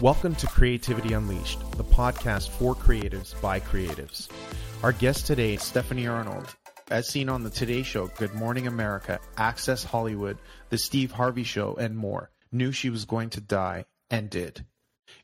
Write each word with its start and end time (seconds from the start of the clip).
Welcome 0.00 0.34
to 0.36 0.46
Creativity 0.46 1.12
Unleashed, 1.12 1.58
the 1.72 1.84
podcast 1.84 2.48
for 2.48 2.74
creatives 2.74 3.38
by 3.42 3.60
creatives. 3.60 4.30
Our 4.82 4.92
guest 4.92 5.26
today 5.26 5.52
is 5.52 5.62
Stephanie 5.62 6.06
Arnold. 6.06 6.56
As 6.90 7.06
seen 7.06 7.28
on 7.28 7.44
the 7.44 7.50
Today 7.50 7.82
Show, 7.82 8.06
Good 8.16 8.34
Morning 8.34 8.66
America, 8.66 9.20
Access 9.36 9.84
Hollywood, 9.84 10.38
The 10.70 10.78
Steve 10.78 11.12
Harvey 11.12 11.44
Show, 11.44 11.74
and 11.74 11.98
more, 11.98 12.30
knew 12.50 12.72
she 12.72 12.88
was 12.88 13.04
going 13.04 13.28
to 13.30 13.42
die 13.42 13.84
and 14.08 14.30
did. 14.30 14.64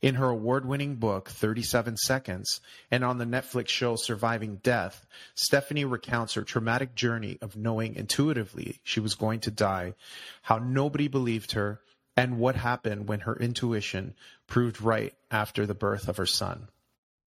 In 0.03 0.17
her 0.17 0.29
award 0.29 0.67
winning 0.67 0.97
book, 0.97 1.31
37 1.31 1.97
Seconds, 1.97 2.61
and 2.91 3.03
on 3.03 3.17
the 3.17 3.25
Netflix 3.25 3.69
show 3.69 3.97
Surviving 3.97 4.57
Death, 4.57 5.07
Stephanie 5.35 5.87
recounts 5.87 6.35
her 6.35 6.43
traumatic 6.43 6.95
journey 6.95 7.39
of 7.41 7.57
knowing 7.57 7.95
intuitively 7.95 8.79
she 8.83 9.01
was 9.01 9.15
going 9.15 9.41
to 9.41 9.51
die, 9.51 9.95
how 10.43 10.59
nobody 10.59 11.09
believed 11.09 11.53
her, 11.53 11.81
and 12.17 12.39
what 12.39 12.57
happened 12.57 13.09
when 13.09 13.21
her 13.21 13.37
intuition 13.37 14.15
proved 14.47 14.81
right 14.81 15.15
after 15.31 15.67
the 15.67 15.75
birth 15.75 16.09
of 16.09 16.17
her 16.17 16.27
son. 16.27 16.69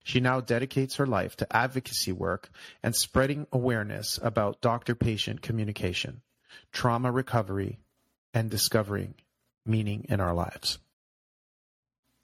She 0.02 0.20
now 0.20 0.40
dedicates 0.40 0.96
her 0.96 1.06
life 1.06 1.36
to 1.36 1.56
advocacy 1.56 2.12
work 2.12 2.50
and 2.82 2.96
spreading 2.96 3.46
awareness 3.52 4.18
about 4.22 4.60
doctor 4.60 4.94
patient 4.94 5.42
communication, 5.42 6.22
trauma 6.72 7.12
recovery, 7.12 7.78
and 8.32 8.50
discovering 8.50 9.14
meaning 9.66 10.06
in 10.08 10.20
our 10.20 10.34
lives. 10.34 10.78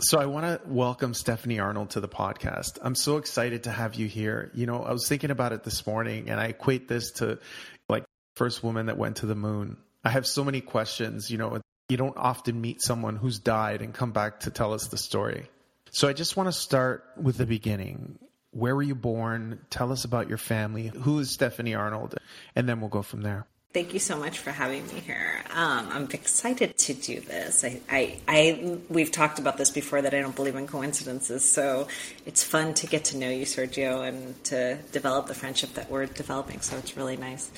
So 0.01 0.19
I 0.19 0.27
want 0.27 0.45
to 0.45 0.61
welcome 0.69 1.15
Stephanie 1.15 1.59
Arnold 1.59 1.91
to 1.91 2.01
the 2.01 2.09
podcast. 2.09 2.79
I'm 2.83 2.95
so 2.95 3.17
excited 3.17 3.65
to 3.65 3.71
have 3.71 3.95
you 3.95 4.07
here. 4.07 4.51
You 4.55 4.67
know, 4.67 4.83
I 4.83 4.93
was 4.93 5.09
thinking 5.09 5.31
about 5.31 5.53
it 5.53 5.65
this 5.65 5.87
morning 5.87 6.29
and 6.29 6.39
I 6.39 6.47
equate 6.47 6.87
this 6.87 7.13
to 7.13 7.39
like 7.89 8.05
first 8.35 8.63
woman 8.63 8.87
that 8.87 8.99
went 8.99 9.17
to 9.17 9.27
the 9.27 9.35
moon. 9.35 9.79
I 10.05 10.11
have 10.11 10.27
so 10.27 10.45
many 10.45 10.61
questions, 10.61 11.31
you 11.31 11.39
know, 11.39 11.61
you 11.89 11.97
don't 11.97 12.17
often 12.17 12.61
meet 12.61 12.83
someone 12.83 13.17
who's 13.17 13.39
died 13.39 13.83
and 13.83 13.95
come 13.95 14.13
back 14.13 14.41
to 14.41 14.51
tell 14.51 14.73
us 14.73 14.89
the 14.89 14.99
story. 14.99 15.47
So 15.93 16.09
I 16.09 16.13
just 16.13 16.37
want 16.37 16.49
to 16.49 16.53
start 16.53 17.05
with 17.17 17.39
the 17.39 17.47
beginning. 17.47 18.19
Where 18.51 18.75
were 18.75 18.83
you 18.83 18.95
born? 18.95 19.61
Tell 19.71 19.93
us 19.93 20.05
about 20.05 20.29
your 20.29 20.39
family. 20.39 20.89
Who 20.89 21.19
is 21.21 21.31
Stephanie 21.31 21.75
Arnold? 21.75 22.17
And 22.55 22.69
then 22.69 22.81
we'll 22.81 22.91
go 22.91 23.03
from 23.03 23.23
there. 23.23 23.47
Thank 23.73 23.93
you 23.93 24.01
so 24.01 24.17
much 24.17 24.39
for 24.39 24.51
having 24.51 24.87
me 24.87 25.01
here. 25.01 25.43
Um, 25.51 25.89
I'm 25.93 26.09
excited 26.13 26.79
to 26.79 26.95
do 26.95 27.21
this. 27.21 27.63
I, 27.63 27.81
I, 27.91 28.21
I, 28.27 28.79
we've 28.89 29.13
talked 29.13 29.39
about 29.39 29.59
this 29.59 29.71
before 29.71 30.01
that 30.01 30.15
I 30.15 30.21
don't 30.21 30.35
believe 30.35 30.57
in 30.57 30.67
coincidences, 30.67 31.47
so 31.47 31.87
it's 32.25 32.43
fun 32.43 32.73
to 32.75 32.87
get 32.87 33.05
to 33.07 33.19
know 33.19 33.29
you, 33.29 33.45
Sergio, 33.45 34.09
and 34.09 34.43
to 34.45 34.77
develop 34.93 35.27
the 35.27 35.35
friendship 35.35 35.75
that 35.75 35.91
we're 35.91 36.07
developing. 36.07 36.63
So 36.63 36.79
it's 36.79 36.97
really 36.97 37.19
nice. 37.19 37.51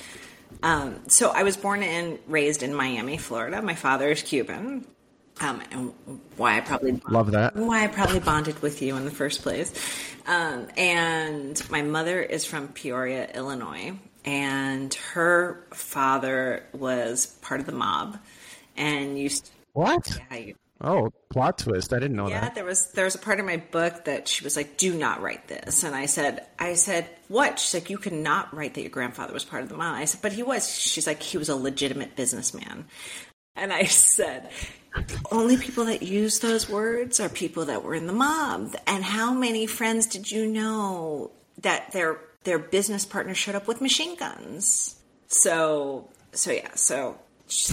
Um, 0.63 1.07
so 1.07 1.29
I 1.29 1.43
was 1.43 1.57
born 1.57 1.83
and 1.83 2.19
raised 2.27 2.63
in 2.63 2.73
Miami, 2.73 3.17
Florida. 3.17 3.61
My 3.61 3.75
father 3.75 4.09
is 4.09 4.21
Cuban. 4.21 4.85
Um, 5.41 5.61
and 5.71 5.93
why 6.35 6.57
I 6.57 6.61
probably 6.61 6.99
love 7.09 7.31
that. 7.31 7.55
Why 7.55 7.85
I 7.85 7.87
probably 7.87 8.19
bonded 8.19 8.61
with 8.61 8.81
you 8.81 8.97
in 8.97 9.05
the 9.05 9.11
first 9.11 9.41
place. 9.41 9.73
Um, 10.27 10.67
and 10.75 11.61
my 11.69 11.81
mother 11.81 12.21
is 12.21 12.43
from 12.43 12.67
Peoria, 12.67 13.29
Illinois, 13.33 13.93
and 14.25 14.93
her 15.13 15.65
father 15.73 16.65
was 16.73 17.27
part 17.41 17.61
of 17.61 17.65
the 17.65 17.71
mob, 17.71 18.17
and 18.75 19.17
used 19.17 19.45
to, 19.45 19.51
what? 19.73 20.19
Yeah, 20.29 20.53
Oh, 20.81 21.11
plot 21.29 21.57
twist! 21.57 21.91
I 21.91 21.99
didn't 21.99 22.15
know 22.15 22.29
yeah, 22.29 22.39
that. 22.39 22.47
Yeah, 22.47 22.53
there 22.53 22.65
was 22.65 22.91
there 22.91 23.05
was 23.05 23.15
a 23.15 23.19
part 23.19 23.39
of 23.39 23.45
my 23.45 23.57
book 23.57 24.05
that 24.05 24.29
she 24.29 24.45
was 24.45 24.55
like, 24.55 24.77
"Do 24.77 24.97
not 24.97 25.21
write 25.21 25.47
this," 25.47 25.83
and 25.83 25.93
I 25.93 26.05
said, 26.05 26.45
"I 26.57 26.75
said 26.75 27.09
what?" 27.27 27.59
She's 27.59 27.73
like, 27.73 27.89
"You 27.89 27.97
cannot 27.97 28.55
write 28.55 28.75
that 28.75 28.81
your 28.81 28.89
grandfather 28.89 29.33
was 29.33 29.43
part 29.43 29.63
of 29.63 29.69
the 29.69 29.75
mob." 29.75 29.95
I 29.95 30.05
said, 30.05 30.21
"But 30.21 30.31
he 30.31 30.41
was." 30.41 30.73
She's 30.73 31.05
like, 31.05 31.21
"He 31.21 31.37
was 31.37 31.49
a 31.49 31.55
legitimate 31.55 32.15
businessman," 32.15 32.85
and 33.57 33.73
I 33.73 33.83
said, 33.85 34.49
"The 34.95 35.19
only 35.31 35.57
people 35.57 35.83
that 35.85 36.01
use 36.01 36.39
those 36.39 36.69
words 36.69 37.19
are 37.19 37.29
people 37.29 37.65
that 37.65 37.83
were 37.83 37.95
in 37.95 38.07
the 38.07 38.13
mob." 38.13 38.75
And 38.87 39.03
how 39.03 39.33
many 39.33 39.65
friends 39.65 40.07
did 40.07 40.31
you 40.31 40.47
know 40.47 41.31
that 41.61 41.91
their 41.91 42.21
their 42.45 42.59
business 42.59 43.05
partner 43.05 43.35
showed 43.35 43.55
up 43.55 43.67
with 43.67 43.81
machine 43.81 44.15
guns? 44.15 44.95
So 45.27 46.07
so 46.31 46.51
yeah, 46.51 46.75
so 46.75 47.17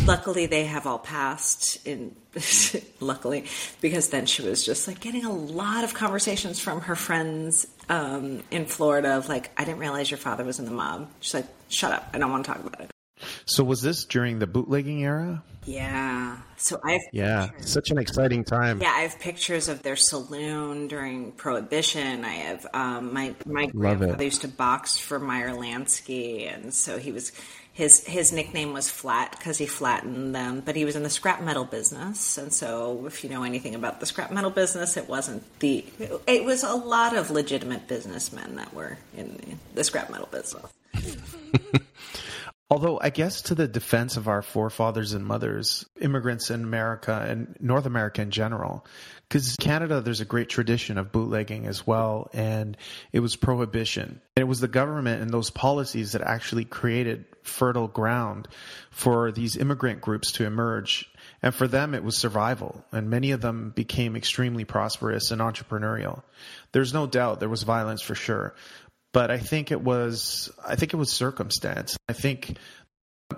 luckily 0.06 0.46
they 0.46 0.64
have 0.64 0.86
all 0.86 0.98
passed 0.98 1.86
in 1.86 2.14
luckily 3.00 3.44
because 3.80 4.08
then 4.08 4.26
she 4.26 4.42
was 4.42 4.64
just 4.64 4.88
like 4.88 5.00
getting 5.00 5.24
a 5.24 5.32
lot 5.32 5.84
of 5.84 5.92
conversations 5.94 6.58
from 6.58 6.80
her 6.80 6.96
friends 6.96 7.66
um, 7.88 8.42
in 8.50 8.64
florida 8.66 9.16
of 9.16 9.28
like 9.28 9.50
i 9.58 9.64
didn't 9.64 9.78
realize 9.78 10.10
your 10.10 10.18
father 10.18 10.44
was 10.44 10.58
in 10.58 10.64
the 10.64 10.70
mob. 10.70 11.08
She's 11.20 11.34
like 11.34 11.46
shut 11.68 11.92
up. 11.92 12.08
I 12.12 12.18
don't 12.18 12.30
want 12.30 12.44
to 12.44 12.52
talk 12.52 12.64
about 12.64 12.80
it. 12.80 12.90
So 13.46 13.64
was 13.64 13.80
this 13.80 14.04
during 14.04 14.38
the 14.38 14.46
bootlegging 14.46 15.02
era? 15.02 15.42
Yeah. 15.64 16.36
So 16.58 16.78
I've 16.84 17.00
yeah. 17.12 17.46
pictures. 17.48 17.70
such 17.70 17.90
an 17.90 17.98
exciting 17.98 18.44
time. 18.44 18.80
Yeah 18.80 18.92
i 18.94 19.00
have 19.00 19.18
pictures 19.18 19.68
of 19.68 19.82
their 19.82 19.96
saloon 19.96 20.86
during 20.88 21.32
prohibition. 21.32 22.24
I 22.24 22.34
have 22.34 22.66
um, 22.72 23.12
my 23.12 23.34
my 23.46 23.66
grandfather 23.66 24.22
used 24.22 24.42
to 24.42 24.48
box 24.48 24.98
for 24.98 25.18
meyer 25.18 25.50
lansky 25.50 26.52
and 26.52 26.72
so 26.72 26.98
he 26.98 27.10
was 27.10 27.32
his 27.76 28.06
his 28.06 28.32
nickname 28.32 28.72
was 28.72 28.88
Flat 28.88 29.32
because 29.32 29.58
he 29.58 29.66
flattened 29.66 30.34
them, 30.34 30.62
but 30.64 30.76
he 30.76 30.86
was 30.86 30.96
in 30.96 31.02
the 31.02 31.10
scrap 31.10 31.42
metal 31.42 31.66
business, 31.66 32.38
and 32.38 32.50
so 32.50 33.04
if 33.04 33.22
you 33.22 33.28
know 33.28 33.42
anything 33.42 33.74
about 33.74 34.00
the 34.00 34.06
scrap 34.06 34.30
metal 34.30 34.48
business, 34.48 34.96
it 34.96 35.06
wasn't 35.06 35.44
the 35.58 35.84
it 36.26 36.42
was 36.42 36.62
a 36.62 36.72
lot 36.72 37.14
of 37.14 37.30
legitimate 37.30 37.86
businessmen 37.86 38.56
that 38.56 38.72
were 38.72 38.96
in 39.14 39.58
the 39.74 39.84
scrap 39.84 40.08
metal 40.08 40.26
business. 40.32 40.64
Although, 42.70 42.98
I 42.98 43.10
guess 43.10 43.42
to 43.42 43.54
the 43.54 43.68
defense 43.68 44.16
of 44.16 44.26
our 44.26 44.40
forefathers 44.40 45.12
and 45.12 45.26
mothers, 45.26 45.84
immigrants 46.00 46.50
in 46.50 46.64
America 46.64 47.26
and 47.28 47.54
North 47.60 47.84
America 47.84 48.22
in 48.22 48.30
general, 48.30 48.86
because 49.28 49.56
Canada, 49.56 50.00
there's 50.00 50.20
a 50.20 50.24
great 50.24 50.48
tradition 50.48 50.98
of 50.98 51.10
bootlegging 51.10 51.66
as 51.66 51.84
well, 51.86 52.30
and 52.32 52.76
it 53.12 53.20
was 53.20 53.34
prohibition. 53.34 54.20
And 54.36 54.42
it 54.42 54.48
was 54.48 54.60
the 54.60 54.68
government 54.68 55.20
and 55.20 55.30
those 55.30 55.50
policies 55.50 56.12
that 56.12 56.22
actually 56.22 56.64
created 56.64 57.24
fertile 57.42 57.88
ground 57.88 58.46
for 58.90 59.32
these 59.32 59.56
immigrant 59.56 60.00
groups 60.00 60.32
to 60.32 60.46
emerge. 60.46 61.10
And 61.42 61.52
for 61.52 61.66
them, 61.66 61.94
it 61.94 62.04
was 62.04 62.16
survival, 62.16 62.84
and 62.92 63.10
many 63.10 63.32
of 63.32 63.40
them 63.40 63.72
became 63.74 64.14
extremely 64.14 64.64
prosperous 64.64 65.32
and 65.32 65.40
entrepreneurial. 65.40 66.22
There's 66.70 66.94
no 66.94 67.06
doubt 67.06 67.40
there 67.40 67.48
was 67.48 67.64
violence 67.64 68.02
for 68.02 68.14
sure, 68.14 68.54
but 69.12 69.30
I 69.30 69.38
think 69.38 69.72
it 69.72 69.80
was 69.80 70.52
I 70.64 70.76
think 70.76 70.94
it 70.94 70.98
was 70.98 71.10
circumstance. 71.10 71.96
I 72.08 72.12
think 72.12 72.58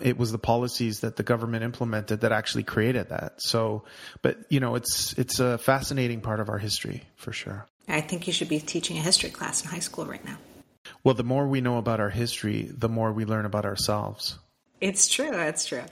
it 0.01 0.19
was 0.19 0.33
the 0.33 0.39
policies 0.39 1.01
that 1.01 1.17
the 1.17 1.23
government 1.23 1.65
implemented 1.65 2.21
that 2.21 2.33
actually 2.33 2.63
created 2.63 3.09
that. 3.09 3.41
So, 3.41 3.85
but 4.23 4.39
you 4.49 4.61
know, 4.61 4.75
it's 4.75 5.13
it's 5.15 5.41
a 5.41 5.59
fascinating 5.59 6.21
part 6.21 6.41
of 6.41 6.49
our 6.49 6.59
history 6.59 7.05
for 7.17 7.33
sure. 7.33 7.67
I 7.89 8.01
think 8.01 8.27
you 8.27 8.33
should 8.33 8.49
be 8.49 8.61
teaching 8.61 8.99
a 8.99 9.01
history 9.01 9.31
class 9.31 9.63
in 9.63 9.69
high 9.69 9.79
school 9.79 10.05
right 10.05 10.25
now. 10.25 10.37
Well, 11.05 11.15
the 11.15 11.25
more 11.25 11.47
we 11.47 11.61
know 11.61 11.79
about 11.79 12.01
our 12.01 12.11
history, 12.11 12.71
the 12.71 12.89
more 12.89 13.13
we 13.13 13.25
learn 13.25 13.47
about 13.47 13.65
ourselves. 13.65 14.39
It's 14.81 15.09
true. 15.09 15.33
It's 15.33 15.67
true. 15.67 15.85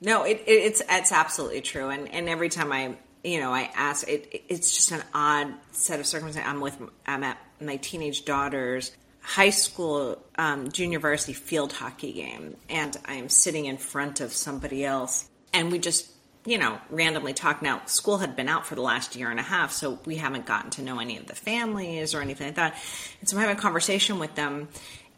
No, 0.00 0.24
it, 0.24 0.42
it, 0.46 0.52
it's 0.52 0.82
it's 0.88 1.12
absolutely 1.12 1.62
true. 1.62 1.88
And 1.88 2.12
and 2.12 2.28
every 2.28 2.48
time 2.48 2.70
I 2.72 2.96
you 3.24 3.40
know 3.40 3.52
I 3.52 3.70
ask, 3.74 4.06
it 4.06 4.44
it's 4.48 4.74
just 4.74 4.92
an 4.92 5.02
odd 5.14 5.54
set 5.72 6.00
of 6.00 6.06
circumstances. 6.06 6.48
I'm 6.48 6.60
with 6.60 6.78
I'm 7.06 7.24
at 7.24 7.38
my 7.60 7.76
teenage 7.76 8.24
daughters 8.24 8.92
high 9.28 9.50
school 9.50 10.18
um, 10.38 10.72
junior 10.72 10.98
varsity 10.98 11.34
field 11.34 11.70
hockey 11.70 12.14
game 12.14 12.56
and 12.70 12.96
I'm 13.04 13.28
sitting 13.28 13.66
in 13.66 13.76
front 13.76 14.22
of 14.22 14.32
somebody 14.32 14.86
else 14.86 15.28
and 15.52 15.70
we 15.70 15.78
just 15.78 16.10
you 16.46 16.56
know 16.56 16.78
randomly 16.88 17.34
talk. 17.34 17.60
Now 17.60 17.82
school 17.84 18.16
had 18.16 18.36
been 18.36 18.48
out 18.48 18.66
for 18.66 18.74
the 18.74 18.80
last 18.80 19.16
year 19.16 19.30
and 19.30 19.38
a 19.38 19.42
half 19.42 19.70
so 19.70 19.98
we 20.06 20.16
haven't 20.16 20.46
gotten 20.46 20.70
to 20.70 20.82
know 20.82 20.98
any 20.98 21.18
of 21.18 21.26
the 21.26 21.34
families 21.34 22.14
or 22.14 22.22
anything 22.22 22.46
like 22.46 22.56
that. 22.56 22.82
And 23.20 23.28
so 23.28 23.36
I'm 23.36 23.42
having 23.42 23.58
a 23.58 23.60
conversation 23.60 24.18
with 24.18 24.34
them 24.34 24.68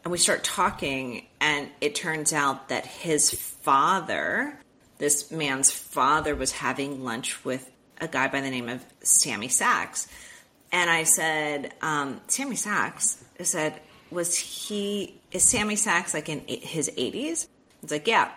and 0.03 0.11
we 0.11 0.17
start 0.17 0.43
talking 0.43 1.25
and 1.39 1.69
it 1.79 1.95
turns 1.95 2.33
out 2.33 2.67
that 2.67 2.85
his 2.85 3.31
father 3.31 4.59
this 4.97 5.31
man's 5.31 5.71
father 5.71 6.35
was 6.35 6.51
having 6.51 7.05
lunch 7.05 7.45
with 7.45 7.71
a 8.01 8.09
guy 8.09 8.27
by 8.27 8.41
the 8.41 8.49
name 8.49 8.67
of 8.67 8.85
Sammy 9.03 9.47
Sax. 9.47 10.09
And 10.73 10.89
I 10.89 11.03
said 11.03 11.73
um, 11.81 12.19
Sammy 12.27 12.57
Sax 12.57 13.23
I 13.39 13.43
said 13.43 13.79
was 14.11 14.35
he 14.35 15.19
is 15.31 15.43
Sammy 15.43 15.75
Sax 15.75 16.13
like 16.13 16.29
in 16.29 16.41
his 16.47 16.89
80s? 16.89 17.47
It's 17.83 17.91
like, 17.91 18.07
yeah. 18.07 18.29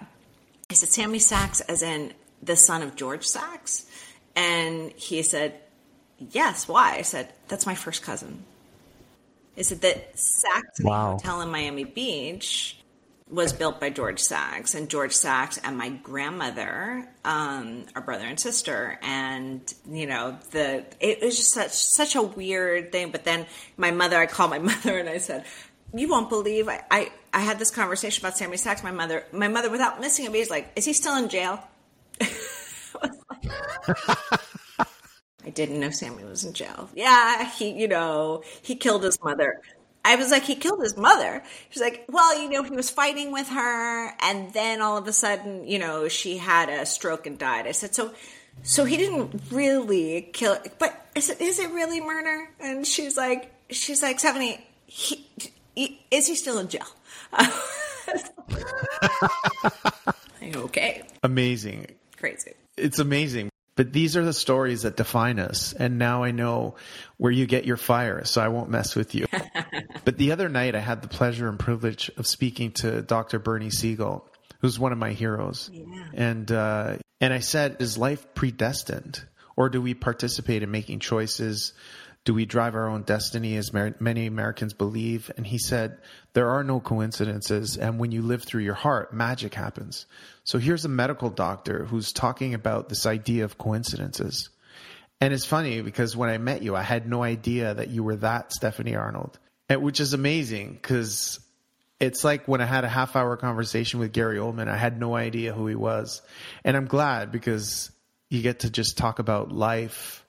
I 0.70 0.74
said 0.74 0.88
Sammy 0.88 1.18
Sax 1.18 1.60
as 1.60 1.82
in 1.82 2.14
the 2.42 2.56
son 2.56 2.82
of 2.82 2.96
George 2.96 3.24
Sax, 3.24 3.86
and 4.34 4.92
he 4.92 5.22
said, 5.22 5.54
yes. 6.18 6.66
Why? 6.68 6.96
I 6.96 7.02
said 7.02 7.32
that's 7.48 7.66
my 7.66 7.74
first 7.74 8.02
cousin. 8.02 8.44
Is 9.56 9.70
it 9.70 9.82
that 9.82 10.18
Sachs 10.18 10.80
wow. 10.82 11.12
Hotel 11.12 11.40
in 11.42 11.50
Miami 11.50 11.84
Beach 11.84 12.78
was 13.30 13.52
built 13.52 13.80
by 13.80 13.90
George 13.90 14.20
Sax, 14.20 14.74
and 14.74 14.88
George 14.88 15.12
Sax 15.12 15.58
and 15.58 15.78
my 15.78 15.88
grandmother 15.88 17.08
um, 17.24 17.84
are 17.94 18.02
brother 18.02 18.26
and 18.26 18.38
sister. 18.38 18.98
And 19.02 19.60
you 19.90 20.06
know, 20.06 20.38
the 20.50 20.84
it 21.00 21.22
was 21.22 21.36
just 21.36 21.52
such 21.52 21.72
such 21.72 22.16
a 22.16 22.22
weird 22.22 22.92
thing. 22.92 23.10
But 23.10 23.24
then 23.24 23.46
my 23.76 23.90
mother, 23.90 24.18
I 24.18 24.26
called 24.26 24.50
my 24.50 24.58
mother 24.70 24.98
and 24.98 25.08
I 25.08 25.18
said, 25.18 25.44
"You 25.94 26.08
won't 26.08 26.28
believe 26.28 26.68
I 26.68 26.82
I, 26.90 27.12
I 27.32 27.40
had 27.40 27.58
this 27.58 27.70
conversation 27.70 28.24
about 28.24 28.36
Sammy 28.36 28.56
Sax." 28.56 28.82
My 28.82 28.92
mother, 28.92 29.24
my 29.32 29.48
mother, 29.48 29.70
without 29.70 30.00
missing 30.00 30.26
a 30.26 30.30
beat, 30.30 30.40
is 30.40 30.50
like, 30.50 30.70
"Is 30.76 30.84
he 30.84 30.92
still 30.92 31.16
in 31.16 31.28
jail?" 31.28 31.62
I 35.46 35.50
didn't 35.50 35.80
know 35.80 35.90
Sammy 35.90 36.24
was 36.24 36.44
in 36.44 36.54
jail. 36.54 36.88
Yeah, 36.94 37.50
he, 37.50 37.70
you 37.70 37.88
know, 37.88 38.42
he 38.62 38.76
killed 38.76 39.04
his 39.04 39.22
mother. 39.22 39.60
I 40.04 40.16
was 40.16 40.30
like, 40.30 40.42
he 40.44 40.54
killed 40.54 40.82
his 40.82 40.96
mother. 40.96 41.42
She's 41.70 41.80
like, 41.82 42.04
well, 42.08 42.38
you 42.40 42.50
know, 42.50 42.62
he 42.62 42.70
was 42.70 42.90
fighting 42.90 43.32
with 43.32 43.48
her, 43.48 44.14
and 44.20 44.52
then 44.52 44.82
all 44.82 44.96
of 44.98 45.08
a 45.08 45.12
sudden, 45.12 45.66
you 45.66 45.78
know, 45.78 46.08
she 46.08 46.36
had 46.36 46.68
a 46.68 46.84
stroke 46.84 47.26
and 47.26 47.38
died. 47.38 47.66
I 47.66 47.72
said, 47.72 47.94
so, 47.94 48.12
so 48.62 48.84
he 48.84 48.96
didn't 48.96 49.40
really 49.50 50.28
kill, 50.32 50.58
but 50.78 51.08
is 51.14 51.30
it 51.30 51.40
is 51.40 51.58
it 51.58 51.70
really 51.70 52.00
murder? 52.00 52.50
And 52.60 52.86
she's 52.86 53.16
like, 53.16 53.50
she's 53.70 54.02
like, 54.02 54.18
Stephanie, 54.20 54.64
he, 54.86 55.26
he, 55.74 56.00
is 56.10 56.26
he 56.26 56.34
still 56.34 56.58
in 56.58 56.68
jail? 56.68 56.86
okay, 60.56 61.02
Amazing. 61.22 61.86
crazy. 62.18 62.52
It's 62.76 62.98
amazing. 62.98 63.48
But 63.76 63.92
these 63.92 64.16
are 64.16 64.24
the 64.24 64.32
stories 64.32 64.82
that 64.82 64.96
define 64.96 65.38
us. 65.38 65.72
And 65.72 65.98
now 65.98 66.22
I 66.22 66.30
know 66.30 66.76
where 67.16 67.32
you 67.32 67.46
get 67.46 67.64
your 67.64 67.76
fire, 67.76 68.24
so 68.24 68.40
I 68.40 68.48
won't 68.48 68.70
mess 68.70 68.94
with 68.94 69.14
you. 69.14 69.26
but 70.04 70.16
the 70.16 70.32
other 70.32 70.48
night, 70.48 70.74
I 70.74 70.80
had 70.80 71.02
the 71.02 71.08
pleasure 71.08 71.48
and 71.48 71.58
privilege 71.58 72.10
of 72.16 72.26
speaking 72.26 72.72
to 72.72 73.02
Dr. 73.02 73.38
Bernie 73.38 73.70
Siegel, 73.70 74.28
who's 74.60 74.78
one 74.78 74.92
of 74.92 74.98
my 74.98 75.10
heroes. 75.10 75.70
Yeah. 75.72 76.04
And, 76.14 76.52
uh, 76.52 76.96
and 77.20 77.32
I 77.32 77.40
said, 77.40 77.76
is 77.80 77.98
life 77.98 78.34
predestined? 78.34 79.22
Or 79.56 79.68
do 79.68 79.80
we 79.80 79.94
participate 79.94 80.62
in 80.62 80.70
making 80.70 81.00
choices? 81.00 81.72
Do 82.24 82.32
we 82.32 82.46
drive 82.46 82.74
our 82.74 82.88
own 82.88 83.02
destiny 83.02 83.56
as 83.56 83.72
many 83.72 84.26
Americans 84.26 84.72
believe? 84.72 85.30
And 85.36 85.46
he 85.46 85.58
said, 85.58 85.98
there 86.32 86.48
are 86.50 86.64
no 86.64 86.80
coincidences. 86.80 87.76
And 87.76 87.98
when 87.98 88.12
you 88.12 88.22
live 88.22 88.44
through 88.44 88.62
your 88.62 88.74
heart, 88.74 89.12
magic 89.12 89.52
happens. 89.52 90.06
So 90.42 90.58
here's 90.58 90.86
a 90.86 90.88
medical 90.88 91.28
doctor 91.28 91.84
who's 91.84 92.12
talking 92.12 92.54
about 92.54 92.88
this 92.88 93.04
idea 93.04 93.44
of 93.44 93.58
coincidences. 93.58 94.48
And 95.20 95.34
it's 95.34 95.44
funny 95.44 95.82
because 95.82 96.16
when 96.16 96.30
I 96.30 96.38
met 96.38 96.62
you, 96.62 96.74
I 96.74 96.82
had 96.82 97.06
no 97.06 97.22
idea 97.22 97.74
that 97.74 97.88
you 97.88 98.02
were 98.02 98.16
that 98.16 98.52
Stephanie 98.52 98.96
Arnold, 98.96 99.38
which 99.68 100.00
is 100.00 100.14
amazing 100.14 100.72
because 100.72 101.40
it's 102.00 102.24
like 102.24 102.48
when 102.48 102.60
I 102.60 102.66
had 102.66 102.84
a 102.84 102.88
half 102.88 103.16
hour 103.16 103.36
conversation 103.36 104.00
with 104.00 104.12
Gary 104.12 104.38
Oldman, 104.38 104.68
I 104.68 104.76
had 104.76 104.98
no 104.98 105.14
idea 105.14 105.52
who 105.52 105.66
he 105.66 105.74
was. 105.74 106.22
And 106.64 106.76
I'm 106.76 106.86
glad 106.86 107.32
because 107.32 107.90
you 108.30 108.42
get 108.42 108.60
to 108.60 108.70
just 108.70 108.98
talk 108.98 109.18
about 109.18 109.52
life 109.52 110.23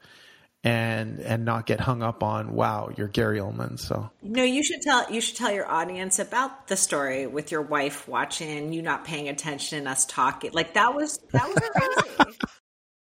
and 0.66 1.20
and 1.20 1.46
not 1.46 1.68
get 1.68 1.80
hung 1.80 2.02
up 2.02 2.24
on 2.24 2.54
wow 2.54 2.90
you're 2.98 3.08
Gary 3.08 3.40
Oldman 3.40 3.80
so 3.80 4.10
No, 4.24 4.44
you 4.44 4.64
should 4.64 4.82
tell 4.82 5.10
you 5.12 5.22
should 5.22 5.38
tell 5.38 5.52
your 5.52 5.70
audience 5.70 6.18
about 6.18 6.68
the 6.68 6.76
story 6.76 7.28
with 7.28 7.52
your 7.52 7.62
wife 7.62 8.08
watching, 8.08 8.74
you 8.74 8.82
not 8.82 9.06
paying 9.06 9.30
attention, 9.30 9.78
and 9.78 9.88
us 9.88 10.06
talking. 10.06 10.52
Like 10.54 10.74
that 10.74 10.94
was 10.96 11.20
that 11.32 11.48
was 11.48 11.58
crazy. 11.58 12.38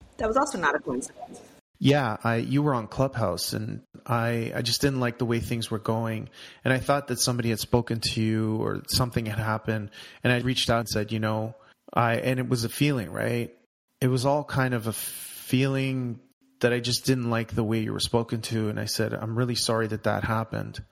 that 0.17 0.27
was 0.27 0.37
also 0.37 0.57
not 0.57 0.75
a 0.75 0.79
coincidence. 0.79 1.39
yeah 1.79 2.17
I 2.23 2.37
you 2.37 2.63
were 2.63 2.73
on 2.73 2.87
Clubhouse 2.87 3.53
and 3.53 3.81
I 4.07 4.51
I 4.55 4.63
just 4.63 4.81
didn't 4.81 4.99
like 4.99 5.19
the 5.19 5.25
way 5.25 5.39
things 5.39 5.69
were 5.69 5.79
going 5.79 6.29
and 6.65 6.73
I 6.73 6.79
thought 6.79 7.09
that 7.09 7.19
somebody 7.19 7.49
had 7.49 7.59
spoken 7.59 7.99
to 8.13 8.21
you 8.21 8.57
or 8.57 8.81
something 8.87 9.27
had 9.27 9.37
happened 9.39 9.91
and 10.23 10.33
I 10.33 10.39
reached 10.39 10.71
out 10.71 10.79
and 10.79 10.89
said 10.89 11.11
you 11.11 11.19
know 11.19 11.53
I 11.93 12.15
and 12.15 12.39
it 12.39 12.49
was 12.49 12.63
a 12.63 12.69
feeling 12.69 13.11
right 13.11 13.53
it 14.01 14.07
was 14.07 14.25
all 14.25 14.43
kind 14.43 14.73
of 14.73 14.87
a 14.87 14.93
feeling 14.93 16.19
that 16.61 16.73
I 16.73 16.79
just 16.79 17.05
didn't 17.05 17.29
like 17.29 17.53
the 17.53 17.63
way 17.63 17.79
you 17.79 17.93
were 17.93 17.99
spoken 17.99 18.41
to. 18.43 18.69
And 18.69 18.79
I 18.79 18.85
said, 18.85 19.13
I'm 19.13 19.37
really 19.37 19.55
sorry 19.55 19.87
that 19.87 20.03
that 20.03 20.23
happened. 20.23 20.83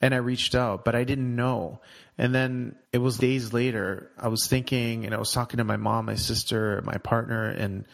And 0.00 0.14
I 0.14 0.18
reached 0.18 0.54
out, 0.54 0.84
but 0.84 0.94
I 0.94 1.04
didn't 1.04 1.34
know. 1.34 1.80
And 2.16 2.34
then 2.34 2.76
it 2.92 2.98
was 2.98 3.18
days 3.18 3.52
later, 3.52 4.10
I 4.16 4.28
was 4.28 4.46
thinking 4.46 5.04
and 5.04 5.14
I 5.14 5.18
was 5.18 5.32
talking 5.32 5.58
to 5.58 5.64
my 5.64 5.76
mom, 5.76 6.06
my 6.06 6.14
sister, 6.14 6.80
my 6.84 6.98
partner, 6.98 7.48
and 7.48 7.84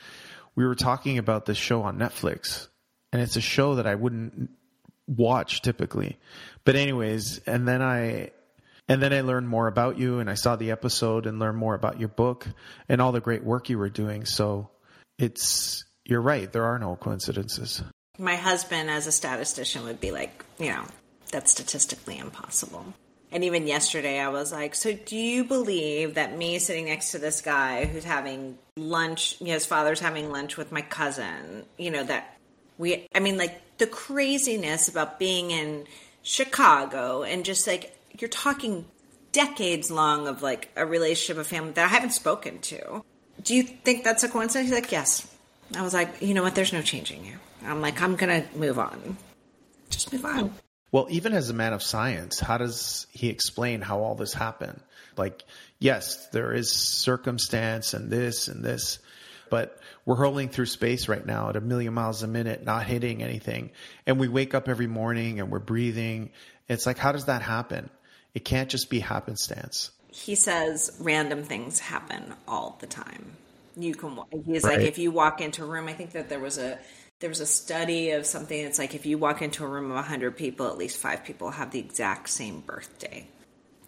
we 0.54 0.66
were 0.66 0.74
talking 0.74 1.18
about 1.18 1.46
this 1.46 1.58
show 1.58 1.82
on 1.82 1.98
Netflix. 1.98 2.68
And 3.12 3.22
it's 3.22 3.36
a 3.36 3.40
show 3.40 3.76
that 3.76 3.86
I 3.86 3.94
wouldn't 3.94 4.50
watch 5.06 5.62
typically. 5.62 6.18
But 6.64 6.76
anyways, 6.76 7.38
and 7.46 7.66
then 7.66 7.80
I, 7.80 8.30
and 8.86 9.02
then 9.02 9.14
I 9.14 9.22
learned 9.22 9.48
more 9.48 9.66
about 9.66 9.98
you 9.98 10.18
and 10.18 10.28
I 10.28 10.34
saw 10.34 10.56
the 10.56 10.72
episode 10.72 11.26
and 11.26 11.38
learned 11.38 11.56
more 11.56 11.74
about 11.74 11.98
your 11.98 12.10
book 12.10 12.46
and 12.86 13.00
all 13.00 13.12
the 13.12 13.20
great 13.20 13.44
work 13.44 13.70
you 13.70 13.78
were 13.78 13.88
doing. 13.88 14.26
So 14.26 14.68
it's, 15.18 15.84
you're 16.04 16.20
right. 16.20 16.52
There 16.52 16.64
are 16.64 16.78
no 16.78 16.96
coincidences. 16.96 17.82
My 18.18 18.36
husband, 18.36 18.90
as 18.90 19.06
a 19.06 19.12
statistician, 19.12 19.84
would 19.84 20.00
be 20.00 20.10
like, 20.10 20.44
you 20.58 20.70
know, 20.70 20.84
that's 21.30 21.50
statistically 21.50 22.18
impossible. 22.18 22.94
And 23.32 23.42
even 23.42 23.66
yesterday, 23.66 24.20
I 24.20 24.28
was 24.28 24.52
like, 24.52 24.76
so 24.76 24.92
do 24.92 25.16
you 25.16 25.42
believe 25.42 26.14
that 26.14 26.38
me 26.38 26.60
sitting 26.60 26.84
next 26.84 27.10
to 27.10 27.18
this 27.18 27.40
guy 27.40 27.84
who's 27.84 28.04
having 28.04 28.56
lunch, 28.76 29.36
you 29.40 29.48
know, 29.48 29.54
his 29.54 29.66
father's 29.66 29.98
having 29.98 30.30
lunch 30.30 30.56
with 30.56 30.70
my 30.70 30.82
cousin, 30.82 31.64
you 31.76 31.90
know, 31.90 32.04
that 32.04 32.38
we, 32.78 33.08
I 33.12 33.18
mean, 33.18 33.36
like 33.36 33.60
the 33.78 33.88
craziness 33.88 34.86
about 34.86 35.18
being 35.18 35.50
in 35.50 35.86
Chicago 36.22 37.24
and 37.24 37.44
just 37.44 37.66
like, 37.66 37.98
you're 38.20 38.30
talking 38.30 38.84
decades 39.32 39.90
long 39.90 40.28
of 40.28 40.42
like 40.42 40.70
a 40.76 40.86
relationship, 40.86 41.40
a 41.40 41.44
family 41.44 41.72
that 41.72 41.86
I 41.86 41.88
haven't 41.88 42.12
spoken 42.12 42.60
to. 42.60 43.02
Do 43.42 43.56
you 43.56 43.64
think 43.64 44.04
that's 44.04 44.22
a 44.22 44.28
coincidence? 44.28 44.70
He's 44.70 44.80
like, 44.80 44.92
yes. 44.92 45.28
I 45.76 45.82
was 45.82 45.94
like, 45.94 46.22
you 46.22 46.34
know 46.34 46.42
what? 46.42 46.54
There's 46.54 46.72
no 46.72 46.82
changing 46.82 47.24
you. 47.24 47.36
I'm 47.64 47.80
like, 47.80 48.00
I'm 48.00 48.16
gonna 48.16 48.44
move 48.54 48.78
on. 48.78 49.16
Just 49.90 50.12
move 50.12 50.24
on. 50.24 50.54
Well, 50.92 51.06
even 51.10 51.32
as 51.32 51.50
a 51.50 51.54
man 51.54 51.72
of 51.72 51.82
science, 51.82 52.38
how 52.38 52.58
does 52.58 53.06
he 53.10 53.28
explain 53.28 53.80
how 53.80 54.00
all 54.00 54.14
this 54.14 54.32
happened? 54.32 54.80
Like, 55.16 55.42
yes, 55.78 56.28
there 56.28 56.52
is 56.52 56.70
circumstance 56.70 57.94
and 57.94 58.10
this 58.10 58.48
and 58.48 58.64
this, 58.64 59.00
but 59.50 59.80
we're 60.04 60.14
hurling 60.14 60.50
through 60.50 60.66
space 60.66 61.08
right 61.08 61.24
now 61.24 61.48
at 61.48 61.56
a 61.56 61.60
million 61.60 61.94
miles 61.94 62.22
a 62.22 62.28
minute, 62.28 62.64
not 62.64 62.86
hitting 62.86 63.22
anything. 63.22 63.70
And 64.06 64.20
we 64.20 64.28
wake 64.28 64.54
up 64.54 64.68
every 64.68 64.86
morning 64.86 65.40
and 65.40 65.50
we're 65.50 65.58
breathing. 65.58 66.30
It's 66.68 66.86
like, 66.86 66.98
how 66.98 67.12
does 67.12 67.24
that 67.24 67.42
happen? 67.42 67.90
It 68.34 68.44
can't 68.44 68.68
just 68.68 68.90
be 68.90 69.00
happenstance. 69.00 69.90
He 70.12 70.34
says 70.34 70.96
random 71.00 71.42
things 71.42 71.80
happen 71.80 72.34
all 72.46 72.76
the 72.80 72.86
time. 72.86 73.36
You 73.76 73.94
can. 73.94 74.18
He's 74.46 74.64
Right. 74.64 74.78
like, 74.78 74.86
if 74.86 74.98
you 74.98 75.10
walk 75.10 75.40
into 75.40 75.64
a 75.64 75.66
room, 75.66 75.88
I 75.88 75.92
think 75.92 76.12
that 76.12 76.28
there 76.28 76.40
was 76.40 76.58
a 76.58 76.78
there 77.20 77.30
was 77.30 77.40
a 77.40 77.46
study 77.46 78.10
of 78.10 78.26
something 78.26 78.64
that's 78.64 78.78
like 78.78 78.94
if 78.94 79.06
you 79.06 79.16
walk 79.16 79.40
into 79.40 79.64
a 79.64 79.66
room 79.66 79.86
of 79.86 79.96
100 79.96 80.36
people 80.36 80.66
at 80.66 80.76
least 80.76 80.98
five 80.98 81.24
people 81.24 81.50
have 81.50 81.70
the 81.70 81.78
exact 81.78 82.28
same 82.28 82.60
birthday 82.60 83.26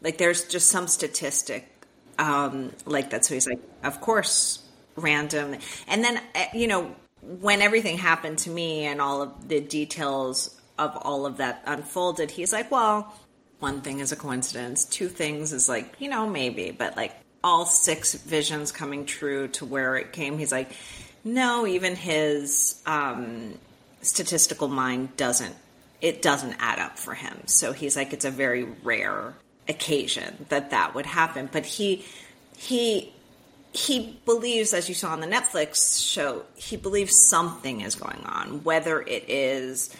like 0.02 0.16
there's 0.16 0.44
just 0.44 0.70
some 0.70 0.86
statistic 0.86 1.68
um, 2.18 2.72
like 2.86 3.10
that 3.10 3.24
so 3.24 3.34
he's 3.34 3.46
like 3.46 3.60
of 3.82 4.00
course 4.00 4.66
random 4.96 5.56
and 5.86 6.02
then 6.02 6.18
uh, 6.34 6.44
you 6.54 6.66
know 6.66 6.94
when 7.20 7.60
everything 7.60 7.98
happened 7.98 8.38
to 8.38 8.50
me 8.50 8.86
and 8.86 9.00
all 9.00 9.20
of 9.20 9.48
the 9.48 9.60
details 9.60 10.58
of 10.78 10.96
all 10.96 11.26
of 11.26 11.36
that 11.38 11.62
unfolded 11.66 12.30
he's 12.30 12.52
like 12.52 12.70
well 12.70 13.14
one 13.58 13.82
thing 13.82 14.00
is 14.00 14.12
a 14.12 14.16
coincidence 14.16 14.84
two 14.86 15.08
things 15.08 15.52
is 15.52 15.68
like 15.68 15.94
you 15.98 16.08
know 16.08 16.26
maybe 16.26 16.70
but 16.70 16.96
like 16.96 17.12
all 17.46 17.64
six 17.64 18.14
visions 18.14 18.72
coming 18.72 19.06
true 19.06 19.46
to 19.46 19.64
where 19.64 19.94
it 19.94 20.12
came. 20.12 20.36
He's 20.36 20.50
like 20.50 20.72
no 21.22 21.64
even 21.64 21.94
his 21.94 22.82
um, 22.86 23.54
statistical 24.02 24.66
mind 24.66 25.16
doesn't 25.16 25.54
it 26.00 26.22
doesn't 26.22 26.56
add 26.58 26.80
up 26.80 26.98
for 26.98 27.14
him. 27.14 27.38
So 27.46 27.72
he's 27.72 27.94
like 27.96 28.12
it's 28.12 28.24
a 28.24 28.32
very 28.32 28.64
rare 28.82 29.32
occasion 29.68 30.46
that 30.48 30.72
that 30.72 30.96
would 30.96 31.06
happen. 31.06 31.48
But 31.50 31.64
he 31.64 32.04
he 32.56 33.12
he 33.72 34.18
believes 34.24 34.74
as 34.74 34.88
you 34.88 34.94
saw 34.94 35.12
on 35.12 35.20
the 35.20 35.26
netflix 35.26 36.02
show 36.02 36.42
he 36.54 36.78
believes 36.78 37.14
something 37.28 37.82
is 37.82 37.94
going 37.94 38.24
on 38.24 38.64
whether 38.64 39.02
it 39.02 39.28
is 39.28 39.94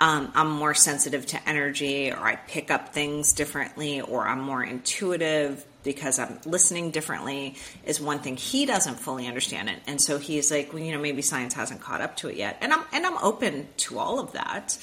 um, 0.00 0.32
i'm 0.34 0.50
more 0.50 0.72
sensitive 0.72 1.26
to 1.26 1.46
energy 1.46 2.10
or 2.10 2.16
i 2.20 2.36
pick 2.36 2.70
up 2.70 2.94
things 2.94 3.34
differently 3.34 4.00
or 4.00 4.26
i'm 4.26 4.40
more 4.40 4.64
intuitive 4.64 5.62
because 5.82 6.18
i'm 6.18 6.38
listening 6.44 6.90
differently 6.90 7.54
is 7.84 8.00
one 8.00 8.18
thing 8.18 8.36
he 8.36 8.66
doesn't 8.66 8.96
fully 8.96 9.26
understand 9.26 9.68
it. 9.68 9.80
And 9.86 10.00
so 10.00 10.18
he's 10.18 10.50
like 10.50 10.72
well 10.72 10.82
you 10.82 10.92
know 10.92 11.00
maybe 11.00 11.22
science 11.22 11.54
hasn't 11.54 11.80
caught 11.80 12.00
up 12.00 12.16
to 12.16 12.28
it 12.28 12.36
yet. 12.36 12.58
And 12.60 12.72
i'm 12.72 12.84
and 12.92 13.06
i'm 13.06 13.18
open 13.18 13.68
to 13.78 13.98
all 13.98 14.18
of 14.18 14.32
that. 14.32 14.76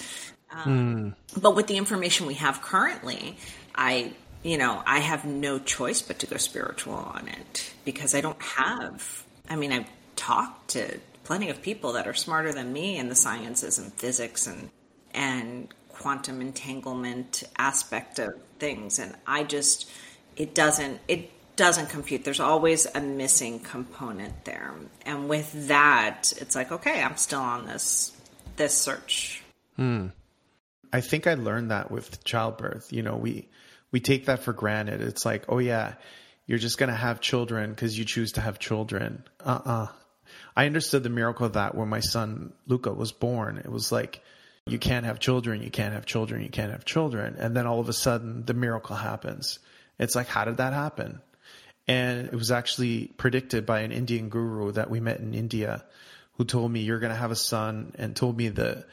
Um, 0.51 1.15
hmm. 1.33 1.39
But 1.39 1.55
with 1.55 1.67
the 1.67 1.77
information 1.77 2.27
we 2.27 2.35
have 2.35 2.61
currently, 2.61 3.37
I, 3.73 4.13
you 4.43 4.57
know, 4.57 4.81
I 4.85 4.99
have 4.99 5.25
no 5.25 5.59
choice 5.59 6.01
but 6.01 6.19
to 6.19 6.27
go 6.27 6.37
spiritual 6.37 6.93
on 6.93 7.27
it 7.27 7.73
because 7.83 8.15
I 8.15 8.21
don't 8.21 8.41
have, 8.41 9.25
I 9.49 9.55
mean, 9.55 9.71
I've 9.71 9.89
talked 10.15 10.69
to 10.71 10.99
plenty 11.23 11.49
of 11.49 11.61
people 11.61 11.93
that 11.93 12.07
are 12.07 12.13
smarter 12.13 12.53
than 12.53 12.71
me 12.71 12.97
in 12.97 13.09
the 13.09 13.15
sciences 13.15 13.79
and 13.79 13.91
physics 13.93 14.47
and, 14.47 14.69
and 15.13 15.67
quantum 15.89 16.41
entanglement 16.41 17.43
aspect 17.57 18.19
of 18.19 18.35
things. 18.59 18.99
And 18.99 19.15
I 19.25 19.43
just, 19.43 19.89
it 20.35 20.55
doesn't, 20.55 20.99
it 21.07 21.31
doesn't 21.55 21.89
compute. 21.89 22.23
There's 22.23 22.39
always 22.39 22.85
a 22.93 23.01
missing 23.01 23.59
component 23.59 24.45
there. 24.45 24.73
And 25.05 25.29
with 25.29 25.67
that, 25.67 26.33
it's 26.37 26.55
like, 26.55 26.71
okay, 26.71 27.01
I'm 27.01 27.17
still 27.17 27.41
on 27.41 27.65
this, 27.65 28.11
this 28.57 28.75
search. 28.77 29.43
Hmm. 29.75 30.07
I 30.93 31.01
think 31.01 31.27
I 31.27 31.33
learned 31.33 31.71
that 31.71 31.91
with 31.91 32.23
childbirth. 32.23 32.93
You 32.93 33.03
know, 33.03 33.17
we 33.17 33.49
we 33.91 33.99
take 33.99 34.25
that 34.25 34.43
for 34.43 34.53
granted. 34.53 35.01
It's 35.01 35.25
like, 35.25 35.45
oh 35.49 35.59
yeah, 35.59 35.95
you're 36.45 36.59
just 36.59 36.77
gonna 36.77 36.95
have 36.95 37.19
children 37.19 37.71
because 37.71 37.97
you 37.97 38.05
choose 38.05 38.33
to 38.33 38.41
have 38.41 38.59
children. 38.59 39.23
Uh 39.43 39.59
uh 39.65 39.87
I 40.55 40.65
understood 40.65 41.03
the 41.03 41.09
miracle 41.09 41.45
of 41.45 41.53
that 41.53 41.75
when 41.75 41.89
my 41.89 41.99
son 41.99 42.53
Luca 42.65 42.93
was 42.93 43.11
born. 43.11 43.57
It 43.57 43.69
was 43.69 43.91
like, 43.91 44.21
you 44.65 44.79
can't 44.79 45.05
have 45.05 45.19
children, 45.19 45.61
you 45.61 45.69
can't 45.69 45.93
have 45.93 46.05
children, 46.05 46.41
you 46.41 46.49
can't 46.49 46.71
have 46.71 46.85
children. 46.85 47.35
And 47.37 47.55
then 47.55 47.67
all 47.67 47.79
of 47.79 47.89
a 47.89 47.93
sudden 47.93 48.45
the 48.45 48.53
miracle 48.53 48.95
happens. 48.95 49.59
It's 49.99 50.15
like, 50.15 50.27
how 50.27 50.45
did 50.45 50.57
that 50.57 50.73
happen? 50.73 51.21
And 51.87 52.27
it 52.27 52.33
was 52.33 52.51
actually 52.51 53.07
predicted 53.17 53.65
by 53.65 53.81
an 53.81 53.91
Indian 53.91 54.29
guru 54.29 54.71
that 54.71 54.89
we 54.89 54.99
met 54.99 55.19
in 55.19 55.33
India 55.33 55.85
who 56.33 56.43
told 56.43 56.71
me 56.71 56.81
you're 56.81 56.99
going 56.99 57.13
to 57.13 57.17
have 57.17 57.31
a 57.31 57.35
son 57.35 57.93
and 57.97 58.15
told 58.15 58.35
me 58.35 58.49
the, 58.49 58.85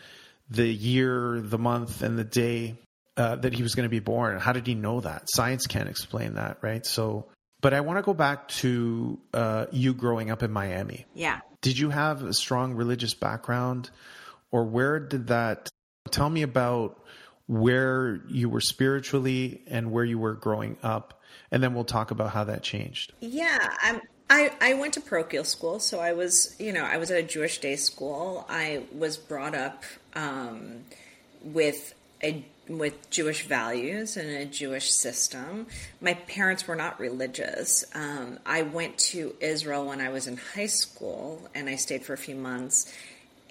the 0.51 0.67
year, 0.67 1.41
the 1.41 1.59
month 1.59 2.03
and 2.03 2.19
the 2.19 2.25
day 2.25 2.77
uh, 3.17 3.37
that 3.37 3.53
he 3.53 3.63
was 3.63 3.75
going 3.75 3.85
to 3.85 3.91
be 3.91 4.01
born. 4.01 4.39
How 4.39 4.53
did 4.53 4.67
he 4.67 4.75
know 4.75 5.01
that? 5.01 5.25
Science 5.27 5.67
can't 5.67 5.89
explain 5.89 6.35
that, 6.35 6.59
right? 6.63 6.85
So, 6.87 7.27
but 7.61 7.75
I 7.75 7.81
want 7.81 7.99
to 7.99 8.03
go 8.03 8.15
back 8.15 8.49
to 8.49 9.19
uh, 9.33 9.67
you 9.73 9.95
growing 9.95 10.31
up 10.31 10.43
in 10.43 10.51
Miami. 10.51 11.07
Yeah. 11.15 11.41
Did 11.63 11.79
you 11.79 11.91
have 11.91 12.23
a 12.23 12.33
strong 12.33 12.75
religious 12.75 13.15
background, 13.15 13.91
or 14.51 14.65
where 14.65 14.99
did 14.99 15.29
that? 15.29 15.69
Tell 16.11 16.29
me 16.29 16.43
about 16.43 17.05
where 17.47 18.21
you 18.29 18.49
were 18.49 18.61
spiritually 18.61 19.63
and 19.67 19.93
where 19.93 20.05
you 20.05 20.19
were 20.19 20.35
growing 20.35 20.77
up, 20.83 21.21
and 21.51 21.63
then 21.63 21.75
we'll 21.75 21.85
talk 21.85 22.11
about 22.11 22.31
how 22.31 22.45
that 22.45 22.63
changed. 22.63 23.13
Yeah, 23.21 23.75
I'm. 23.83 24.01
I, 24.31 24.51
I 24.63 24.75
went 24.75 24.95
to 24.95 25.03
parochial 25.03 25.45
school, 25.45 25.79
so 25.79 26.01
I 26.01 26.15
was, 26.15 26.57
you 26.59 26.73
know, 26.73 26.85
I 26.85 26.97
was 26.97 27.11
at 27.11 27.19
a 27.19 27.23
Jewish 27.23 27.59
day 27.59 27.77
school. 27.77 28.47
I 28.49 28.85
was 28.91 29.19
brought 29.19 29.55
up 29.55 29.85
um, 30.15 30.85
with 31.43 31.93
a 32.23 32.43
with 32.69 33.11
Jewish 33.11 33.47
values 33.47 34.17
and 34.17 34.31
a 34.31 34.45
Jewish 34.45 34.91
system. 34.91 35.67
My 36.01 36.15
parents 36.15 36.67
were 36.67 36.77
not 36.77 37.01
religious. 37.01 37.85
Um, 37.95 38.39
I 38.47 38.63
went 38.63 38.99
to 38.99 39.35
Israel 39.41 39.87
when 39.87 40.01
I 40.01 40.11
was 40.11 40.27
in 40.27 40.37
high 40.37 40.67
school 40.67 41.49
and 41.55 41.69
I 41.69 41.77
stayed 41.77 42.05
for 42.05 42.13
a 42.13 42.19
few 42.19 42.37
months. 42.37 42.93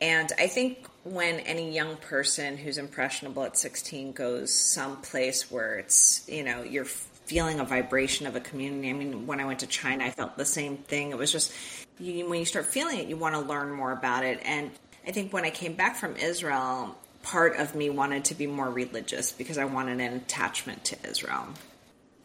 And 0.01 0.31
I 0.39 0.47
think 0.47 0.87
when 1.03 1.39
any 1.41 1.73
young 1.73 1.95
person 1.97 2.57
who's 2.57 2.79
impressionable 2.79 3.43
at 3.43 3.55
16 3.55 4.13
goes 4.13 4.51
someplace 4.51 5.51
where 5.51 5.77
it's, 5.77 6.27
you 6.27 6.43
know, 6.43 6.63
you're 6.63 6.85
feeling 6.85 7.59
a 7.59 7.63
vibration 7.63 8.25
of 8.25 8.35
a 8.35 8.39
community. 8.39 8.89
I 8.89 8.93
mean, 8.93 9.27
when 9.27 9.39
I 9.39 9.45
went 9.45 9.59
to 9.59 9.67
China, 9.67 10.03
I 10.03 10.09
felt 10.09 10.37
the 10.37 10.45
same 10.45 10.77
thing. 10.77 11.11
It 11.11 11.17
was 11.17 11.31
just, 11.31 11.53
you, 11.99 12.27
when 12.27 12.39
you 12.39 12.45
start 12.45 12.65
feeling 12.65 12.99
it, 12.99 13.07
you 13.07 13.15
want 13.15 13.35
to 13.35 13.41
learn 13.41 13.71
more 13.71 13.91
about 13.91 14.25
it. 14.25 14.41
And 14.43 14.71
I 15.07 15.11
think 15.11 15.31
when 15.31 15.45
I 15.45 15.49
came 15.51 15.73
back 15.73 15.95
from 15.95 16.17
Israel, 16.17 16.97
part 17.21 17.55
of 17.57 17.75
me 17.75 17.89
wanted 17.89 18.25
to 18.25 18.35
be 18.35 18.47
more 18.47 18.69
religious 18.69 19.31
because 19.31 19.57
I 19.57 19.65
wanted 19.65 20.01
an 20.01 20.13
attachment 20.13 20.83
to 20.85 20.97
Israel. 21.07 21.47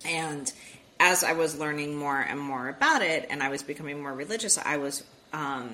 And 0.04 0.50
as 0.98 1.24
I 1.24 1.34
was 1.34 1.58
learning 1.58 1.94
more 1.94 2.18
and 2.18 2.40
more 2.40 2.68
about 2.68 3.02
it, 3.02 3.26
and 3.28 3.42
I 3.42 3.50
was 3.50 3.62
becoming 3.62 4.00
more 4.00 4.12
religious, 4.12 4.58
I 4.58 4.78
was 4.78 5.04
um, 5.32 5.70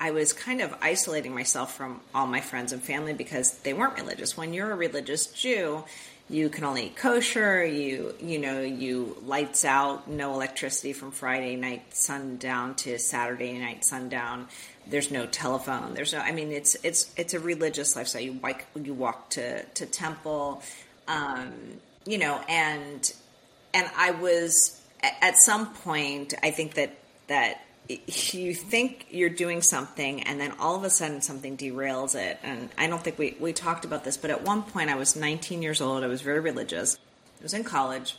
I 0.00 0.12
was 0.12 0.32
kind 0.32 0.60
of 0.60 0.74
isolating 0.80 1.34
myself 1.34 1.76
from 1.76 2.00
all 2.14 2.26
my 2.26 2.40
friends 2.40 2.72
and 2.72 2.82
family 2.82 3.14
because 3.14 3.58
they 3.58 3.72
weren't 3.72 3.96
religious. 3.96 4.36
When 4.36 4.52
you're 4.52 4.70
a 4.70 4.76
religious 4.76 5.26
Jew, 5.26 5.84
you 6.30 6.48
can 6.48 6.64
only 6.64 6.86
eat 6.86 6.96
kosher. 6.96 7.64
You 7.64 8.14
you 8.20 8.38
know 8.38 8.60
you 8.60 9.16
lights 9.24 9.64
out, 9.64 10.08
no 10.08 10.34
electricity 10.34 10.92
from 10.92 11.10
Friday 11.10 11.56
night 11.56 11.96
sundown 11.96 12.74
to 12.76 12.98
Saturday 12.98 13.58
night 13.58 13.84
sundown 13.84 14.48
there's 14.90 15.10
no 15.10 15.26
telephone 15.26 15.94
there's 15.94 16.12
no 16.12 16.18
i 16.20 16.32
mean 16.32 16.50
it's 16.50 16.76
it's 16.82 17.12
it's 17.16 17.34
a 17.34 17.40
religious 17.40 17.94
lifestyle 17.94 18.22
you 18.22 18.32
walk 18.34 18.64
you 18.74 18.94
walk 18.94 19.30
to 19.30 19.62
to 19.66 19.86
temple 19.86 20.62
um, 21.06 21.52
you 22.06 22.18
know 22.18 22.40
and 22.48 23.12
and 23.74 23.88
i 23.96 24.10
was 24.10 24.80
at 25.00 25.36
some 25.36 25.72
point 25.74 26.34
i 26.42 26.50
think 26.50 26.74
that 26.74 26.96
that 27.28 27.62
you 27.88 28.54
think 28.54 29.06
you're 29.10 29.30
doing 29.30 29.62
something 29.62 30.22
and 30.24 30.38
then 30.40 30.52
all 30.58 30.76
of 30.76 30.84
a 30.84 30.90
sudden 30.90 31.22
something 31.22 31.56
derails 31.56 32.14
it 32.14 32.38
and 32.42 32.68
i 32.76 32.86
don't 32.86 33.02
think 33.02 33.18
we 33.18 33.34
we 33.40 33.52
talked 33.52 33.86
about 33.86 34.04
this 34.04 34.18
but 34.18 34.30
at 34.30 34.42
one 34.42 34.62
point 34.62 34.90
i 34.90 34.94
was 34.94 35.16
19 35.16 35.62
years 35.62 35.80
old 35.80 36.04
i 36.04 36.06
was 36.06 36.20
very 36.20 36.40
religious 36.40 36.98
i 37.40 37.42
was 37.42 37.54
in 37.54 37.64
college 37.64 38.16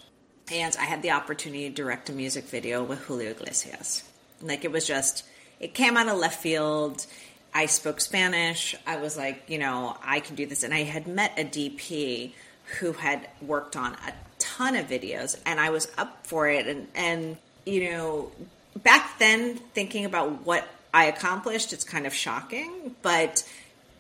and 0.52 0.76
i 0.80 0.86
had 0.86 1.04
the 1.04 1.12
opportunity 1.12 1.70
to 1.70 1.76
direct 1.76 2.10
a 2.10 2.14
music 2.14 2.46
video 2.46 2.84
with 2.84 3.00
julio 3.02 3.30
iglesias 3.30 4.04
like 4.42 4.66
it 4.66 4.72
was 4.72 4.88
just 4.88 5.24
it 5.60 5.74
came 5.74 5.98
out 5.98 6.08
of 6.08 6.18
left 6.18 6.42
field. 6.42 7.06
I 7.54 7.66
spoke 7.66 8.00
Spanish. 8.00 8.76
I 8.86 8.98
was 8.98 9.18
like, 9.18 9.44
you 9.48 9.58
know, 9.58 9.98
I 10.04 10.20
can 10.20 10.36
do 10.36 10.46
this. 10.46 10.64
And 10.64 10.74
I 10.74 10.84
had 10.84 11.08
met 11.08 11.38
a 11.38 11.44
DP 11.44 12.32
who 12.80 12.94
had 12.94 13.28
worked 13.42 13.76
on 13.76 13.94
a 13.94 14.14
ton 14.38 14.76
of 14.76 14.88
videos 14.88 15.40
and 15.46 15.60
I 15.60 15.72
was 15.72 15.92
up 15.98 16.26
for 16.26 16.48
it. 16.48 16.68
And, 16.68 16.88
and, 16.96 17.38
you 17.66 17.92
know, 17.92 18.32
back 18.76 19.20
then 19.20 19.58
thinking 19.74 20.06
about 20.06 20.46
what 20.46 20.68
I 20.94 21.06
accomplished, 21.06 21.74
it's 21.74 21.84
kind 21.84 22.08
of 22.08 22.14
shocking, 22.14 22.96
but 23.02 23.44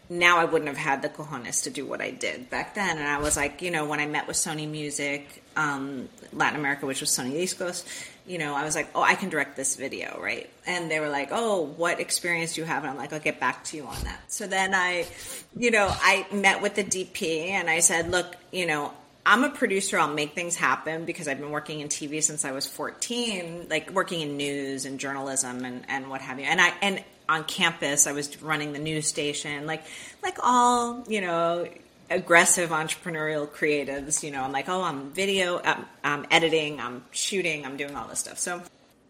now 0.09 0.39
I 0.39 0.45
wouldn't 0.45 0.67
have 0.67 0.77
had 0.77 1.01
the 1.01 1.09
cojones 1.09 1.63
to 1.63 1.69
do 1.69 1.85
what 1.85 2.01
I 2.01 2.09
did 2.09 2.49
back 2.49 2.73
then. 2.73 2.97
And 2.97 3.07
I 3.07 3.19
was 3.19 3.37
like, 3.37 3.61
you 3.61 3.69
know, 3.69 3.85
when 3.85 3.99
I 3.99 4.07
met 4.07 4.27
with 4.27 4.37
Sony 4.37 4.67
Music, 4.67 5.43
um, 5.55 6.09
Latin 6.33 6.59
America, 6.59 6.87
which 6.87 7.01
was 7.01 7.11
Sony 7.11 7.33
Discos, 7.33 7.85
you 8.25 8.37
know, 8.39 8.55
I 8.55 8.63
was 8.63 8.75
like, 8.75 8.89
oh, 8.95 9.01
I 9.01 9.15
can 9.15 9.29
direct 9.29 9.55
this 9.55 9.75
video, 9.75 10.19
right? 10.21 10.49
And 10.65 10.89
they 10.89 10.99
were 10.99 11.09
like, 11.09 11.29
oh, 11.31 11.61
what 11.77 11.99
experience 11.99 12.55
do 12.55 12.61
you 12.61 12.67
have? 12.67 12.83
And 12.83 12.91
I'm 12.91 12.97
like, 12.97 13.13
I'll 13.13 13.19
get 13.19 13.39
back 13.39 13.63
to 13.65 13.77
you 13.77 13.85
on 13.85 14.01
that. 14.03 14.19
So 14.31 14.47
then 14.47 14.73
I, 14.73 15.05
you 15.55 15.69
know, 15.69 15.87
I 15.91 16.25
met 16.31 16.61
with 16.61 16.75
the 16.75 16.83
DP 16.83 17.49
and 17.49 17.69
I 17.69 17.79
said, 17.79 18.09
look, 18.09 18.35
you 18.51 18.65
know, 18.65 18.93
I'm 19.25 19.43
a 19.43 19.49
producer. 19.49 19.99
I'll 19.99 20.13
make 20.13 20.33
things 20.33 20.55
happen 20.55 21.05
because 21.05 21.27
I've 21.27 21.39
been 21.39 21.51
working 21.51 21.81
in 21.81 21.87
TV 21.87 22.23
since 22.23 22.45
I 22.45 22.51
was 22.51 22.65
14, 22.65 23.67
like 23.69 23.91
working 23.91 24.21
in 24.21 24.37
news 24.37 24.85
and 24.85 24.99
journalism 24.99 25.65
and, 25.65 25.85
and 25.87 26.09
what 26.09 26.21
have 26.21 26.39
you. 26.39 26.45
And 26.45 26.59
I, 26.59 26.73
and 26.81 27.03
on 27.27 27.43
campus, 27.43 28.07
I 28.07 28.11
was 28.11 28.41
running 28.41 28.73
the 28.73 28.79
news 28.79 29.07
station, 29.07 29.67
like, 29.67 29.83
like 30.23 30.37
all, 30.41 31.03
you 31.07 31.21
know, 31.21 31.67
aggressive 32.09 32.71
entrepreneurial 32.71 33.47
creatives. 33.47 34.23
You 34.23 34.31
know, 34.31 34.41
I'm 34.41 34.51
like, 34.51 34.67
oh, 34.67 34.81
I'm 34.81 35.11
video, 35.11 35.61
I'm, 35.63 35.85
I'm 36.03 36.25
editing, 36.31 36.79
I'm 36.79 37.03
shooting, 37.11 37.65
I'm 37.65 37.77
doing 37.77 37.95
all 37.95 38.07
this 38.07 38.19
stuff. 38.19 38.39
So, 38.39 38.61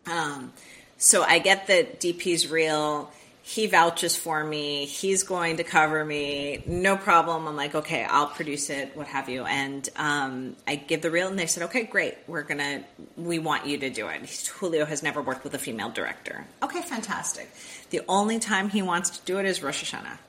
um, 0.05 0.51
so 0.97 1.23
I 1.23 1.39
get 1.39 1.67
that 1.67 2.01
DP's 2.01 2.49
real. 2.49 3.11
He 3.49 3.65
vouches 3.65 4.15
for 4.15 4.43
me. 4.43 4.85
He's 4.85 5.23
going 5.23 5.57
to 5.57 5.63
cover 5.63 6.05
me. 6.05 6.61
No 6.67 6.95
problem. 6.95 7.47
I'm 7.47 7.55
like, 7.55 7.73
okay, 7.73 8.03
I'll 8.03 8.27
produce 8.27 8.69
it, 8.69 8.95
what 8.95 9.07
have 9.07 9.27
you. 9.27 9.43
And 9.43 9.89
um, 9.95 10.55
I 10.67 10.75
give 10.75 11.01
the 11.01 11.09
reel, 11.09 11.29
and 11.29 11.39
they 11.39 11.47
said, 11.47 11.63
okay, 11.63 11.81
great. 11.81 12.13
We're 12.27 12.43
gonna, 12.43 12.83
we 13.17 13.39
want 13.39 13.65
you 13.65 13.79
to 13.79 13.89
do 13.89 14.07
it. 14.07 14.29
Julio 14.59 14.85
has 14.85 15.01
never 15.01 15.19
worked 15.19 15.43
with 15.43 15.55
a 15.55 15.57
female 15.57 15.89
director. 15.89 16.45
Okay, 16.61 16.83
fantastic. 16.83 17.49
The 17.89 18.01
only 18.07 18.37
time 18.37 18.69
he 18.69 18.83
wants 18.83 19.09
to 19.17 19.25
do 19.25 19.39
it 19.39 19.47
is 19.47 19.63
Rosh 19.63 19.83
Hashanah. 19.83 20.19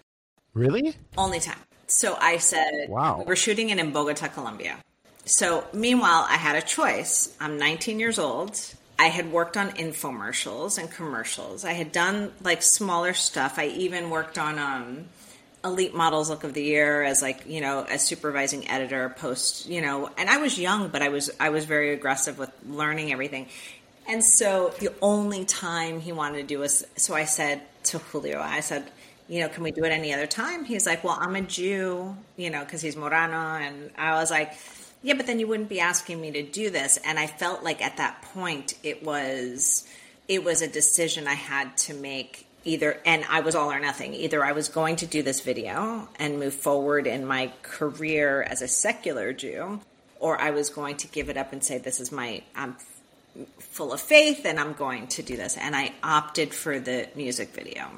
Really? 0.54 0.94
Only 1.18 1.40
time. 1.40 1.58
So 1.88 2.16
I 2.18 2.38
said, 2.38 2.88
Wow. 2.88 3.24
We're 3.26 3.36
shooting 3.36 3.68
it 3.68 3.78
in 3.78 3.92
Bogota, 3.92 4.28
Colombia. 4.28 4.78
So 5.26 5.66
meanwhile, 5.74 6.24
I 6.26 6.38
had 6.38 6.56
a 6.56 6.62
choice. 6.62 7.36
I'm 7.38 7.58
19 7.58 8.00
years 8.00 8.18
old. 8.18 8.58
I 9.00 9.04
had 9.04 9.32
worked 9.32 9.56
on 9.56 9.70
infomercials 9.70 10.76
and 10.76 10.90
commercials. 10.90 11.64
I 11.64 11.72
had 11.72 11.90
done 11.90 12.32
like 12.42 12.62
smaller 12.62 13.14
stuff. 13.14 13.58
I 13.58 13.68
even 13.68 14.10
worked 14.10 14.36
on 14.36 14.58
um, 14.58 15.06
Elite 15.64 15.94
Models 15.94 16.28
Look 16.28 16.44
of 16.44 16.52
the 16.52 16.62
Year 16.62 17.02
as 17.02 17.22
like 17.22 17.46
you 17.46 17.62
know 17.62 17.86
a 17.88 17.98
supervising 17.98 18.68
editor, 18.68 19.08
post 19.08 19.66
you 19.66 19.80
know. 19.80 20.10
And 20.18 20.28
I 20.28 20.36
was 20.36 20.58
young, 20.58 20.88
but 20.88 21.00
I 21.00 21.08
was 21.08 21.30
I 21.40 21.48
was 21.48 21.64
very 21.64 21.94
aggressive 21.94 22.38
with 22.38 22.50
learning 22.68 23.10
everything. 23.10 23.46
And 24.06 24.22
so 24.22 24.74
the 24.78 24.92
only 25.00 25.46
time 25.46 26.00
he 26.00 26.12
wanted 26.12 26.42
to 26.42 26.46
do 26.46 26.58
was 26.58 26.86
so 26.96 27.14
I 27.14 27.24
said 27.24 27.62
to 27.84 27.98
Julio, 27.98 28.38
I 28.38 28.60
said, 28.60 28.84
you 29.28 29.40
know, 29.40 29.48
can 29.48 29.62
we 29.62 29.70
do 29.70 29.82
it 29.84 29.92
any 29.92 30.12
other 30.12 30.26
time? 30.26 30.66
He's 30.66 30.84
like, 30.84 31.04
well, 31.04 31.16
I'm 31.18 31.36
a 31.36 31.40
Jew, 31.40 32.14
you 32.36 32.50
know, 32.50 32.62
because 32.64 32.82
he's 32.82 32.96
Marrano. 32.96 33.58
And 33.62 33.92
I 33.96 34.16
was 34.16 34.30
like, 34.30 34.52
yeah, 35.02 35.14
but 35.14 35.26
then 35.26 35.38
you 35.40 35.46
wouldn't 35.46 35.68
be 35.68 35.80
asking 35.80 36.20
me 36.20 36.30
to 36.32 36.42
do 36.42 36.70
this. 36.70 36.98
And 37.04 37.18
I 37.18 37.26
felt 37.26 37.62
like 37.62 37.82
at 37.82 37.96
that 37.96 38.22
point 38.22 38.74
it 38.82 39.02
was 39.02 39.86
it 40.28 40.44
was 40.44 40.62
a 40.62 40.68
decision 40.68 41.26
I 41.26 41.34
had 41.34 41.76
to 41.78 41.94
make 41.94 42.46
either 42.64 43.00
and 43.06 43.24
I 43.28 43.40
was 43.40 43.54
all 43.54 43.72
or 43.72 43.80
nothing. 43.80 44.14
Either 44.14 44.44
I 44.44 44.52
was 44.52 44.68
going 44.68 44.96
to 44.96 45.06
do 45.06 45.22
this 45.22 45.40
video 45.40 46.08
and 46.18 46.38
move 46.38 46.54
forward 46.54 47.06
in 47.06 47.24
my 47.24 47.52
career 47.62 48.42
as 48.42 48.62
a 48.62 48.68
secular 48.68 49.32
Jew, 49.32 49.80
or 50.18 50.40
I 50.40 50.50
was 50.50 50.68
going 50.68 50.98
to 50.98 51.08
give 51.08 51.30
it 51.30 51.36
up 51.36 51.52
and 51.52 51.64
say 51.64 51.78
this 51.78 52.00
is 52.00 52.12
my 52.12 52.42
I'm 52.54 52.76
full 53.58 53.92
of 53.92 54.00
faith 54.00 54.44
and 54.44 54.58
I'm 54.58 54.74
going 54.74 55.06
to 55.08 55.22
do 55.22 55.36
this. 55.36 55.56
And 55.56 55.74
I 55.74 55.92
opted 56.02 56.52
for 56.52 56.78
the 56.78 57.08
music 57.14 57.50
video. 57.50 57.88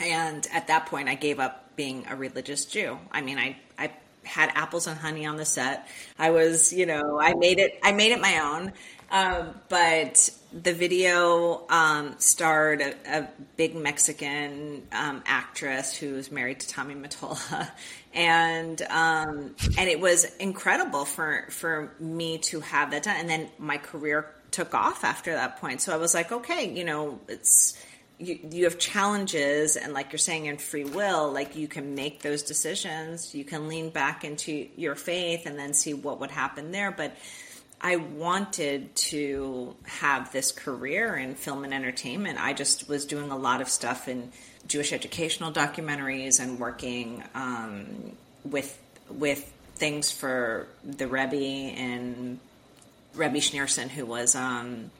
And 0.00 0.48
at 0.52 0.68
that 0.68 0.86
point, 0.86 1.08
I 1.08 1.14
gave 1.14 1.38
up 1.38 1.76
being 1.76 2.06
a 2.08 2.16
religious 2.16 2.64
Jew. 2.64 2.98
I 3.12 3.20
mean, 3.20 3.38
I, 3.38 3.56
had 4.30 4.50
apples 4.54 4.86
and 4.86 4.98
honey 4.98 5.26
on 5.26 5.36
the 5.36 5.44
set. 5.44 5.88
I 6.18 6.30
was, 6.30 6.72
you 6.72 6.86
know, 6.86 7.20
I 7.20 7.34
made 7.34 7.58
it, 7.58 7.78
I 7.82 7.92
made 7.92 8.12
it 8.12 8.20
my 8.20 8.38
own. 8.38 8.72
Um, 9.10 9.60
but 9.68 10.30
the 10.52 10.72
video 10.72 11.66
um, 11.68 12.14
starred 12.18 12.80
a, 12.80 12.94
a, 13.06 13.28
big 13.56 13.74
Mexican 13.74 14.86
um, 14.92 15.22
actress 15.26 15.94
who's 15.94 16.30
married 16.30 16.60
to 16.60 16.68
Tommy 16.68 16.94
Mottola, 16.94 17.68
and 18.14 18.80
um, 18.82 19.54
and 19.76 19.88
it 19.88 20.00
was 20.00 20.24
incredible 20.36 21.04
for 21.04 21.46
for 21.50 21.92
me 21.98 22.38
to 22.38 22.60
have 22.60 22.92
that 22.92 23.02
done. 23.02 23.16
And 23.18 23.28
then 23.28 23.48
my 23.58 23.78
career 23.78 24.32
took 24.52 24.74
off 24.74 25.04
after 25.04 25.32
that 25.32 25.60
point. 25.60 25.80
So 25.80 25.92
I 25.92 25.96
was 25.96 26.14
like, 26.14 26.30
okay, 26.30 26.72
you 26.72 26.84
know, 26.84 27.18
it's 27.28 27.76
you, 28.20 28.38
you 28.50 28.64
have 28.64 28.78
challenges 28.78 29.76
and 29.76 29.92
like 29.92 30.12
you're 30.12 30.18
saying 30.18 30.46
in 30.46 30.58
free 30.58 30.84
will 30.84 31.32
like 31.32 31.56
you 31.56 31.66
can 31.66 31.94
make 31.94 32.22
those 32.22 32.42
decisions. 32.42 33.34
You 33.34 33.44
can 33.44 33.68
lean 33.68 33.90
back 33.90 34.24
into 34.24 34.68
your 34.76 34.94
faith 34.94 35.46
and 35.46 35.58
then 35.58 35.72
see 35.72 35.94
what 35.94 36.20
would 36.20 36.30
happen 36.30 36.70
there. 36.72 36.90
But 36.90 37.16
i 37.82 37.96
wanted 37.96 38.94
to 38.94 39.74
have 39.84 40.30
this 40.32 40.52
career 40.52 41.16
in 41.16 41.34
film 41.34 41.64
and 41.64 41.72
entertainment. 41.72 42.38
I 42.38 42.52
just 42.52 42.88
was 42.88 43.06
doing 43.06 43.30
a 43.30 43.36
lot 43.36 43.60
of 43.60 43.68
stuff 43.68 44.08
in 44.08 44.30
jewish 44.66 44.92
educational 44.92 45.50
documentaries 45.50 46.38
and 46.40 46.60
working 46.60 47.24
um, 47.34 48.12
with 48.44 48.78
with 49.08 49.50
things 49.76 50.10
for 50.12 50.68
the 50.84 51.08
rebbe 51.08 51.36
and 51.36 52.38
rebbe 53.14 53.38
schneerson 53.38 53.88
who 53.88 54.04
was 54.04 54.34
um, 54.34 54.90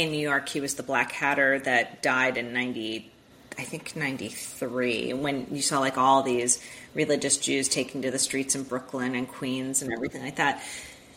in 0.00 0.10
New 0.10 0.18
York, 0.18 0.48
he 0.48 0.62
was 0.62 0.74
the 0.74 0.82
Black 0.82 1.12
Hatter 1.12 1.58
that 1.60 2.02
died 2.02 2.38
in 2.38 2.54
90, 2.54 3.10
I 3.58 3.62
think 3.64 3.94
93, 3.94 5.12
when 5.12 5.46
you 5.50 5.60
saw 5.60 5.78
like 5.78 5.98
all 5.98 6.22
these 6.22 6.58
religious 6.94 7.36
Jews 7.36 7.68
taking 7.68 8.00
to 8.02 8.10
the 8.10 8.18
streets 8.18 8.54
in 8.54 8.62
Brooklyn 8.62 9.14
and 9.14 9.28
Queens 9.28 9.82
and 9.82 9.92
everything 9.92 10.22
like 10.22 10.36
that. 10.36 10.62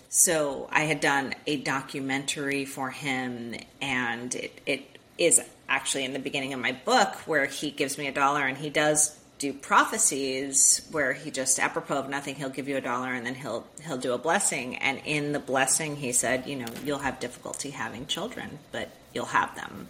So 0.09 0.67
I 0.69 0.81
had 0.81 0.99
done 0.99 1.33
a 1.47 1.57
documentary 1.57 2.65
for 2.65 2.89
him, 2.89 3.55
and 3.81 4.35
it, 4.35 4.59
it 4.65 4.85
is 5.17 5.41
actually 5.69 6.03
in 6.03 6.11
the 6.11 6.19
beginning 6.19 6.51
of 6.51 6.59
my 6.59 6.73
book 6.73 7.15
where 7.25 7.45
he 7.45 7.71
gives 7.71 7.97
me 7.97 8.07
a 8.07 8.11
dollar 8.11 8.45
and 8.45 8.57
he 8.57 8.69
does 8.69 9.17
do 9.43 9.51
prophecies 9.51 10.87
where 10.91 11.11
he 11.11 11.29
just 11.29 11.59
apropos 11.59 11.97
of 11.97 12.09
nothing 12.09 12.33
he'll 12.33 12.49
give 12.49 12.69
you 12.69 12.77
a 12.77 12.81
dollar 12.81 13.11
and 13.11 13.25
then 13.25 13.35
he'll 13.35 13.67
he'll 13.85 13.97
do 13.97 14.13
a 14.13 14.17
blessing 14.17 14.77
and 14.77 15.01
in 15.03 15.33
the 15.33 15.39
blessing 15.39 15.97
he 15.97 16.13
said 16.13 16.47
you 16.47 16.55
know 16.55 16.65
you'll 16.85 16.99
have 16.99 17.19
difficulty 17.19 17.69
having 17.69 18.07
children 18.07 18.57
but 18.71 18.89
you'll 19.13 19.25
have 19.25 19.53
them 19.57 19.89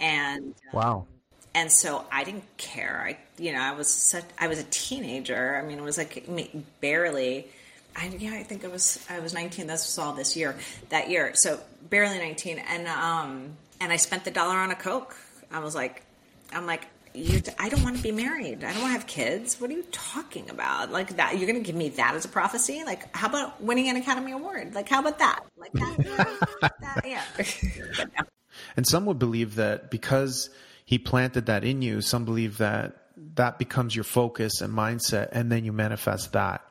and 0.00 0.42
um, 0.42 0.54
wow 0.72 1.06
and 1.54 1.70
so 1.70 2.04
I 2.10 2.24
didn't 2.24 2.42
care 2.56 3.00
I 3.06 3.16
you 3.40 3.52
know 3.52 3.60
I 3.60 3.70
was 3.70 3.88
such 3.88 4.24
I 4.36 4.48
was 4.48 4.58
a 4.58 4.64
teenager 4.64 5.56
I 5.56 5.64
mean 5.64 5.78
it 5.78 5.84
was 5.84 5.96
like 5.96 6.26
barely 6.80 7.46
I, 7.94 8.06
yeah, 8.18 8.34
I 8.34 8.44
think 8.44 8.62
it 8.62 8.70
was 8.70 9.04
I 9.10 9.18
was 9.18 9.34
19. 9.34 9.66
This 9.66 9.84
was 9.84 9.98
all 9.98 10.12
this 10.12 10.36
year, 10.36 10.56
that 10.90 11.10
year. 11.10 11.32
So 11.34 11.58
barely 11.90 12.18
19, 12.18 12.60
and 12.60 12.86
um, 12.86 13.56
and 13.80 13.92
I 13.92 13.96
spent 13.96 14.24
the 14.24 14.30
dollar 14.30 14.58
on 14.58 14.70
a 14.70 14.76
coke. 14.76 15.16
I 15.50 15.58
was 15.58 15.74
like, 15.74 16.04
I'm 16.52 16.66
like, 16.66 16.86
you, 17.14 17.42
I 17.58 17.68
don't 17.68 17.82
want 17.82 17.96
to 17.96 18.02
be 18.02 18.12
married. 18.12 18.64
I 18.64 18.72
don't 18.72 18.82
want 18.82 18.94
to 18.94 18.98
have 18.98 19.06
kids. 19.06 19.60
What 19.60 19.70
are 19.70 19.74
you 19.74 19.84
talking 19.90 20.50
about? 20.50 20.90
Like 20.90 21.16
that? 21.16 21.38
You're 21.38 21.46
going 21.46 21.62
to 21.62 21.66
give 21.66 21.76
me 21.76 21.90
that 21.90 22.14
as 22.14 22.24
a 22.24 22.28
prophecy? 22.28 22.82
Like, 22.84 23.14
how 23.14 23.28
about 23.28 23.62
winning 23.62 23.88
an 23.88 23.96
Academy 23.96 24.32
Award? 24.32 24.74
Like, 24.74 24.88
how 24.88 25.00
about 25.00 25.18
that? 25.18 25.40
Like 25.56 25.72
that? 25.72 26.70
that 26.80 27.02
yeah. 27.04 27.22
and 28.76 28.86
some 28.86 29.06
would 29.06 29.18
believe 29.18 29.56
that 29.56 29.90
because 29.90 30.50
he 30.84 30.98
planted 30.98 31.46
that 31.46 31.64
in 31.64 31.82
you, 31.82 32.00
some 32.00 32.24
believe 32.24 32.58
that 32.58 32.96
that 33.34 33.58
becomes 33.58 33.94
your 33.94 34.04
focus 34.04 34.60
and 34.60 34.72
mindset, 34.72 35.28
and 35.32 35.50
then 35.50 35.64
you 35.64 35.72
manifest 35.72 36.32
that. 36.32 36.62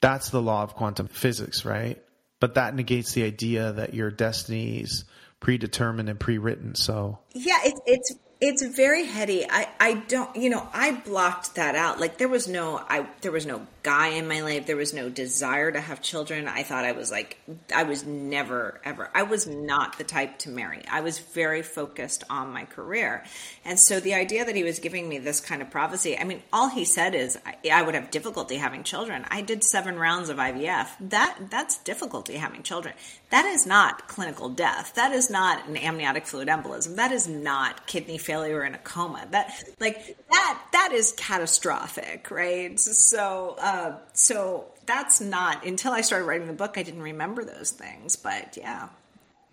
That's 0.00 0.30
the 0.30 0.40
law 0.40 0.62
of 0.62 0.74
quantum 0.74 1.08
physics, 1.08 1.64
right? 1.64 2.02
But 2.40 2.54
that 2.54 2.74
negates 2.74 3.12
the 3.12 3.24
idea 3.24 3.72
that 3.72 3.94
your 3.94 4.10
destiny 4.10 4.78
is 4.78 5.04
predetermined 5.40 6.08
and 6.08 6.18
pre-written. 6.18 6.74
So 6.74 7.18
yeah, 7.32 7.58
it's 7.64 7.80
it's 7.86 8.14
it's 8.40 8.62
very 8.62 9.04
heady. 9.04 9.44
I, 9.48 9.68
I 9.80 9.94
don't, 9.94 10.34
you 10.36 10.50
know, 10.50 10.68
I 10.72 10.92
blocked 10.92 11.56
that 11.56 11.74
out. 11.74 11.98
Like 11.98 12.18
there 12.18 12.28
was 12.28 12.46
no, 12.46 12.84
I, 12.88 13.06
there 13.20 13.32
was 13.32 13.46
no 13.46 13.66
guy 13.88 14.08
in 14.08 14.28
my 14.28 14.42
life. 14.42 14.66
There 14.66 14.76
was 14.76 14.92
no 14.92 15.08
desire 15.08 15.72
to 15.72 15.80
have 15.80 16.02
children. 16.02 16.46
I 16.46 16.62
thought 16.62 16.84
I 16.84 16.92
was 16.92 17.10
like, 17.10 17.38
I 17.74 17.84
was 17.84 18.04
never, 18.04 18.82
ever, 18.84 19.08
I 19.14 19.22
was 19.22 19.46
not 19.46 19.96
the 19.96 20.04
type 20.04 20.36
to 20.40 20.50
marry. 20.50 20.82
I 20.90 21.00
was 21.00 21.18
very 21.18 21.62
focused 21.62 22.22
on 22.28 22.52
my 22.52 22.66
career. 22.66 23.24
And 23.64 23.80
so 23.80 23.98
the 23.98 24.12
idea 24.12 24.44
that 24.44 24.54
he 24.54 24.62
was 24.62 24.78
giving 24.78 25.08
me 25.08 25.16
this 25.16 25.40
kind 25.40 25.62
of 25.62 25.70
prophecy, 25.70 26.18
I 26.18 26.24
mean, 26.24 26.42
all 26.52 26.68
he 26.68 26.84
said 26.84 27.14
is 27.14 27.38
I, 27.46 27.56
I 27.72 27.80
would 27.80 27.94
have 27.94 28.10
difficulty 28.10 28.56
having 28.56 28.82
children. 28.82 29.24
I 29.30 29.40
did 29.40 29.64
seven 29.64 29.98
rounds 29.98 30.28
of 30.28 30.36
IVF. 30.36 30.88
That, 31.00 31.38
that's 31.48 31.78
difficulty 31.78 32.34
having 32.34 32.64
children. 32.64 32.92
That 33.30 33.44
is 33.44 33.66
not 33.66 34.08
clinical 34.08 34.48
death. 34.48 34.94
That 34.96 35.12
is 35.12 35.28
not 35.30 35.66
an 35.68 35.76
amniotic 35.76 36.26
fluid 36.26 36.48
embolism. 36.48 36.96
That 36.96 37.12
is 37.12 37.28
not 37.28 37.86
kidney 37.86 38.16
failure 38.16 38.64
in 38.64 38.74
a 38.74 38.78
coma. 38.78 39.26
That 39.30 39.52
like 39.80 40.16
that 40.30 40.62
that 40.72 40.92
is 40.92 41.12
catastrophic, 41.12 42.30
right? 42.30 42.78
So 42.80 43.56
uh, 43.60 43.77
uh, 43.78 43.96
so 44.12 44.66
that's 44.86 45.20
not 45.20 45.64
until 45.64 45.92
I 45.92 46.00
started 46.00 46.24
writing 46.24 46.46
the 46.46 46.52
book. 46.52 46.76
I 46.76 46.82
didn't 46.82 47.02
remember 47.02 47.44
those 47.44 47.70
things, 47.70 48.16
but 48.16 48.56
yeah. 48.56 48.88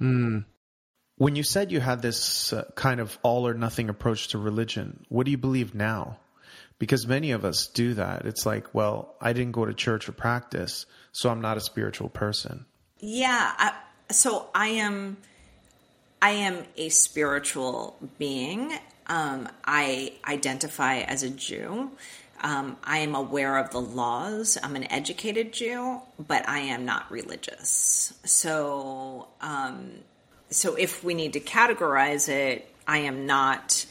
Mm. 0.02 0.46
When 1.18 1.36
you 1.36 1.44
said 1.44 1.72
you 1.72 1.80
had 1.80 2.02
this 2.02 2.52
uh, 2.52 2.66
kind 2.76 3.00
of 3.00 3.18
all 3.22 3.48
or 3.48 3.54
nothing 3.54 3.90
approach 3.90 4.30
to 4.30 4.38
religion, 4.38 5.06
what 5.10 5.26
do 5.26 5.32
you 5.32 5.38
believe 5.38 5.76
now? 5.76 6.18
Because 6.80 7.08
many 7.08 7.32
of 7.32 7.46
us 7.46 7.68
do 7.68 7.94
that. 7.94 8.26
It's 8.26 8.46
like, 8.46 8.74
well, 8.74 9.16
I 9.22 9.32
didn't 9.32 9.54
go 9.54 9.66
to 9.66 9.74
church 9.74 10.10
or 10.10 10.12
practice, 10.12 10.86
so 11.14 11.30
I'm 11.30 11.40
not 11.40 11.56
a 11.56 11.62
spiritual 11.62 12.10
person. 12.10 12.66
Yeah. 13.00 13.54
I, 13.58 13.74
so 14.12 14.50
I 14.54 14.68
am. 14.68 15.18
I 16.22 16.32
am 16.32 16.64
a 16.76 16.90
spiritual 16.90 17.98
being. 18.18 18.74
Um, 19.08 19.48
I 19.64 20.14
identify 20.28 21.00
as 21.00 21.22
a 21.24 21.30
Jew. 21.30 21.92
Um, 22.42 22.78
I 22.84 23.00
am 23.00 23.16
aware 23.16 23.58
of 23.58 23.72
the 23.72 23.82
laws. 23.82 24.58
I'm 24.62 24.76
an 24.76 24.92
educated 24.92 25.54
Jew, 25.54 26.02
but 26.20 26.48
I 26.48 26.60
am 26.60 26.86
not 26.86 27.10
religious. 27.10 28.14
So, 28.24 29.28
um, 29.42 29.92
so 30.50 30.76
if 30.76 31.04
we 31.04 31.14
need 31.14 31.34
to 31.34 31.40
categorize 31.40 32.30
it, 32.30 32.70
I 32.88 33.00
am 33.00 33.26
not 33.26 33.86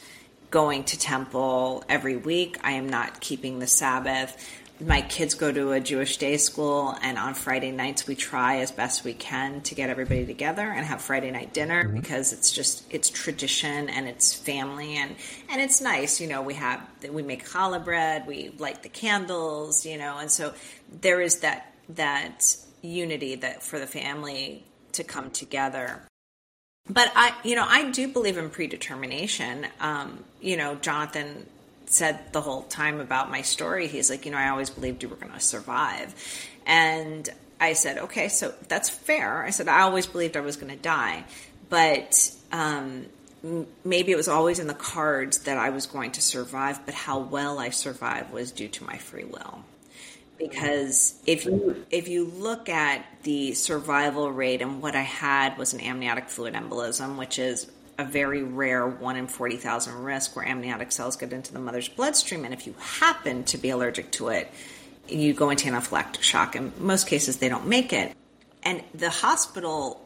going 0.51 0.85
to 0.85 0.97
temple 0.97 1.83
every 1.89 2.15
week. 2.15 2.57
I 2.63 2.73
am 2.73 2.87
not 2.87 3.19
keeping 3.19 3.59
the 3.59 3.67
Sabbath 3.67 4.37
my 4.79 5.01
kids 5.01 5.35
go 5.35 5.51
to 5.51 5.71
a 5.71 5.79
Jewish 5.79 6.17
day 6.17 6.37
school, 6.37 6.95
and 7.01 7.17
on 7.17 7.33
Friday 7.33 7.71
nights 7.71 8.07
we 8.07 8.15
try 8.15 8.57
as 8.57 8.71
best 8.71 9.03
we 9.03 9.13
can 9.13 9.61
to 9.61 9.75
get 9.75 9.89
everybody 9.89 10.25
together 10.25 10.63
and 10.63 10.85
have 10.85 11.01
Friday 11.01 11.31
night 11.31 11.53
dinner 11.53 11.85
mm-hmm. 11.85 11.95
because 11.99 12.33
it's 12.33 12.51
just 12.51 12.83
it's 12.89 13.09
tradition 13.09 13.89
and 13.89 14.07
it's 14.07 14.33
family 14.33 14.97
and 14.97 15.15
and 15.49 15.61
it's 15.61 15.81
nice. 15.81 16.19
You 16.19 16.27
know, 16.27 16.41
we 16.41 16.55
have 16.55 16.81
we 17.09 17.23
make 17.23 17.47
challah 17.47 17.83
bread, 17.83 18.27
we 18.27 18.53
light 18.57 18.83
the 18.83 18.89
candles, 18.89 19.85
you 19.85 19.97
know, 19.97 20.17
and 20.17 20.29
so 20.29 20.53
there 21.01 21.21
is 21.21 21.39
that 21.39 21.73
that 21.89 22.55
unity 22.81 23.35
that 23.35 23.63
for 23.63 23.79
the 23.79 23.87
family 23.87 24.63
to 24.91 25.03
come 25.03 25.31
together. 25.31 26.01
But 26.87 27.11
I, 27.15 27.33
you 27.43 27.55
know, 27.55 27.65
I 27.67 27.89
do 27.89 28.07
believe 28.07 28.37
in 28.37 28.49
predetermination. 28.49 29.65
Um, 29.79 30.23
you 30.39 30.55
know, 30.55 30.75
Jonathan 30.75 31.47
said 31.95 32.33
the 32.33 32.41
whole 32.41 32.63
time 32.63 32.99
about 32.99 33.31
my 33.31 33.41
story, 33.41 33.87
he's 33.87 34.09
like, 34.09 34.25
you 34.25 34.31
know, 34.31 34.37
I 34.37 34.49
always 34.49 34.69
believed 34.69 35.01
you 35.01 35.09
were 35.09 35.15
going 35.15 35.31
to 35.31 35.39
survive. 35.39 36.13
And 36.65 37.27
I 37.59 37.73
said, 37.73 37.97
okay, 37.97 38.27
so 38.27 38.53
that's 38.67 38.89
fair. 38.89 39.43
I 39.43 39.51
said, 39.51 39.67
I 39.67 39.81
always 39.81 40.05
believed 40.05 40.35
I 40.35 40.41
was 40.41 40.57
going 40.57 40.75
to 40.75 40.81
die. 40.81 41.23
But 41.69 42.31
um, 42.51 43.05
maybe 43.83 44.11
it 44.11 44.17
was 44.17 44.27
always 44.27 44.59
in 44.59 44.67
the 44.67 44.73
cards 44.73 45.39
that 45.39 45.57
I 45.57 45.69
was 45.69 45.85
going 45.85 46.11
to 46.11 46.21
survive, 46.21 46.85
but 46.85 46.93
how 46.93 47.19
well 47.19 47.59
I 47.59 47.69
survived 47.69 48.33
was 48.33 48.51
due 48.51 48.67
to 48.67 48.83
my 48.83 48.97
free 48.97 49.23
will. 49.23 49.63
Because 50.37 51.15
if 51.25 51.45
you 51.45 51.85
if 51.89 52.09
you 52.09 52.25
look 52.25 52.67
at 52.67 53.05
the 53.23 53.53
survival 53.53 54.29
rate 54.29 54.61
and 54.61 54.81
what 54.81 54.93
I 54.93 55.01
had 55.01 55.57
was 55.57 55.73
an 55.73 55.79
amniotic 55.79 56.27
fluid 56.27 56.55
embolism, 56.55 57.17
which 57.17 57.39
is 57.39 57.71
a 57.97 58.05
very 58.05 58.43
rare 58.43 58.87
1 58.87 59.15
in 59.15 59.27
40,000 59.27 59.93
risk 60.03 60.35
where 60.35 60.47
amniotic 60.47 60.91
cells 60.91 61.15
get 61.15 61.31
into 61.31 61.53
the 61.53 61.59
mother's 61.59 61.87
bloodstream. 61.87 62.45
And 62.45 62.53
if 62.53 62.67
you 62.67 62.75
happen 62.79 63.43
to 63.45 63.57
be 63.57 63.69
allergic 63.69 64.11
to 64.13 64.29
it, 64.29 64.51
you 65.07 65.33
go 65.33 65.49
into 65.49 65.69
anaphylactic 65.69 66.21
shock. 66.21 66.55
In 66.55 66.73
most 66.79 67.07
cases, 67.07 67.37
they 67.37 67.49
don't 67.49 67.67
make 67.67 67.93
it. 67.93 68.15
And 68.63 68.83
the 68.93 69.09
hospital, 69.09 70.03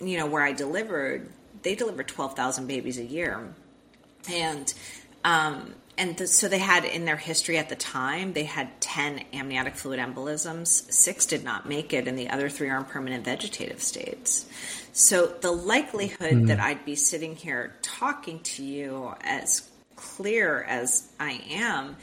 you 0.00 0.18
know, 0.18 0.26
where 0.26 0.42
I 0.42 0.52
delivered, 0.52 1.30
they 1.62 1.74
deliver 1.74 2.02
12,000 2.02 2.66
babies 2.66 2.98
a 2.98 3.04
year. 3.04 3.54
And, 4.28 4.72
um, 5.24 5.74
and 5.96 6.16
the, 6.16 6.26
so 6.26 6.48
they 6.48 6.58
had 6.58 6.84
in 6.84 7.04
their 7.04 7.16
history 7.16 7.58
at 7.58 7.68
the 7.68 7.76
time, 7.76 8.32
they 8.32 8.44
had 8.44 8.80
10 8.80 9.24
amniotic 9.32 9.76
fluid 9.76 10.00
embolisms. 10.00 10.90
Six 10.92 11.26
did 11.26 11.44
not 11.44 11.68
make 11.68 11.92
it, 11.92 12.08
and 12.08 12.18
the 12.18 12.30
other 12.30 12.48
three 12.48 12.68
are 12.68 12.78
in 12.78 12.84
permanent 12.84 13.24
vegetative 13.24 13.80
states. 13.80 14.46
So 14.92 15.26
the 15.26 15.52
likelihood 15.52 16.32
mm-hmm. 16.32 16.46
that 16.46 16.60
I'd 16.60 16.84
be 16.84 16.96
sitting 16.96 17.36
here 17.36 17.74
talking 17.82 18.40
to 18.40 18.64
you 18.64 19.14
as 19.22 19.68
clear 19.96 20.62
as 20.62 21.08
I 21.18 21.40
am, 21.50 21.96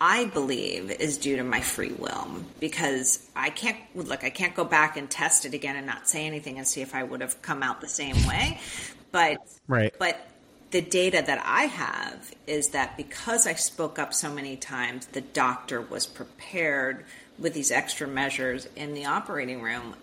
I 0.00 0.24
believe 0.24 0.90
is 0.90 1.16
due 1.16 1.36
to 1.36 1.44
my 1.44 1.60
free 1.60 1.92
will 1.92 2.26
because 2.58 3.24
I 3.36 3.50
can't 3.50 3.78
look, 3.94 4.24
I 4.24 4.30
can't 4.30 4.54
go 4.54 4.64
back 4.64 4.96
and 4.96 5.08
test 5.08 5.44
it 5.44 5.54
again 5.54 5.76
and 5.76 5.86
not 5.86 6.08
say 6.08 6.26
anything 6.26 6.58
and 6.58 6.66
see 6.66 6.80
if 6.82 6.94
I 6.94 7.04
would 7.04 7.20
have 7.20 7.40
come 7.40 7.62
out 7.62 7.80
the 7.80 7.88
same 7.88 8.16
way. 8.26 8.60
But 9.12 9.38
right. 9.68 9.94
but 9.98 10.26
the 10.72 10.80
data 10.80 11.22
that 11.24 11.40
I 11.44 11.64
have 11.64 12.34
is 12.46 12.70
that 12.70 12.96
because 12.96 13.46
I 13.46 13.54
spoke 13.54 13.98
up 13.98 14.12
so 14.12 14.32
many 14.32 14.56
times, 14.56 15.06
the 15.06 15.20
doctor 15.20 15.80
was 15.80 16.06
prepared 16.06 17.04
with 17.38 17.54
these 17.54 17.70
extra 17.70 18.08
measures 18.08 18.66
in 18.74 18.94
the 18.94 19.04
operating 19.04 19.62
room 19.62 19.94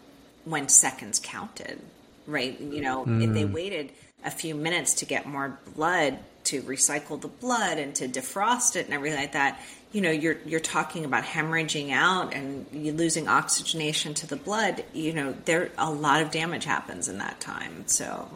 when 0.45 0.69
seconds 0.69 1.19
counted, 1.21 1.79
right? 2.27 2.59
You 2.59 2.81
know, 2.81 3.05
mm. 3.05 3.23
if 3.23 3.33
they 3.33 3.43
hmm. 3.43 3.53
waited 3.53 3.91
a 4.23 4.31
few 4.31 4.55
minutes 4.55 4.95
to 4.95 5.05
get 5.05 5.25
more 5.25 5.59
blood 5.75 6.19
to 6.45 6.61
recycle 6.61 7.19
the 7.19 7.27
blood 7.27 7.77
and 7.77 7.93
to 7.95 8.07
defrost 8.07 8.75
it 8.75 8.85
and 8.85 8.93
everything 8.93 9.19
like 9.19 9.33
that 9.33 9.59
you 9.91 10.01
know 10.01 10.11
you're 10.11 10.37
you're 10.45 10.59
talking 10.59 11.05
about 11.05 11.23
hemorrhaging 11.23 11.91
out 11.91 12.33
and 12.33 12.65
you 12.71 12.91
losing 12.93 13.27
oxygenation 13.27 14.13
to 14.13 14.27
the 14.27 14.35
blood 14.35 14.83
you 14.93 15.13
know 15.13 15.33
there 15.45 15.69
a 15.77 15.91
lot 15.91 16.21
of 16.21 16.31
damage 16.31 16.65
happens 16.65 17.07
in 17.07 17.17
that 17.17 17.39
time 17.39 17.83
so 17.87 18.29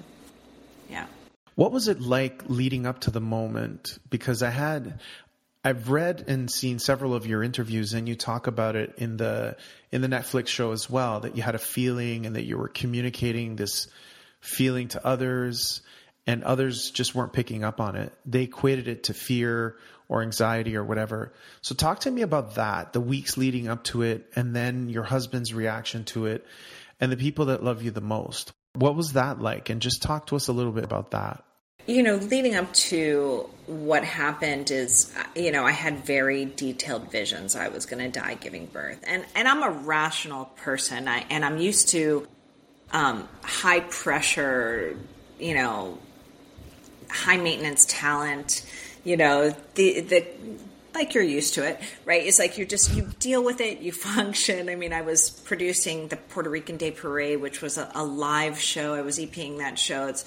yeah 0.90 1.06
what 1.56 1.72
was 1.72 1.88
it 1.88 2.02
like 2.02 2.44
leading 2.48 2.86
up 2.86 3.00
to 3.00 3.12
the 3.12 3.22
moment 3.22 3.98
because 4.10 4.42
i 4.44 4.50
had 4.50 5.00
I've 5.66 5.90
read 5.90 6.26
and 6.28 6.52
seen 6.52 6.78
several 6.78 7.14
of 7.14 7.26
your 7.26 7.42
interviews 7.42 7.94
and 7.94 8.08
you 8.08 8.16
talk 8.16 8.48
about 8.48 8.76
it 8.76 8.96
in 8.98 9.16
the 9.16 9.56
in 9.94 10.02
the 10.02 10.10
Netflix 10.10 10.48
show 10.48 10.74
as 10.74 10.90
well 10.90 11.22
that 11.22 11.38
you 11.38 11.42
had 11.42 11.56
a 11.56 11.60
feeling 11.60 12.26
and 12.26 12.36
that 12.36 12.44
you 12.44 12.58
were 12.58 12.68
communicating 12.68 13.56
this 13.56 13.88
feeling 14.42 14.90
to 14.90 15.06
others 15.08 15.82
and 16.28 16.44
others 16.44 16.92
just 16.92 17.16
weren't 17.16 17.32
picking 17.32 17.64
up 17.64 17.80
on 17.80 17.96
it. 17.96 18.14
They 18.26 18.44
equated 18.44 18.90
it 18.90 19.04
to 19.04 19.14
fear 19.14 19.78
or 20.10 20.22
anxiety 20.22 20.76
or 20.76 20.84
whatever. 20.84 21.32
So 21.62 21.76
talk 21.76 22.02
to 22.02 22.12
me 22.12 22.24
about 22.24 22.56
that, 22.56 22.92
the 22.92 23.00
weeks 23.00 23.38
leading 23.38 23.70
up 23.70 23.86
to 23.86 24.02
it 24.02 24.30
and 24.36 24.54
then 24.54 24.90
your 24.90 25.04
husband's 25.04 25.54
reaction 25.54 26.04
to 26.06 26.26
it 26.26 26.46
and 27.00 27.10
the 27.10 27.18
people 27.18 27.46
that 27.46 27.64
love 27.64 27.84
you 27.84 27.92
the 27.92 28.02
most. 28.02 28.52
What 28.74 28.96
was 28.96 29.14
that 29.14 29.40
like? 29.40 29.70
And 29.70 29.82
just 29.82 30.02
talk 30.02 30.28
to 30.28 30.36
us 30.36 30.48
a 30.48 30.54
little 30.54 30.72
bit 30.72 30.84
about 30.84 31.12
that 31.12 31.44
you 31.86 32.02
know, 32.02 32.16
leading 32.16 32.56
up 32.56 32.72
to 32.74 33.50
what 33.66 34.04
happened 34.04 34.72
is, 34.72 35.14
you 35.36 35.52
know, 35.52 35.66
I 35.66 35.72
had 35.72 36.06
very 36.06 36.46
detailed 36.46 37.12
visions. 37.12 37.56
I 37.56 37.68
was 37.70 37.86
going 37.86 38.04
to 38.04 38.20
die 38.20 38.36
giving 38.36 38.68
birth, 38.68 39.04
and 39.06 39.26
and 39.36 39.48
I'm 39.48 39.64
a 39.64 39.70
rational 39.70 40.46
person. 40.46 41.08
I 41.08 41.26
and 41.30 41.44
I'm 41.44 41.58
used 41.58 41.90
to 41.90 42.28
um, 42.92 43.28
high 43.42 43.82
pressure, 43.82 44.96
you 45.40 45.56
know, 45.56 45.98
high 47.10 47.38
maintenance 47.38 47.86
talent. 47.88 48.66
You 49.04 49.18
know, 49.18 49.54
the 49.76 50.00
the 50.02 50.28
like 50.94 51.14
you're 51.14 51.24
used 51.24 51.56
to 51.56 51.68
it, 51.68 51.80
right? 52.06 52.26
It's 52.26 52.40
like 52.40 52.58
you're 52.58 52.68
just 52.68 52.94
you 52.94 53.10
deal 53.20 53.44
with 53.44 53.62
it, 53.62 53.80
you 53.80 53.92
function. 54.14 54.70
I 54.70 54.76
mean, 54.76 54.94
I 54.94 55.02
was 55.02 55.30
producing 55.30 56.08
the 56.08 56.18
Puerto 56.18 56.50
Rican 56.50 56.78
Day 56.78 56.92
Parade, 56.92 57.42
which 57.42 57.62
was 57.62 57.78
a, 57.78 57.92
a 57.96 58.04
live 58.04 58.60
show. 58.60 58.94
I 58.94 59.02
was 59.02 59.20
EPing 59.20 59.58
that 59.60 59.78
show. 59.80 60.08
It's 60.08 60.26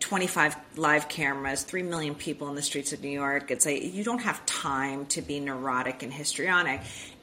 25 0.00 0.56
live 0.76 1.08
cameras, 1.08 1.62
3 1.62 1.82
million 1.82 2.14
people 2.14 2.48
in 2.48 2.54
the 2.54 2.62
streets 2.62 2.92
of 2.92 3.02
New 3.02 3.08
York. 3.08 3.50
It's 3.50 3.66
like 3.66 3.82
you 3.82 4.04
don't 4.04 4.22
have 4.22 4.44
time 4.46 5.06
to 5.06 5.22
be 5.22 5.40
neurotic 5.40 6.02
and 6.02 6.12
histrionic. 6.12 6.80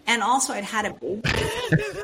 And 0.08 0.22
also, 0.22 0.54
I'd 0.54 0.64
had 0.64 0.86
a 0.86 0.94
baby. 0.94 1.22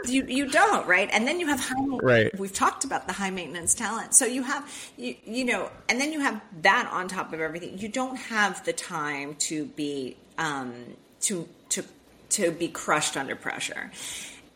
you 0.12 0.25
you 0.25 0.47
don't 0.49 0.88
right, 0.88 1.08
and 1.12 1.27
then 1.27 1.39
you 1.39 1.45
have 1.47 1.60
high. 1.60 1.97
Right. 2.01 2.39
We've 2.39 2.51
talked 2.51 2.84
about 2.84 3.06
the 3.06 3.13
high 3.13 3.30
maintenance 3.30 3.75
talent, 3.75 4.15
so 4.15 4.25
you 4.25 4.41
have 4.41 4.67
you 4.97 5.15
you 5.23 5.45
know, 5.45 5.69
and 5.88 6.01
then 6.01 6.12
you 6.12 6.19
have 6.19 6.41
that 6.63 6.89
on 6.91 7.08
top 7.08 7.32
of 7.32 7.39
everything. 7.39 7.77
You 7.77 7.89
don't 7.89 8.15
have 8.15 8.65
the 8.65 8.73
time 8.73 9.36
to 9.41 9.65
be 9.65 10.17
um, 10.38 10.74
to 11.22 11.48
to 11.70 11.84
to 12.30 12.52
be 12.52 12.67
crushed 12.67 13.17
under 13.17 13.36
pressure, 13.36 13.91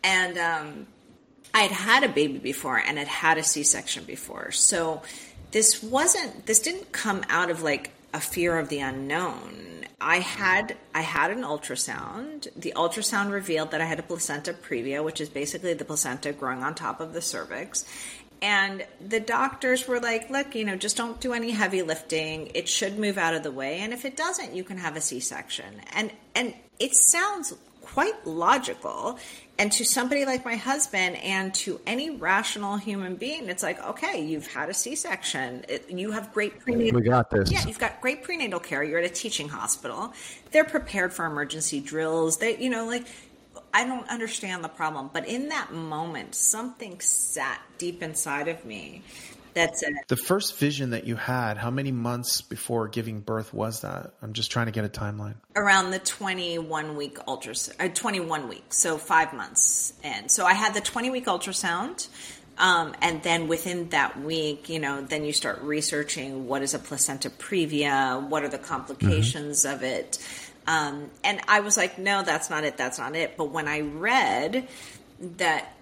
and 0.03 0.37
um, 0.37 0.87
I 1.53 1.61
had 1.61 1.71
had 1.71 2.03
a 2.03 2.09
baby 2.09 2.37
before, 2.37 2.77
and 2.77 2.97
had 2.97 3.07
had 3.07 3.37
a 3.37 3.43
C 3.43 3.63
section 3.63 4.03
before, 4.03 4.51
so 4.51 5.01
this 5.51 5.81
wasn't 5.81 6.45
this 6.45 6.59
didn't 6.59 6.91
come 6.91 7.23
out 7.29 7.49
of 7.49 7.61
like 7.61 7.91
a 8.13 8.19
fear 8.19 8.57
of 8.57 8.69
the 8.69 8.79
unknown. 8.79 9.85
I 9.99 10.19
had 10.19 10.75
I 10.93 11.01
had 11.01 11.31
an 11.31 11.43
ultrasound. 11.43 12.47
The 12.55 12.73
ultrasound 12.75 13.31
revealed 13.31 13.71
that 13.71 13.81
I 13.81 13.85
had 13.85 13.99
a 13.99 14.03
placenta 14.03 14.53
previa, 14.53 15.03
which 15.03 15.21
is 15.21 15.29
basically 15.29 15.73
the 15.73 15.85
placenta 15.85 16.31
growing 16.31 16.63
on 16.63 16.75
top 16.75 16.99
of 16.99 17.13
the 17.13 17.21
cervix. 17.21 17.85
And 18.41 18.85
the 19.05 19.19
doctors 19.19 19.87
were 19.87 19.99
like, 19.99 20.29
look, 20.29 20.55
you 20.55 20.65
know, 20.65 20.75
just 20.75 20.97
don't 20.97 21.19
do 21.19 21.33
any 21.33 21.51
heavy 21.51 21.81
lifting. 21.81 22.51
It 22.53 22.67
should 22.67 22.99
move 22.99 23.17
out 23.17 23.33
of 23.33 23.43
the 23.43 23.51
way. 23.51 23.79
And 23.79 23.93
if 23.93 24.05
it 24.05 24.15
doesn't, 24.17 24.53
you 24.53 24.63
can 24.63 24.77
have 24.77 24.95
a 24.95 25.01
C 25.01 25.19
section. 25.19 25.81
And 25.93 26.11
and 26.35 26.53
it 26.79 26.95
sounds 26.95 27.53
quite 27.81 28.27
logical. 28.27 29.17
And 29.57 29.71
to 29.71 29.85
somebody 29.85 30.25
like 30.25 30.43
my 30.43 30.55
husband 30.55 31.15
and 31.17 31.53
to 31.55 31.79
any 31.87 32.09
rational 32.09 32.75
human 32.75 33.15
being, 33.15 33.47
it's 33.47 33.63
like, 33.63 33.81
okay, 33.81 34.25
you've 34.25 34.47
had 34.47 34.69
a 34.69 34.73
C 34.73 34.95
section. 34.95 35.63
You 35.87 36.11
have 36.11 36.33
great 36.33 36.59
prenatal. 36.59 36.99
We 36.99 37.07
got 37.07 37.29
this. 37.29 37.49
Yeah, 37.49 37.65
you've 37.65 37.79
got 37.79 38.01
great 38.01 38.23
prenatal 38.23 38.59
care. 38.59 38.83
You're 38.83 38.99
at 38.99 39.05
a 39.05 39.13
teaching 39.13 39.47
hospital. 39.47 40.13
They're 40.51 40.65
prepared 40.65 41.13
for 41.13 41.25
emergency 41.25 41.79
drills. 41.79 42.37
They, 42.37 42.57
you 42.57 42.69
know, 42.69 42.85
like, 42.85 43.07
I 43.75 43.83
don't 43.83 44.07
understand 44.07 44.63
the 44.63 44.69
problem. 44.69 45.09
But 45.11 45.27
in 45.27 45.49
that 45.49 45.73
moment, 45.73 46.33
something 46.33 47.01
sat 47.01 47.59
deep 47.77 48.01
inside 48.01 48.47
of 48.47 48.63
me 48.63 49.03
that 49.53 49.77
said. 49.77 49.91
The 50.07 50.15
first 50.15 50.57
vision 50.57 50.91
that 50.91 51.05
you 51.05 51.17
had, 51.17 51.57
how 51.57 51.71
many 51.71 51.91
months 51.91 52.41
before 52.41 52.87
giving 52.87 53.19
birth 53.19 53.53
was 53.53 53.81
that? 53.81 54.13
I'm 54.21 54.31
just 54.31 54.49
trying 54.49 54.67
to 54.67 54.71
get 54.71 54.85
a 54.85 54.89
timeline. 54.89 55.35
Around 55.57 55.91
the 55.91 55.99
21 55.99 56.95
week 56.95 57.17
ultrasound, 57.27 57.73
uh, 57.83 57.93
21 57.93 58.47
weeks, 58.47 58.79
so 58.79 58.97
five 58.97 59.33
months 59.33 59.91
in. 60.03 60.29
So 60.29 60.45
I 60.45 60.53
had 60.53 60.73
the 60.73 60.81
20 60.81 61.09
week 61.09 61.25
ultrasound. 61.25 62.07
Um, 62.57 62.95
and 63.01 63.21
then 63.21 63.49
within 63.49 63.89
that 63.89 64.21
week, 64.21 64.69
you 64.69 64.79
know, 64.79 65.01
then 65.01 65.25
you 65.25 65.33
start 65.33 65.61
researching 65.61 66.47
what 66.47 66.61
is 66.61 66.73
a 66.73 66.79
placenta 66.79 67.29
previa, 67.29 68.25
what 68.29 68.43
are 68.43 68.47
the 68.47 68.57
complications 68.57 69.65
mm-hmm. 69.65 69.75
of 69.75 69.83
it. 69.83 70.17
Um, 70.67 71.11
and 71.23 71.41
I 71.47 71.59
was 71.59 71.77
like, 71.77 71.97
no, 71.97 72.23
that's 72.23 72.49
not 72.49 72.63
it, 72.63 72.77
that's 72.77 72.97
not 72.97 73.15
it. 73.15 73.37
But 73.37 73.51
when 73.51 73.67
I 73.67 73.81
read 73.81 74.67
that 75.37 75.73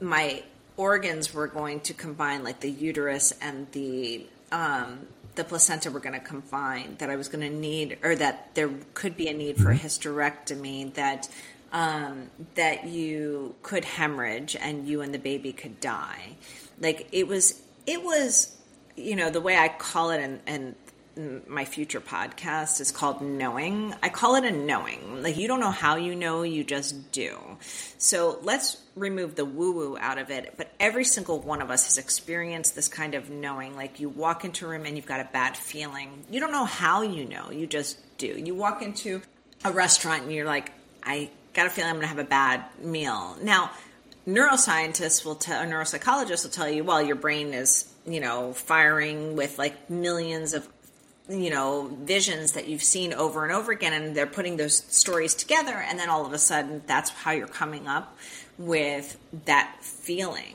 my 0.00 0.42
organs 0.76 1.32
were 1.32 1.46
going 1.46 1.80
to 1.80 1.94
combine, 1.94 2.44
like 2.44 2.60
the 2.60 2.70
uterus 2.70 3.32
and 3.40 3.70
the 3.72 4.26
um, 4.50 5.06
the 5.34 5.44
placenta 5.44 5.90
were 5.90 6.00
going 6.00 6.18
to 6.18 6.26
combine. 6.26 6.96
That 6.98 7.08
I 7.08 7.16
was 7.16 7.28
going 7.28 7.48
to 7.48 7.54
need, 7.54 7.98
or 8.02 8.14
that 8.16 8.54
there 8.54 8.70
could 8.94 9.16
be 9.16 9.28
a 9.28 9.32
need 9.32 9.56
for 9.56 9.70
a 9.70 9.74
mm-hmm. 9.74 9.86
hysterectomy. 9.86 10.92
That 10.94 11.28
um, 11.72 12.30
that 12.54 12.84
you 12.86 13.54
could 13.62 13.84
hemorrhage 13.84 14.56
and 14.56 14.86
you 14.86 15.00
and 15.00 15.14
the 15.14 15.18
baby 15.18 15.52
could 15.52 15.80
die. 15.80 16.36
Like 16.80 17.08
it 17.12 17.26
was, 17.26 17.62
it 17.86 18.02
was, 18.02 18.54
you 18.96 19.16
know, 19.16 19.30
the 19.30 19.40
way 19.40 19.56
I 19.56 19.68
call 19.68 20.10
it, 20.10 20.20
and, 20.20 20.40
and 20.46 20.74
my 21.16 21.64
future 21.64 22.00
podcast 22.00 22.80
is 22.80 22.90
called 22.90 23.20
Knowing. 23.20 23.94
I 24.02 24.08
call 24.08 24.36
it 24.36 24.44
a 24.44 24.50
knowing. 24.50 25.22
Like 25.22 25.36
you 25.36 25.46
don't 25.46 25.60
know 25.60 25.70
how 25.70 25.96
you 25.96 26.14
know, 26.14 26.42
you 26.42 26.64
just 26.64 27.12
do. 27.12 27.38
So 27.98 28.38
let's 28.42 28.80
remove 28.96 29.34
the 29.34 29.44
woo 29.44 29.72
woo 29.72 29.98
out 29.98 30.18
of 30.18 30.30
it. 30.30 30.54
But 30.56 30.72
every 30.80 31.04
single 31.04 31.40
one 31.40 31.62
of 31.62 31.70
us 31.70 31.84
has 31.84 31.98
experienced 31.98 32.74
this 32.74 32.88
kind 32.88 33.14
of 33.14 33.30
knowing. 33.30 33.76
Like 33.76 34.00
you 34.00 34.08
walk 34.08 34.44
into 34.44 34.66
a 34.66 34.68
room 34.68 34.86
and 34.86 34.96
you've 34.96 35.06
got 35.06 35.20
a 35.20 35.28
bad 35.32 35.56
feeling. 35.56 36.24
You 36.30 36.40
don't 36.40 36.52
know 36.52 36.64
how 36.64 37.02
you 37.02 37.24
know, 37.24 37.50
you 37.50 37.66
just 37.66 37.98
do. 38.18 38.26
You 38.26 38.54
walk 38.54 38.82
into 38.82 39.22
a 39.64 39.72
restaurant 39.72 40.22
and 40.22 40.32
you're 40.32 40.46
like, 40.46 40.72
I 41.02 41.30
got 41.52 41.66
a 41.66 41.70
feeling 41.70 41.90
I'm 41.90 41.96
going 41.96 42.02
to 42.02 42.08
have 42.08 42.18
a 42.18 42.24
bad 42.24 42.64
meal. 42.82 43.36
Now, 43.42 43.70
neuroscientists 44.26 45.24
will 45.24 45.34
tell, 45.34 45.64
neuropsychologists 45.64 46.44
will 46.44 46.50
tell 46.50 46.70
you, 46.70 46.84
well, 46.84 47.02
your 47.02 47.16
brain 47.16 47.52
is 47.52 47.92
you 48.06 48.20
know, 48.20 48.52
firing 48.52 49.36
with 49.36 49.58
like 49.58 49.88
millions 49.88 50.54
of 50.54 50.68
you 51.32 51.50
know 51.50 51.90
visions 52.02 52.52
that 52.52 52.68
you've 52.68 52.82
seen 52.82 53.12
over 53.12 53.44
and 53.44 53.52
over 53.52 53.72
again 53.72 53.92
and 53.92 54.14
they're 54.14 54.26
putting 54.26 54.56
those 54.56 54.76
stories 54.76 55.34
together 55.34 55.74
and 55.74 55.98
then 55.98 56.08
all 56.08 56.26
of 56.26 56.32
a 56.32 56.38
sudden 56.38 56.82
that's 56.86 57.10
how 57.10 57.30
you're 57.30 57.46
coming 57.46 57.86
up 57.86 58.16
with 58.58 59.18
that 59.46 59.76
feeling. 59.80 60.54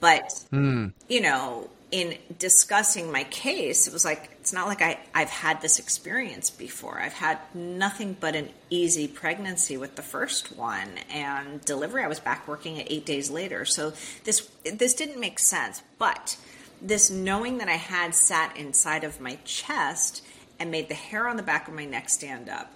But 0.00 0.44
mm. 0.52 0.92
you 1.08 1.20
know 1.20 1.70
in 1.90 2.16
discussing 2.38 3.10
my 3.10 3.24
case 3.24 3.88
it 3.88 3.92
was 3.92 4.04
like 4.04 4.30
it's 4.40 4.52
not 4.52 4.68
like 4.68 4.80
I, 4.80 5.00
i've 5.12 5.28
had 5.28 5.60
this 5.60 5.78
experience 5.78 6.48
before. 6.48 7.00
I've 7.00 7.12
had 7.12 7.38
nothing 7.54 8.16
but 8.18 8.36
an 8.36 8.48
easy 8.70 9.08
pregnancy 9.08 9.76
with 9.76 9.96
the 9.96 10.02
first 10.02 10.56
one 10.56 10.88
and 11.12 11.60
delivery 11.64 12.04
i 12.04 12.08
was 12.08 12.20
back 12.20 12.46
working 12.46 12.78
at 12.80 12.90
eight 12.90 13.06
days 13.06 13.30
later. 13.30 13.64
So 13.64 13.92
this 14.24 14.48
this 14.64 14.94
didn't 14.94 15.20
make 15.20 15.38
sense. 15.38 15.82
But 15.98 16.36
this 16.82 17.10
knowing 17.10 17.58
that 17.58 17.68
I 17.68 17.76
had 17.76 18.14
sat 18.14 18.56
inside 18.56 19.04
of 19.04 19.20
my 19.20 19.38
chest 19.44 20.24
and 20.58 20.70
made 20.70 20.88
the 20.88 20.94
hair 20.94 21.28
on 21.28 21.36
the 21.36 21.42
back 21.42 21.68
of 21.68 21.74
my 21.74 21.84
neck 21.84 22.08
stand 22.08 22.48
up. 22.48 22.72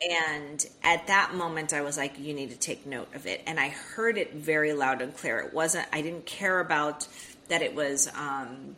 And 0.00 0.64
at 0.82 1.08
that 1.08 1.34
moment, 1.34 1.74
I 1.74 1.82
was 1.82 1.98
like, 1.98 2.18
you 2.18 2.32
need 2.32 2.50
to 2.50 2.56
take 2.56 2.86
note 2.86 3.14
of 3.14 3.26
it. 3.26 3.42
And 3.46 3.60
I 3.60 3.68
heard 3.68 4.16
it 4.16 4.32
very 4.32 4.72
loud 4.72 5.02
and 5.02 5.14
clear. 5.14 5.40
It 5.40 5.52
wasn't, 5.52 5.86
I 5.92 6.00
didn't 6.00 6.24
care 6.24 6.60
about 6.60 7.06
that 7.48 7.60
it 7.60 7.74
was, 7.74 8.08
um, 8.14 8.76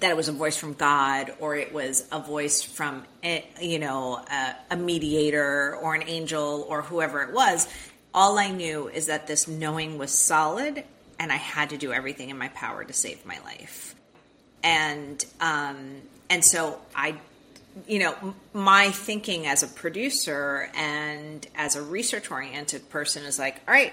that 0.00 0.10
it 0.10 0.16
was 0.16 0.28
a 0.28 0.32
voice 0.32 0.56
from 0.56 0.74
God 0.74 1.32
or 1.40 1.56
it 1.56 1.72
was 1.72 2.06
a 2.12 2.20
voice 2.20 2.62
from, 2.62 3.04
you 3.62 3.78
know, 3.78 4.16
a, 4.30 4.56
a 4.72 4.76
mediator 4.76 5.74
or 5.76 5.94
an 5.94 6.02
angel 6.06 6.66
or 6.68 6.82
whoever 6.82 7.22
it 7.22 7.32
was. 7.32 7.66
All 8.12 8.38
I 8.38 8.50
knew 8.50 8.88
is 8.88 9.06
that 9.06 9.26
this 9.26 9.48
knowing 9.48 9.96
was 9.96 10.10
solid 10.10 10.84
and 11.18 11.32
I 11.32 11.36
had 11.36 11.70
to 11.70 11.76
do 11.76 11.92
everything 11.92 12.30
in 12.30 12.38
my 12.38 12.48
power 12.48 12.84
to 12.84 12.92
save 12.92 13.24
my 13.24 13.38
life. 13.40 13.94
And 14.62 15.24
um, 15.40 16.02
and 16.28 16.44
so 16.44 16.80
I, 16.94 17.16
you 17.86 17.98
know, 18.00 18.34
my 18.52 18.90
thinking 18.90 19.46
as 19.46 19.62
a 19.62 19.68
producer 19.68 20.70
and 20.74 21.46
as 21.56 21.76
a 21.76 21.82
research 21.82 22.30
oriented 22.30 22.88
person 22.90 23.24
is 23.24 23.38
like, 23.38 23.60
all 23.66 23.74
right, 23.74 23.92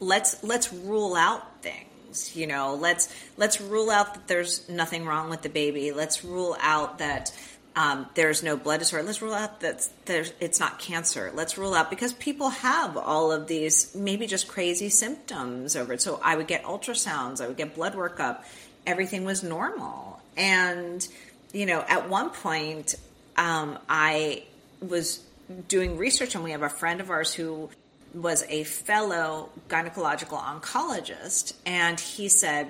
let's 0.00 0.42
let's 0.44 0.72
rule 0.72 1.14
out 1.14 1.62
things. 1.62 2.36
You 2.36 2.46
know, 2.46 2.74
let's 2.74 3.12
let's 3.36 3.60
rule 3.60 3.90
out 3.90 4.14
that 4.14 4.28
there's 4.28 4.68
nothing 4.68 5.04
wrong 5.04 5.30
with 5.30 5.42
the 5.42 5.48
baby. 5.48 5.92
Let's 5.92 6.24
rule 6.24 6.56
out 6.60 6.98
that 6.98 7.32
um, 7.76 8.06
there's 8.14 8.42
no 8.42 8.56
blood 8.56 8.78
disorder. 8.78 9.04
Let's 9.04 9.20
rule 9.20 9.34
out 9.34 9.60
that 9.60 9.88
it's 10.06 10.60
not 10.60 10.78
cancer. 10.78 11.32
Let's 11.34 11.58
rule 11.58 11.74
out 11.74 11.90
because 11.90 12.12
people 12.12 12.50
have 12.50 12.96
all 12.96 13.32
of 13.32 13.48
these 13.48 13.94
maybe 13.94 14.26
just 14.26 14.46
crazy 14.46 14.90
symptoms 14.90 15.74
over 15.74 15.94
it. 15.94 16.02
So 16.02 16.20
I 16.22 16.36
would 16.36 16.46
get 16.46 16.62
ultrasounds, 16.64 17.40
I 17.40 17.48
would 17.48 17.56
get 17.56 17.74
blood 17.74 17.94
work 17.94 18.20
up. 18.20 18.44
Everything 18.86 19.24
was 19.24 19.42
normal, 19.42 20.20
and 20.36 21.06
you 21.52 21.66
know, 21.66 21.82
at 21.88 22.08
one 22.10 22.30
point, 22.30 22.96
um, 23.36 23.78
I 23.88 24.44
was 24.80 25.20
doing 25.68 25.96
research, 25.96 26.34
and 26.34 26.44
we 26.44 26.50
have 26.50 26.62
a 26.62 26.68
friend 26.68 27.00
of 27.00 27.10
ours 27.10 27.32
who 27.32 27.70
was 28.12 28.44
a 28.48 28.64
fellow 28.64 29.48
gynecological 29.68 30.38
oncologist, 30.38 31.54
and 31.64 31.98
he 31.98 32.28
said, 32.28 32.68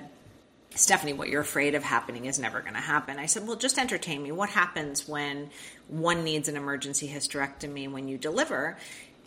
Stephanie, 0.75 1.13
what 1.13 1.29
you're 1.29 1.41
afraid 1.41 1.73
of 1.73 1.83
happening 1.83 2.25
is 2.25 2.37
never 2.37 2.61
going 2.61 2.73
to 2.73 2.81
happen. 2.81 3.17
I 3.17 3.25
said, 3.25 3.47
Well, 3.47 3.55
just 3.55 3.79
entertain 3.79 4.21
me. 4.21 4.31
What 4.31 4.49
happens 4.49 5.07
when 5.07 5.49
one 5.87 6.23
needs 6.23 6.47
an 6.49 6.57
emergency 6.57 7.07
hysterectomy 7.07 7.89
when 7.89 8.07
you 8.07 8.17
deliver? 8.17 8.77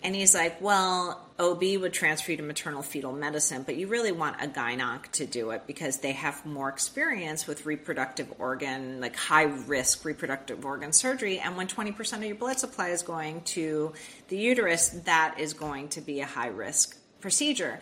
And 0.03 0.15
he's 0.15 0.35
like, 0.35 0.61
well, 0.61 1.27
OB 1.41 1.61
would 1.81 1.93
transfer 1.93 2.31
you 2.31 2.37
to 2.37 2.43
maternal 2.45 2.83
fetal 2.83 3.13
medicine, 3.13 3.65
but 3.65 3.77
you 3.77 3.89
really 3.89 4.13
want 4.13 4.41
a 4.41 4.47
gynonc 4.47 5.11
to 5.13 5.27
do 5.27 5.51
it 5.51 5.67
because 5.67 5.99
they 5.99 6.13
have 6.13 6.47
more 6.47 6.69
experience 6.69 7.49
with 7.49 7.67
reproductive 7.67 8.33
organ, 8.39 9.01
like 9.01 9.17
high 9.17 9.45
risk 9.45 10.05
reproductive 10.05 10.65
organ 10.65 10.93
surgery. 10.93 11.41
And 11.41 11.57
when 11.57 11.67
20% 11.67 12.13
of 12.19 12.25
your 12.25 12.37
blood 12.37 12.61
supply 12.61 12.91
is 12.91 13.03
going 13.03 13.43
to 13.43 13.93
the 14.29 14.37
uterus, 14.37 14.91
that 14.91 15.37
is 15.39 15.53
going 15.53 15.89
to 15.91 16.01
be 16.01 16.21
a 16.21 16.27
high 16.27 16.49
risk 16.49 16.97
procedure. 17.21 17.81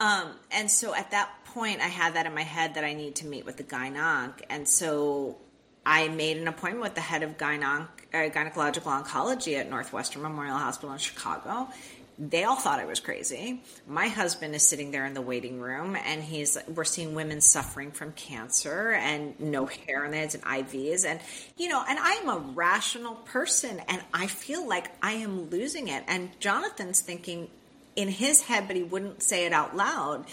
Um, 0.00 0.32
and 0.50 0.70
so 0.70 0.94
at 0.94 1.10
that 1.12 1.30
point, 1.54 1.80
I 1.80 1.88
had 1.88 2.14
that 2.14 2.26
in 2.26 2.34
my 2.34 2.42
head 2.42 2.74
that 2.74 2.84
I 2.84 2.92
need 2.92 3.14
to 3.16 3.26
meet 3.26 3.46
with 3.46 3.56
the 3.56 3.64
gynonc. 3.64 4.32
And 4.50 4.68
so 4.68 5.38
I 5.86 6.08
made 6.08 6.36
an 6.38 6.48
appointment 6.48 6.82
with 6.82 6.94
the 6.94 7.00
head 7.00 7.22
of 7.22 7.30
uh, 7.30 7.84
gynecological 8.12 9.04
oncology 9.04 9.58
at 9.58 9.70
Northwestern 9.70 10.22
Memorial 10.22 10.56
Hospital 10.56 10.92
in 10.92 10.98
Chicago. 10.98 11.68
They 12.16 12.44
all 12.44 12.54
thought 12.54 12.78
I 12.78 12.84
was 12.84 13.00
crazy. 13.00 13.60
My 13.88 14.06
husband 14.06 14.54
is 14.54 14.62
sitting 14.62 14.92
there 14.92 15.04
in 15.04 15.14
the 15.14 15.20
waiting 15.20 15.58
room, 15.58 15.96
and 15.96 16.22
he's 16.22 16.56
we're 16.68 16.84
seeing 16.84 17.14
women 17.16 17.40
suffering 17.40 17.90
from 17.90 18.12
cancer 18.12 18.92
and 18.92 19.38
no 19.40 19.66
hair 19.66 20.04
on 20.04 20.12
their 20.12 20.22
and 20.22 20.30
IVs, 20.30 21.04
and 21.04 21.18
you 21.56 21.68
know, 21.68 21.82
and 21.88 21.98
I 21.98 22.12
am 22.12 22.28
a 22.28 22.38
rational 22.38 23.16
person, 23.16 23.80
and 23.88 24.00
I 24.12 24.28
feel 24.28 24.66
like 24.68 24.92
I 25.02 25.14
am 25.14 25.50
losing 25.50 25.88
it. 25.88 26.04
And 26.06 26.30
Jonathan's 26.38 27.00
thinking 27.00 27.48
in 27.96 28.06
his 28.08 28.42
head, 28.42 28.68
but 28.68 28.76
he 28.76 28.84
wouldn't 28.84 29.20
say 29.20 29.44
it 29.46 29.52
out 29.52 29.74
loud 29.74 30.24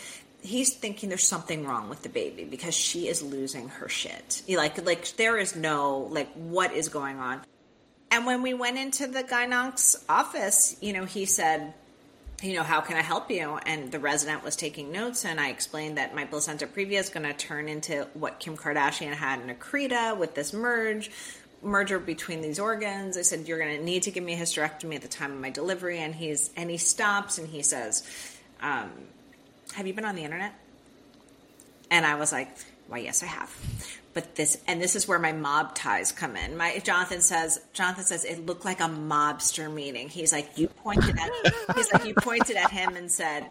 he's 0.42 0.74
thinking 0.74 1.10
there's 1.10 1.28
something 1.28 1.66
wrong 1.66 1.90
with 1.90 2.04
the 2.04 2.10
baby 2.10 2.44
because 2.44 2.74
she 2.74 3.08
is 3.08 3.22
losing 3.22 3.70
her 3.70 3.90
shit. 3.90 4.42
Like 4.50 4.84
like 4.86 5.16
there 5.18 5.38
is 5.38 5.56
no 5.56 6.08
like 6.10 6.32
what 6.34 6.74
is 6.74 6.90
going 6.90 7.20
on. 7.20 7.42
And 8.10 8.26
when 8.26 8.42
we 8.42 8.54
went 8.54 8.78
into 8.78 9.08
the 9.08 9.24
gynonc's 9.24 10.04
office, 10.10 10.76
you 10.82 10.92
know, 10.92 11.06
he 11.06 11.26
said, 11.26 11.74
you 12.44 12.56
know, 12.56 12.64
how 12.64 12.82
can 12.82 12.98
I 12.98 13.02
help 13.02 13.32
you? 13.32 13.58
And 13.66 13.90
the 13.92 14.00
resident 14.00 14.44
was 14.44 14.56
taking 14.56 14.92
notes, 14.92 15.24
and 15.24 15.40
I 15.40 15.50
explained 15.50 15.98
that 15.98 16.14
my 16.14 16.26
placenta 16.26 16.68
previa 16.68 17.00
is 17.00 17.10
going 17.10 17.26
to 17.26 17.34
turn 17.34 17.70
into 17.70 18.08
what 18.14 18.40
Kim 18.40 18.58
Kardashian 18.58 19.14
had 19.14 19.40
in 19.40 19.56
Accreta 19.56 20.18
with 20.18 20.36
this 20.36 20.52
merge 20.52 21.10
merger 21.64 22.00
between 22.00 22.42
these 22.42 22.60
organs. 22.60 23.18
I 23.18 23.22
said, 23.22 23.48
you're 23.48 23.60
going 23.60 23.78
to 23.78 23.84
need 23.84 24.04
to 24.04 24.12
give 24.12 24.24
me 24.24 24.34
a 24.34 24.38
hysterectomy 24.38 24.96
at 24.96 25.04
the 25.04 25.08
time 25.08 25.32
of 25.32 25.40
my 25.40 25.52
delivery, 25.52 26.00
and 26.00 26.14
he's 26.14 26.50
and 26.58 26.70
he 26.70 26.78
stops 26.78 27.38
and 27.38 27.48
he 27.48 27.62
says, 27.62 28.04
um, 28.62 28.92
have 29.74 29.88
you 29.88 29.94
been 29.94 30.06
on 30.06 30.16
the 30.16 30.24
internet? 30.24 30.54
And 31.90 32.06
I 32.06 32.16
was 32.16 32.32
like, 32.32 32.50
why, 32.88 33.00
yes, 33.00 33.24
I 33.24 33.28
have. 33.28 33.56
But 34.14 34.36
this, 34.36 34.58
and 34.68 34.82
this 34.82 34.96
is 34.96 35.08
where 35.08 35.20
my 35.20 35.32
mob 35.32 35.76
ties 35.76 36.12
come 36.12 36.36
in. 36.36 36.58
My 36.58 36.80
Jonathan 36.80 37.22
says, 37.22 37.62
Jonathan 37.72 38.04
says 38.04 38.26
it 38.26 38.46
looked 38.46 38.66
like 38.66 38.82
a 38.82 38.90
mobster 38.90 39.74
meeting. 39.74 40.10
He's 40.10 40.34
like, 40.34 40.58
you 40.58 40.68
pointed 40.68 41.18
at, 41.18 41.32
he's 41.76 41.92
like, 41.94 42.06
you 42.06 42.14
pointed 42.14 42.58
at 42.58 42.72
him 42.72 42.96
and 42.98 43.10
said, 43.10 43.50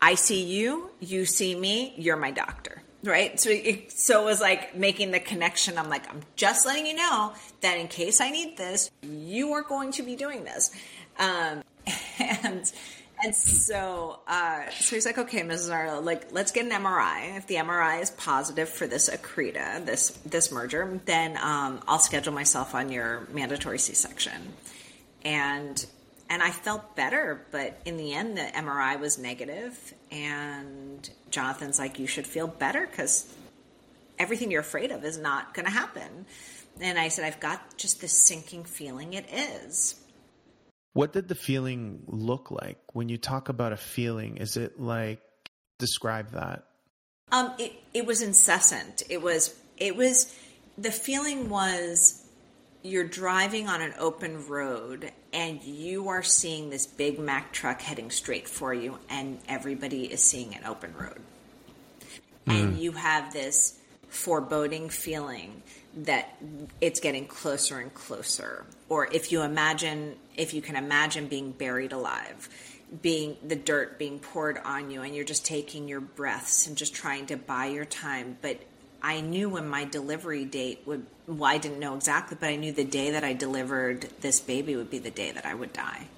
I 0.00 0.14
see 0.14 0.42
you, 0.42 0.90
you 1.00 1.26
see 1.26 1.54
me, 1.54 1.94
you're 1.98 2.16
my 2.16 2.30
doctor. 2.30 2.82
Right. 3.02 3.38
So 3.40 3.50
it, 3.50 3.92
so 3.92 4.22
it 4.22 4.24
was 4.24 4.40
like 4.40 4.76
making 4.76 5.10
the 5.10 5.20
connection. 5.20 5.78
I'm 5.78 5.88
like, 5.88 6.08
I'm 6.10 6.20
just 6.36 6.66
letting 6.66 6.86
you 6.86 6.94
know 6.94 7.32
that 7.62 7.78
in 7.78 7.88
case 7.88 8.20
I 8.20 8.30
need 8.30 8.56
this, 8.58 8.90
you 9.02 9.52
are 9.52 9.62
going 9.62 9.92
to 9.92 10.02
be 10.02 10.16
doing 10.16 10.44
this. 10.44 10.70
Um, 11.18 11.62
and, 12.18 12.70
and 13.22 13.34
so, 13.34 14.20
uh, 14.26 14.68
so 14.70 14.96
he's 14.96 15.06
like, 15.06 15.18
okay, 15.18 15.42
Mrs. 15.42 15.72
Arnold, 15.72 16.04
like, 16.04 16.32
let's 16.32 16.52
get 16.52 16.64
an 16.64 16.72
MRI. 16.72 17.36
If 17.36 17.46
the 17.46 17.56
MRI 17.56 18.02
is 18.02 18.10
positive 18.10 18.68
for 18.68 18.86
this 18.86 19.10
accreta, 19.10 19.84
this 19.84 20.10
this 20.24 20.50
merger, 20.50 21.00
then 21.04 21.36
um, 21.36 21.80
I'll 21.86 21.98
schedule 21.98 22.32
myself 22.32 22.74
on 22.74 22.90
your 22.90 23.26
mandatory 23.32 23.78
C-section. 23.78 24.54
And 25.24 25.84
and 26.28 26.42
I 26.42 26.50
felt 26.50 26.94
better, 26.94 27.44
but 27.50 27.80
in 27.84 27.96
the 27.96 28.14
end, 28.14 28.36
the 28.36 28.42
MRI 28.42 29.00
was 29.00 29.18
negative, 29.18 29.94
and 30.12 31.10
Jonathan's 31.30 31.78
like, 31.78 31.98
you 31.98 32.06
should 32.06 32.26
feel 32.26 32.46
better 32.46 32.86
because 32.86 33.32
everything 34.18 34.50
you're 34.50 34.60
afraid 34.60 34.92
of 34.92 35.04
is 35.04 35.18
not 35.18 35.54
going 35.54 35.66
to 35.66 35.72
happen. 35.72 36.26
And 36.80 36.98
I 36.98 37.08
said, 37.08 37.24
I've 37.24 37.40
got 37.40 37.76
just 37.76 38.00
this 38.00 38.12
sinking 38.12 38.64
feeling 38.64 39.14
it 39.14 39.26
is. 39.32 39.99
What 40.92 41.12
did 41.12 41.28
the 41.28 41.34
feeling 41.34 42.02
look 42.06 42.50
like 42.50 42.78
when 42.92 43.08
you 43.08 43.16
talk 43.16 43.48
about 43.48 43.72
a 43.72 43.76
feeling? 43.76 44.38
Is 44.38 44.56
it 44.56 44.80
like 44.80 45.20
describe 45.78 46.32
that? 46.32 46.64
Um, 47.32 47.54
it 47.58 47.72
it 47.94 48.06
was 48.06 48.22
incessant. 48.22 49.02
It 49.08 49.22
was 49.22 49.54
it 49.76 49.96
was 49.96 50.36
the 50.76 50.90
feeling 50.90 51.48
was 51.48 52.24
you're 52.82 53.06
driving 53.06 53.68
on 53.68 53.82
an 53.82 53.92
open 53.98 54.46
road 54.46 55.12
and 55.32 55.62
you 55.62 56.08
are 56.08 56.22
seeing 56.22 56.70
this 56.70 56.86
big 56.86 57.18
Mack 57.18 57.52
truck 57.52 57.82
heading 57.82 58.10
straight 58.10 58.48
for 58.48 58.74
you, 58.74 58.98
and 59.08 59.38
everybody 59.48 60.04
is 60.04 60.22
seeing 60.22 60.54
an 60.54 60.64
open 60.64 60.92
road, 60.94 61.20
mm. 62.46 62.52
and 62.52 62.78
you 62.78 62.92
have 62.92 63.32
this 63.32 63.79
foreboding 64.10 64.90
feeling 64.90 65.62
that 65.94 66.36
it's 66.80 67.00
getting 67.00 67.26
closer 67.26 67.78
and 67.78 67.92
closer. 67.94 68.64
Or 68.88 69.08
if 69.12 69.32
you 69.32 69.42
imagine, 69.42 70.16
if 70.36 70.52
you 70.52 70.62
can 70.62 70.76
imagine 70.76 71.26
being 71.26 71.52
buried 71.52 71.92
alive, 71.92 72.48
being 73.02 73.36
the 73.46 73.56
dirt 73.56 73.98
being 73.98 74.18
poured 74.18 74.58
on 74.64 74.90
you, 74.90 75.02
and 75.02 75.14
you're 75.14 75.24
just 75.24 75.46
taking 75.46 75.88
your 75.88 76.00
breaths 76.00 76.66
and 76.66 76.76
just 76.76 76.94
trying 76.94 77.26
to 77.26 77.36
buy 77.36 77.66
your 77.66 77.84
time. 77.84 78.36
But 78.42 78.60
I 79.02 79.20
knew 79.20 79.48
when 79.48 79.68
my 79.68 79.84
delivery 79.84 80.44
date 80.44 80.82
would, 80.86 81.06
well, 81.26 81.44
I 81.44 81.58
didn't 81.58 81.78
know 81.78 81.94
exactly, 81.94 82.36
but 82.38 82.48
I 82.48 82.56
knew 82.56 82.72
the 82.72 82.84
day 82.84 83.12
that 83.12 83.24
I 83.24 83.32
delivered 83.32 84.08
this 84.20 84.40
baby 84.40 84.76
would 84.76 84.90
be 84.90 84.98
the 84.98 85.10
day 85.10 85.30
that 85.30 85.46
I 85.46 85.54
would 85.54 85.72
die. 85.72 86.08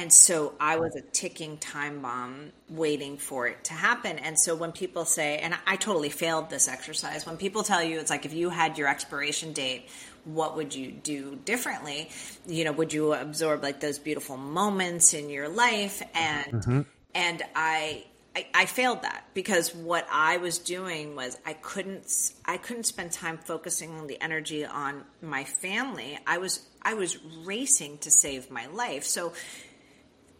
And 0.00 0.10
so 0.10 0.54
I 0.58 0.78
was 0.78 0.96
a 0.96 1.02
ticking 1.02 1.58
time 1.58 2.00
bomb 2.00 2.52
waiting 2.70 3.18
for 3.18 3.46
it 3.46 3.64
to 3.64 3.74
happen. 3.74 4.18
And 4.18 4.40
so 4.40 4.56
when 4.56 4.72
people 4.72 5.04
say, 5.04 5.36
and 5.36 5.54
I 5.66 5.76
totally 5.76 6.08
failed 6.08 6.48
this 6.48 6.68
exercise, 6.68 7.26
when 7.26 7.36
people 7.36 7.62
tell 7.62 7.82
you 7.82 8.00
it's 8.00 8.08
like 8.08 8.24
if 8.24 8.32
you 8.32 8.48
had 8.48 8.78
your 8.78 8.88
expiration 8.88 9.52
date, 9.52 9.90
what 10.24 10.56
would 10.56 10.74
you 10.74 10.90
do 10.90 11.38
differently? 11.44 12.08
You 12.46 12.64
know, 12.64 12.72
would 12.72 12.94
you 12.94 13.12
absorb 13.12 13.62
like 13.62 13.80
those 13.80 13.98
beautiful 13.98 14.38
moments 14.38 15.12
in 15.12 15.28
your 15.28 15.50
life? 15.50 16.02
And 16.14 16.52
mm-hmm. 16.54 16.80
and 17.14 17.42
I, 17.54 18.04
I 18.34 18.46
I 18.54 18.64
failed 18.64 19.02
that 19.02 19.24
because 19.34 19.74
what 19.74 20.06
I 20.10 20.38
was 20.38 20.56
doing 20.56 21.14
was 21.14 21.36
I 21.44 21.52
couldn't 21.52 22.10
I 22.46 22.56
couldn't 22.56 22.84
spend 22.84 23.12
time 23.12 23.36
focusing 23.36 23.90
on 23.98 24.06
the 24.06 24.18
energy 24.22 24.64
on 24.64 25.04
my 25.20 25.44
family. 25.44 26.18
I 26.26 26.38
was 26.38 26.66
I 26.80 26.94
was 26.94 27.18
racing 27.44 27.98
to 27.98 28.10
save 28.10 28.50
my 28.50 28.64
life. 28.68 29.04
So 29.04 29.34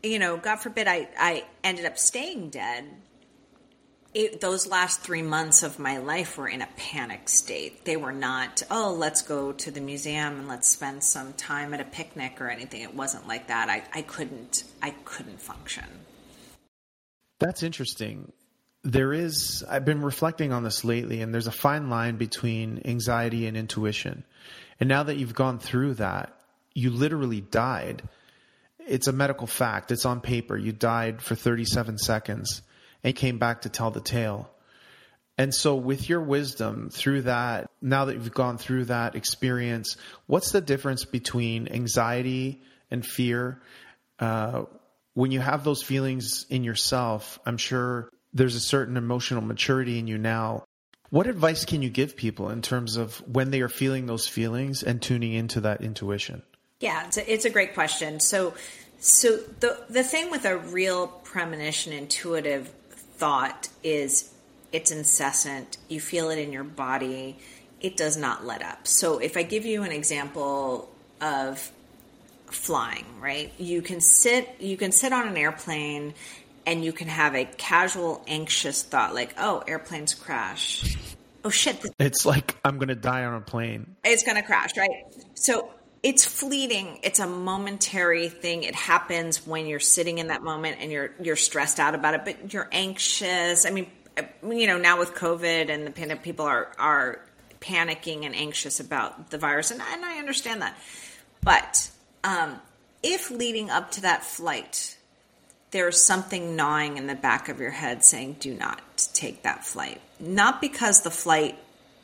you 0.02 0.18
know, 0.18 0.36
God 0.36 0.56
forbid 0.56 0.88
I, 0.88 1.08
I 1.18 1.44
ended 1.62 1.84
up 1.86 1.98
staying 1.98 2.50
dead, 2.50 2.84
it, 4.12 4.40
those 4.40 4.66
last 4.66 5.02
three 5.02 5.22
months 5.22 5.62
of 5.62 5.78
my 5.78 5.98
life 5.98 6.36
were 6.36 6.48
in 6.48 6.62
a 6.62 6.68
panic 6.76 7.28
state. 7.28 7.84
They 7.84 7.96
were 7.96 8.12
not, 8.12 8.62
oh, 8.70 8.92
let's 8.98 9.22
go 9.22 9.52
to 9.52 9.70
the 9.70 9.80
museum 9.80 10.40
and 10.40 10.48
let's 10.48 10.68
spend 10.68 11.04
some 11.04 11.32
time 11.34 11.72
at 11.74 11.80
a 11.80 11.84
picnic 11.84 12.40
or 12.40 12.48
anything. 12.48 12.82
It 12.82 12.94
wasn't 12.94 13.28
like 13.28 13.48
that. 13.48 13.68
I, 13.68 13.84
I 13.94 14.02
couldn't, 14.02 14.64
I 14.82 14.90
couldn't 15.04 15.40
function. 15.40 15.84
That's 17.38 17.62
interesting. 17.62 18.32
There 18.82 19.12
is, 19.12 19.62
I've 19.68 19.84
been 19.84 20.02
reflecting 20.02 20.52
on 20.52 20.64
this 20.64 20.84
lately, 20.84 21.22
and 21.22 21.32
there's 21.32 21.46
a 21.46 21.52
fine 21.52 21.88
line 21.88 22.16
between 22.16 22.82
anxiety 22.84 23.46
and 23.46 23.56
intuition. 23.56 24.24
And 24.80 24.88
now 24.88 25.04
that 25.04 25.18
you've 25.18 25.34
gone 25.34 25.58
through 25.58 25.94
that, 25.94 26.34
you 26.74 26.90
literally 26.90 27.40
died 27.40 28.02
it's 28.87 29.07
a 29.07 29.12
medical 29.12 29.47
fact. 29.47 29.90
It's 29.90 30.05
on 30.05 30.21
paper. 30.21 30.57
You 30.57 30.73
died 30.73 31.23
for 31.23 31.35
37 31.35 31.99
seconds 31.99 32.62
and 33.03 33.14
came 33.14 33.38
back 33.38 33.62
to 33.62 33.69
tell 33.69 33.90
the 33.90 34.01
tale. 34.01 34.51
And 35.38 35.55
so, 35.55 35.75
with 35.75 36.09
your 36.09 36.21
wisdom 36.21 36.90
through 36.90 37.23
that, 37.23 37.71
now 37.81 38.05
that 38.07 38.14
you've 38.14 38.35
gone 38.35 38.59
through 38.59 38.87
that 38.87 39.14
experience, 39.14 39.97
what's 40.27 40.53
the 40.53 40.61
difference 40.61 41.07
between 41.07 41.69
anxiety 41.69 42.61
and 42.90 43.07
fear? 43.07 43.62
Uh, 44.19 44.64
when 45.14 45.31
you 45.31 45.40
have 45.40 45.64
those 45.64 45.83
feelings 45.83 46.45
in 46.51 46.62
yourself, 46.62 47.38
I'm 47.47 47.57
sure 47.57 48.11
there's 48.35 48.55
a 48.55 48.61
certain 48.61 48.97
emotional 48.97 49.40
maturity 49.40 49.99
in 49.99 50.07
you 50.07 50.19
now. 50.19 50.64
What 51.09 51.27
advice 51.27 51.64
can 51.64 51.83
you 51.83 51.90
give 51.90 52.16
people 52.16 52.51
in 52.51 52.62
terms 52.62 52.97
of 52.97 53.16
when 53.27 53.51
they 53.51 53.62
are 53.62 53.69
feeling 53.69 54.07
those 54.07 54.29
feelings 54.29 54.83
and 54.83 55.01
tuning 55.01 55.33
into 55.33 55.62
that 55.62 55.81
intuition? 55.81 56.43
Yeah, 56.81 57.07
it's 57.07 57.19
a, 57.19 57.33
it's 57.33 57.45
a 57.45 57.51
great 57.51 57.75
question. 57.75 58.21
So, 58.21 58.55
so 58.99 59.37
the 59.37 59.79
the 59.88 60.03
thing 60.03 60.31
with 60.31 60.45
a 60.45 60.57
real 60.57 61.07
premonition, 61.07 61.93
intuitive 61.93 62.69
thought 63.16 63.69
is 63.85 64.33
it's 64.73 64.90
incessant. 64.90 65.77
You 65.88 66.01
feel 66.01 66.31
it 66.31 66.38
in 66.38 66.53
your 66.53 66.64
body. 66.64 67.38
It 67.81 67.97
does 67.97 68.16
not 68.16 68.45
let 68.45 68.62
up. 68.62 68.87
So, 68.87 69.19
if 69.19 69.37
I 69.37 69.43
give 69.43 69.66
you 69.66 69.83
an 69.83 69.93
example 69.93 70.90
of 71.21 71.71
flying, 72.47 73.05
right? 73.21 73.53
You 73.59 73.83
can 73.83 74.01
sit 74.01 74.57
you 74.59 74.77
can 74.77 74.93
sit 74.93 75.12
on 75.12 75.29
an 75.29 75.37
airplane 75.37 76.14
and 76.66 76.85
you 76.85 76.93
can 76.93 77.09
have 77.09 77.35
a 77.35 77.45
casual 77.45 78.25
anxious 78.27 78.83
thought 78.83 79.14
like, 79.14 79.35
"Oh, 79.38 79.62
airplanes 79.66 80.14
crash." 80.14 80.97
Oh 81.45 81.51
shit. 81.51 81.85
It's 81.99 82.27
like 82.27 82.57
I'm 82.64 82.77
going 82.77 82.88
to 82.88 82.95
die 82.95 83.25
on 83.25 83.35
a 83.35 83.40
plane. 83.40 83.97
It's 84.05 84.23
going 84.23 84.37
to 84.37 84.43
crash, 84.43 84.77
right? 84.77 85.05
So 85.35 85.71
it's 86.02 86.24
fleeting. 86.24 87.00
It's 87.02 87.18
a 87.18 87.26
momentary 87.26 88.28
thing. 88.28 88.62
It 88.62 88.74
happens 88.74 89.46
when 89.46 89.66
you're 89.66 89.80
sitting 89.80 90.18
in 90.18 90.28
that 90.28 90.42
moment 90.42 90.78
and 90.80 90.90
you're 90.90 91.12
you're 91.20 91.36
stressed 91.36 91.78
out 91.78 91.94
about 91.94 92.14
it, 92.14 92.24
but 92.24 92.52
you're 92.52 92.68
anxious. 92.72 93.66
I 93.66 93.70
mean, 93.70 93.90
you 94.42 94.66
know, 94.66 94.78
now 94.78 94.98
with 94.98 95.14
COVID 95.14 95.68
and 95.70 95.86
the 95.86 95.90
pandemic, 95.90 96.22
people 96.22 96.46
are 96.46 96.72
are 96.78 97.20
panicking 97.60 98.24
and 98.24 98.34
anxious 98.34 98.80
about 98.80 99.30
the 99.30 99.38
virus, 99.38 99.70
and, 99.70 99.82
and 99.82 100.04
I 100.04 100.18
understand 100.18 100.62
that. 100.62 100.76
But 101.42 101.90
um, 102.24 102.60
if 103.02 103.30
leading 103.30 103.70
up 103.70 103.92
to 103.92 104.02
that 104.02 104.24
flight, 104.24 104.96
there's 105.70 106.00
something 106.00 106.56
gnawing 106.56 106.96
in 106.96 107.06
the 107.06 107.14
back 107.14 107.48
of 107.48 107.60
your 107.60 107.70
head 107.70 108.04
saying, 108.04 108.36
do 108.40 108.54
not 108.54 108.80
take 109.14 109.42
that 109.42 109.64
flight. 109.64 110.00
Not 110.18 110.60
because 110.60 111.02
the 111.02 111.10
flight 111.10 111.58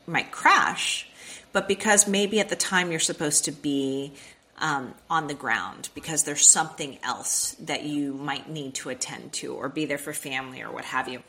might 0.07 0.31
crash, 0.31 1.09
but 1.57 1.69
because 1.69 2.07
maybe 2.07 2.39
at 2.39 2.51
the 2.51 2.55
time 2.55 2.91
you're 2.91 3.01
supposed 3.01 3.47
to 3.47 3.51
be 3.51 4.13
um, 4.59 4.93
on 5.09 5.27
the 5.27 5.33
ground 5.33 5.89
because 5.95 6.25
there's 6.25 6.47
something 6.47 6.99
else 7.03 7.53
that 7.61 7.83
you 7.83 8.13
might 8.13 8.51
need 8.51 8.75
to 8.75 8.91
attend 8.91 9.33
to 9.33 9.55
or 9.55 9.71
be 9.71 9.87
there 9.87 9.97
for 9.97 10.13
family 10.13 10.61
or 10.61 10.71
what 10.71 10.85
have 10.85 11.09
you. 11.09 11.23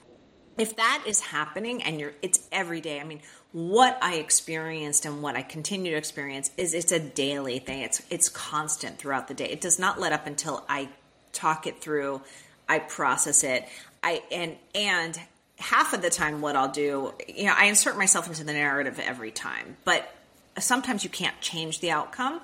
If 0.57 0.75
that 0.75 1.01
is 1.07 1.21
happening 1.21 1.81
and 1.81 1.97
you're, 1.97 2.11
it's 2.21 2.45
every 2.51 2.81
day. 2.81 2.99
I 2.99 3.05
mean, 3.05 3.21
what 3.53 3.97
I 4.01 4.15
experienced 4.15 5.05
and 5.05 5.21
what 5.21 5.37
I 5.37 5.43
continue 5.43 5.93
to 5.93 5.97
experience 5.97 6.51
is 6.57 6.73
it's 6.73 6.91
a 6.91 6.99
daily 6.99 7.59
thing. 7.59 7.83
It's 7.83 8.01
it's 8.09 8.27
constant 8.27 8.97
throughout 8.97 9.29
the 9.29 9.33
day. 9.33 9.45
It 9.45 9.61
does 9.61 9.79
not 9.79 9.97
let 9.97 10.11
up 10.11 10.27
until 10.27 10.65
I 10.67 10.89
talk 11.31 11.67
it 11.67 11.79
through, 11.79 12.21
I 12.67 12.79
process 12.79 13.45
it. 13.45 13.65
I 14.03 14.21
and 14.29 14.57
and 14.75 15.17
half 15.57 15.93
of 15.93 16.01
the 16.01 16.09
time 16.09 16.41
what 16.41 16.57
I'll 16.57 16.71
do, 16.71 17.13
you 17.27 17.45
know, 17.45 17.53
I 17.55 17.65
insert 17.67 17.97
myself 17.97 18.27
into 18.27 18.43
the 18.43 18.51
narrative 18.51 18.99
every 18.99 19.31
time. 19.31 19.77
But 19.85 20.13
sometimes 20.59 21.03
you 21.03 21.09
can't 21.09 21.39
change 21.41 21.79
the 21.79 21.91
outcome, 21.91 22.41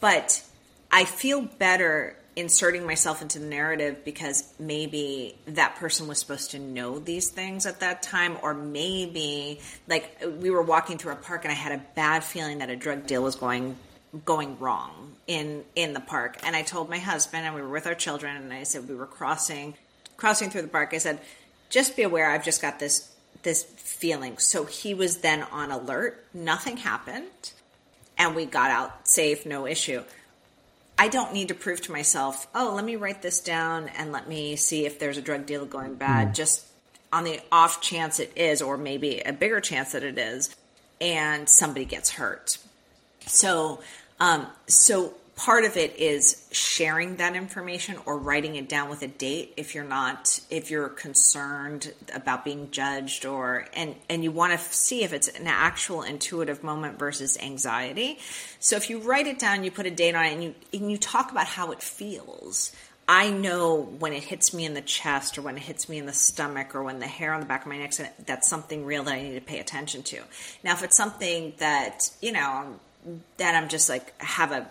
but 0.00 0.42
I 0.90 1.04
feel 1.04 1.42
better 1.42 2.16
inserting 2.36 2.84
myself 2.84 3.22
into 3.22 3.38
the 3.38 3.46
narrative 3.46 4.04
because 4.04 4.52
maybe 4.58 5.34
that 5.46 5.74
person 5.76 6.06
was 6.06 6.18
supposed 6.18 6.50
to 6.50 6.58
know 6.58 6.98
these 6.98 7.30
things 7.30 7.64
at 7.64 7.80
that 7.80 8.02
time 8.02 8.36
or 8.42 8.52
maybe 8.52 9.58
like 9.88 10.22
we 10.38 10.50
were 10.50 10.60
walking 10.60 10.98
through 10.98 11.14
a 11.14 11.16
park 11.16 11.44
and 11.44 11.50
I 11.50 11.54
had 11.54 11.72
a 11.72 11.82
bad 11.94 12.22
feeling 12.22 12.58
that 12.58 12.68
a 12.68 12.76
drug 12.76 13.06
deal 13.06 13.22
was 13.22 13.36
going 13.36 13.76
going 14.24 14.58
wrong 14.58 15.16
in 15.26 15.64
in 15.74 15.94
the 15.94 16.00
park. 16.00 16.36
And 16.42 16.54
I 16.54 16.60
told 16.60 16.90
my 16.90 16.98
husband 16.98 17.46
and 17.46 17.54
we 17.54 17.62
were 17.62 17.70
with 17.70 17.86
our 17.86 17.94
children 17.94 18.36
and 18.36 18.52
I 18.52 18.64
said 18.64 18.86
we 18.86 18.94
were 18.94 19.06
crossing 19.06 19.74
crossing 20.18 20.50
through 20.50 20.62
the 20.62 20.68
park. 20.68 20.90
I 20.92 20.98
said 20.98 21.20
just 21.70 21.96
be 21.96 22.02
aware 22.02 22.30
I've 22.30 22.44
just 22.44 22.60
got 22.60 22.78
this 22.78 23.12
this 23.44 23.64
feeling. 23.64 24.36
So 24.36 24.64
he 24.64 24.92
was 24.92 25.18
then 25.18 25.42
on 25.44 25.70
alert. 25.70 26.22
Nothing 26.34 26.76
happened 26.76 27.52
and 28.18 28.34
we 28.34 28.46
got 28.46 28.70
out 28.70 29.06
safe 29.08 29.46
no 29.46 29.66
issue 29.66 30.02
I 30.98 31.08
don't 31.08 31.32
need 31.32 31.48
to 31.48 31.54
prove 31.54 31.82
to 31.82 31.92
myself, 31.92 32.46
oh, 32.54 32.72
let 32.74 32.84
me 32.84 32.96
write 32.96 33.20
this 33.20 33.40
down 33.40 33.88
and 33.98 34.12
let 34.12 34.28
me 34.28 34.56
see 34.56 34.86
if 34.86 34.98
there's 34.98 35.18
a 35.18 35.22
drug 35.22 35.44
deal 35.44 35.66
going 35.66 35.94
bad, 35.94 36.28
mm. 36.28 36.34
just 36.34 36.64
on 37.12 37.24
the 37.24 37.40
off 37.52 37.80
chance 37.80 38.18
it 38.18 38.32
is, 38.34 38.62
or 38.62 38.78
maybe 38.78 39.20
a 39.20 39.32
bigger 39.32 39.60
chance 39.60 39.92
that 39.92 40.02
it 40.02 40.18
is, 40.18 40.54
and 41.00 41.48
somebody 41.48 41.84
gets 41.84 42.10
hurt. 42.10 42.56
So, 43.26 43.80
um, 44.20 44.46
so 44.66 45.12
part 45.36 45.64
of 45.64 45.76
it 45.76 45.96
is 45.96 46.48
sharing 46.50 47.16
that 47.16 47.36
information 47.36 47.96
or 48.06 48.18
writing 48.18 48.56
it 48.56 48.70
down 48.70 48.88
with 48.88 49.02
a 49.02 49.06
date 49.06 49.52
if 49.58 49.74
you're 49.74 49.84
not 49.84 50.40
if 50.48 50.70
you're 50.70 50.88
concerned 50.88 51.92
about 52.14 52.42
being 52.42 52.70
judged 52.70 53.26
or 53.26 53.66
and 53.74 53.94
and 54.08 54.24
you 54.24 54.32
want 54.32 54.58
to 54.58 54.58
see 54.58 55.04
if 55.04 55.12
it's 55.12 55.28
an 55.28 55.46
actual 55.46 56.02
intuitive 56.02 56.64
moment 56.64 56.98
versus 56.98 57.36
anxiety 57.38 58.18
so 58.60 58.76
if 58.76 58.88
you 58.88 58.98
write 59.00 59.26
it 59.26 59.38
down 59.38 59.62
you 59.62 59.70
put 59.70 59.84
a 59.84 59.90
date 59.90 60.14
on 60.14 60.24
it 60.24 60.32
and 60.32 60.42
you 60.42 60.54
and 60.72 60.90
you 60.90 60.96
talk 60.96 61.30
about 61.30 61.46
how 61.46 61.70
it 61.70 61.82
feels 61.82 62.74
I 63.08 63.30
know 63.30 63.76
when 63.76 64.12
it 64.14 64.24
hits 64.24 64.52
me 64.52 64.64
in 64.64 64.74
the 64.74 64.80
chest 64.80 65.38
or 65.38 65.42
when 65.42 65.56
it 65.56 65.62
hits 65.62 65.88
me 65.88 65.98
in 65.98 66.06
the 66.06 66.12
stomach 66.12 66.74
or 66.74 66.82
when 66.82 66.98
the 66.98 67.06
hair 67.06 67.32
on 67.32 67.38
the 67.38 67.46
back 67.46 67.60
of 67.60 67.68
my 67.68 67.78
neck, 67.78 67.92
that's 68.26 68.48
something 68.48 68.84
real 68.84 69.04
that 69.04 69.14
I 69.14 69.22
need 69.22 69.34
to 69.36 69.40
pay 69.40 69.60
attention 69.60 70.02
to. 70.04 70.22
Now, 70.64 70.72
if 70.72 70.82
it's 70.82 70.96
something 70.96 71.52
that, 71.58 72.10
you 72.20 72.32
know, 72.32 72.80
that 73.36 73.54
I'm 73.54 73.68
just 73.68 73.88
like 73.88 74.20
have 74.20 74.50
a 74.50 74.68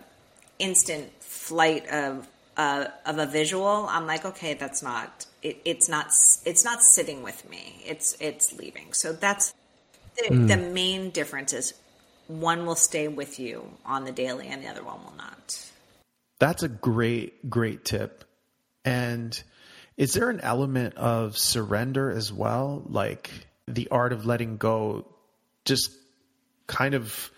instant 0.60 1.12
flight 1.22 1.88
of 1.90 2.28
uh, 2.58 2.88
of 3.06 3.18
a 3.18 3.26
visual, 3.26 3.86
I'm 3.90 4.08
like, 4.08 4.26
okay, 4.26 4.54
that's 4.54 4.82
not 4.82 5.26
it, 5.42 5.62
it's 5.66 5.90
not 5.90 6.08
it's 6.46 6.64
not 6.64 6.82
sitting 6.82 7.24
with 7.24 7.50
me. 7.50 7.84
It's 7.86 8.16
it's 8.20 8.54
leaving. 8.54 8.94
So 8.94 9.14
that's 9.14 9.54
the, 10.18 10.30
mm. 10.34 10.48
the 10.48 10.58
main 10.58 11.10
difference 11.10 11.54
is 11.54 11.74
one 12.28 12.66
will 12.66 12.76
stay 12.76 13.08
with 13.08 13.40
you 13.40 13.70
on 13.86 14.06
the 14.06 14.12
daily 14.12 14.48
and 14.48 14.64
the 14.64 14.68
other 14.68 14.84
one 14.84 15.04
will 15.04 15.16
not. 15.18 15.72
That's 16.40 16.64
a 16.64 16.70
great 16.70 17.50
great 17.50 17.84
tip. 17.86 18.24
And 18.84 19.42
is 19.98 20.14
there 20.14 20.30
an 20.30 20.42
element 20.42 20.96
of 20.96 21.38
surrender 21.38 22.12
as 22.12 22.32
well, 22.32 22.84
like 22.88 23.32
the 23.68 23.88
art 23.90 24.14
of 24.14 24.26
letting 24.26 24.58
go, 24.58 25.06
just 25.64 25.92
kind 26.68 26.94
of 26.94 27.32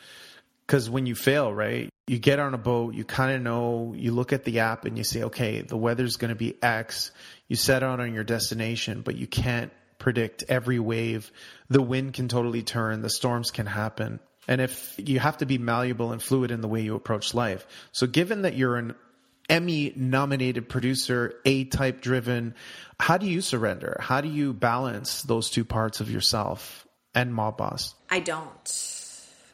because 0.67 0.89
when 0.89 1.05
you 1.05 1.15
fail, 1.15 1.53
right, 1.53 1.89
you 2.07 2.19
get 2.19 2.39
on 2.39 2.53
a 2.53 2.57
boat, 2.57 2.93
you 2.93 3.05
kind 3.05 3.33
of 3.33 3.41
know, 3.41 3.93
you 3.95 4.11
look 4.11 4.33
at 4.33 4.43
the 4.43 4.59
app 4.59 4.83
and 4.83 4.97
you 4.97 5.03
say, 5.05 5.23
okay, 5.23 5.61
the 5.61 5.77
weather's 5.77 6.17
going 6.17 6.29
to 6.29 6.35
be 6.35 6.61
X. 6.61 7.11
You 7.47 7.55
set 7.55 7.83
out 7.83 8.01
on 8.01 8.13
your 8.13 8.25
destination, 8.25 9.01
but 9.01 9.15
you 9.15 9.27
can't 9.27 9.71
predict 9.97 10.43
every 10.49 10.79
wave. 10.79 11.31
The 11.69 11.81
wind 11.81 12.13
can 12.13 12.27
totally 12.27 12.63
turn, 12.63 13.01
the 13.01 13.09
storms 13.09 13.49
can 13.49 13.65
happen. 13.65 14.19
And 14.47 14.61
if 14.61 14.95
you 14.97 15.19
have 15.19 15.37
to 15.37 15.45
be 15.45 15.57
malleable 15.57 16.11
and 16.11 16.21
fluid 16.21 16.51
in 16.51 16.61
the 16.61 16.67
way 16.67 16.81
you 16.81 16.95
approach 16.95 17.33
life. 17.33 17.65
So 17.93 18.05
given 18.05 18.43
that 18.43 18.55
you're 18.55 18.75
an 18.75 18.95
Emmy 19.49 19.93
nominated 19.95 20.67
producer, 20.67 21.33
A 21.45 21.63
type 21.63 22.01
driven, 22.01 22.55
how 22.99 23.17
do 23.17 23.25
you 23.25 23.39
surrender? 23.39 23.97
How 24.01 24.19
do 24.19 24.27
you 24.27 24.53
balance 24.53 25.23
those 25.23 25.49
two 25.49 25.63
parts 25.63 26.01
of 26.01 26.11
yourself 26.11 26.85
and 27.15 27.33
mob 27.33 27.57
boss? 27.57 27.95
I 28.09 28.19
don't. 28.19 29.03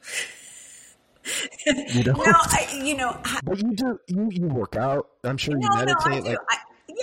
You 1.66 2.04
know, 2.04 2.14
no, 2.14 2.24
I, 2.26 2.82
you 2.84 2.98
know, 2.98 3.18
but 3.44 3.58
you 3.58 3.74
do 3.74 4.00
you, 4.08 4.30
you 4.32 4.48
work 4.48 4.76
out. 4.76 5.10
I'm 5.24 5.38
sure 5.38 5.56
you 5.56 5.62
no, 5.62 5.78
meditate. 5.78 6.24
No, 6.24 6.32
like, 6.32 6.38
I, 6.50 6.58
yeah, 6.88 6.96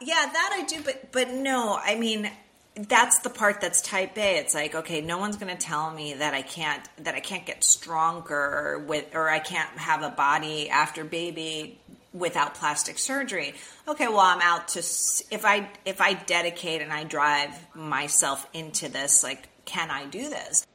yeah, 0.00 0.30
that 0.32 0.50
I 0.52 0.64
do. 0.66 0.82
But 0.82 1.12
but 1.12 1.30
no, 1.30 1.78
I 1.82 1.96
mean, 1.96 2.30
that's 2.76 3.20
the 3.20 3.30
part 3.30 3.60
that's 3.60 3.80
type 3.80 4.16
A. 4.18 4.38
It's 4.38 4.54
like, 4.54 4.74
okay, 4.74 5.00
no 5.00 5.18
one's 5.18 5.36
going 5.36 5.54
to 5.54 5.60
tell 5.60 5.90
me 5.90 6.14
that 6.14 6.34
I 6.34 6.42
can't 6.42 6.86
that 6.98 7.14
I 7.14 7.20
can't 7.20 7.46
get 7.46 7.64
stronger 7.64 8.84
with 8.86 9.14
or 9.14 9.28
I 9.28 9.38
can't 9.38 9.70
have 9.78 10.02
a 10.02 10.10
body 10.10 10.70
after 10.70 11.04
baby 11.04 11.78
without 12.12 12.54
plastic 12.54 12.98
surgery. 12.98 13.54
Okay, 13.86 14.08
well, 14.08 14.20
I'm 14.20 14.40
out 14.40 14.68
to 14.68 14.78
if 14.78 15.44
I 15.44 15.68
if 15.84 16.00
I 16.00 16.14
dedicate 16.14 16.80
and 16.80 16.92
I 16.92 17.04
drive 17.04 17.50
myself 17.74 18.46
into 18.54 18.88
this, 18.88 19.22
like, 19.22 19.48
can 19.64 19.90
I 19.90 20.06
do 20.06 20.28
this? 20.28 20.66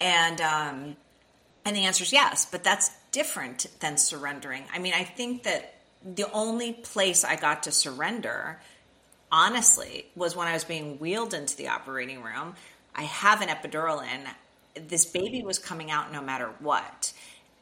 And 0.00 0.40
um, 0.40 0.96
and 1.64 1.76
the 1.76 1.84
answer 1.84 2.02
is 2.04 2.12
yes, 2.12 2.46
but 2.50 2.64
that's 2.64 2.90
different 3.12 3.66
than 3.80 3.96
surrendering. 3.96 4.64
I 4.72 4.78
mean, 4.78 4.94
I 4.94 5.04
think 5.04 5.44
that 5.44 5.74
the 6.04 6.30
only 6.32 6.72
place 6.72 7.24
I 7.24 7.36
got 7.36 7.64
to 7.64 7.72
surrender, 7.72 8.58
honestly, 9.30 10.06
was 10.16 10.34
when 10.34 10.48
I 10.48 10.54
was 10.54 10.64
being 10.64 10.98
wheeled 10.98 11.34
into 11.34 11.56
the 11.56 11.68
operating 11.68 12.22
room. 12.22 12.54
I 12.94 13.02
have 13.02 13.40
an 13.40 13.48
epidural 13.48 14.02
in. 14.02 14.88
This 14.88 15.06
baby 15.06 15.42
was 15.42 15.58
coming 15.58 15.90
out 15.90 16.12
no 16.12 16.20
matter 16.20 16.50
what. 16.58 17.12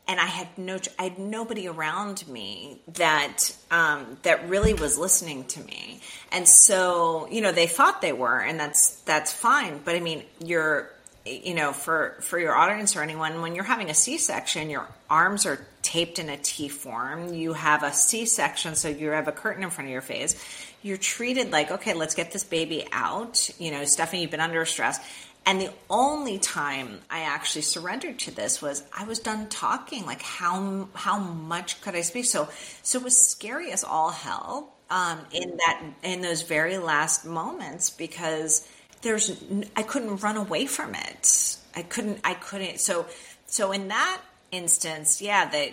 And 0.08 0.18
I 0.18 0.26
had 0.26 0.48
no, 0.56 0.78
I 0.98 1.04
had 1.04 1.18
nobody 1.18 1.68
around 1.68 2.26
me 2.26 2.80
that 2.94 3.54
um, 3.70 4.18
that 4.22 4.48
really 4.48 4.74
was 4.74 4.98
listening 4.98 5.44
to 5.44 5.60
me, 5.60 6.00
and 6.32 6.48
so 6.48 7.28
you 7.30 7.40
know 7.40 7.52
they 7.52 7.68
thought 7.68 8.02
they 8.02 8.12
were, 8.12 8.40
and 8.40 8.58
that's 8.58 8.96
that's 9.02 9.32
fine. 9.32 9.80
But 9.84 9.94
I 9.94 10.00
mean, 10.00 10.24
you're 10.44 10.90
you 11.26 11.54
know, 11.54 11.72
for 11.72 12.16
for 12.20 12.38
your 12.38 12.54
audience 12.54 12.96
or 12.96 13.02
anyone, 13.02 13.42
when 13.42 13.54
you're 13.54 13.64
having 13.64 13.90
a 13.90 13.94
C-section, 13.94 14.70
your 14.70 14.88
arms 15.08 15.46
are 15.46 15.64
taped 15.82 16.18
in 16.18 16.28
a 16.28 16.36
T 16.36 16.68
form. 16.68 17.34
You 17.34 17.52
have 17.52 17.82
a 17.82 17.92
C-section, 17.92 18.74
so 18.74 18.88
you 18.88 19.10
have 19.10 19.28
a 19.28 19.32
curtain 19.32 19.62
in 19.62 19.70
front 19.70 19.88
of 19.88 19.92
your 19.92 20.02
face. 20.02 20.42
You're 20.82 20.96
treated 20.96 21.50
like, 21.50 21.70
okay, 21.70 21.94
let's 21.94 22.14
get 22.14 22.32
this 22.32 22.44
baby 22.44 22.86
out. 22.90 23.50
You 23.58 23.70
know, 23.70 23.84
Stephanie, 23.84 24.22
you've 24.22 24.30
been 24.30 24.40
under 24.40 24.64
stress. 24.64 24.98
And 25.46 25.60
the 25.60 25.72
only 25.88 26.38
time 26.38 27.00
I 27.10 27.20
actually 27.20 27.62
surrendered 27.62 28.18
to 28.20 28.30
this 28.30 28.60
was 28.60 28.82
I 28.96 29.04
was 29.04 29.18
done 29.18 29.48
talking. 29.48 30.06
Like 30.06 30.22
how 30.22 30.88
how 30.94 31.18
much 31.18 31.80
could 31.80 31.94
I 31.94 32.02
speak? 32.02 32.26
So 32.26 32.48
so 32.82 32.98
it 32.98 33.04
was 33.04 33.16
scary 33.16 33.72
as 33.72 33.84
all 33.84 34.10
hell 34.10 34.74
um, 34.90 35.20
in 35.32 35.56
that 35.56 35.82
in 36.02 36.20
those 36.20 36.42
very 36.42 36.78
last 36.78 37.24
moments 37.24 37.90
because 37.90 38.68
there's 39.02 39.42
I 39.76 39.82
couldn't 39.82 40.16
run 40.18 40.36
away 40.36 40.66
from 40.66 40.94
it. 40.94 41.56
I 41.74 41.82
couldn't 41.82 42.20
I 42.24 42.34
couldn't 42.34 42.80
so 42.80 43.06
so 43.46 43.72
in 43.72 43.88
that 43.88 44.20
instance, 44.50 45.20
yeah, 45.22 45.48
the 45.50 45.72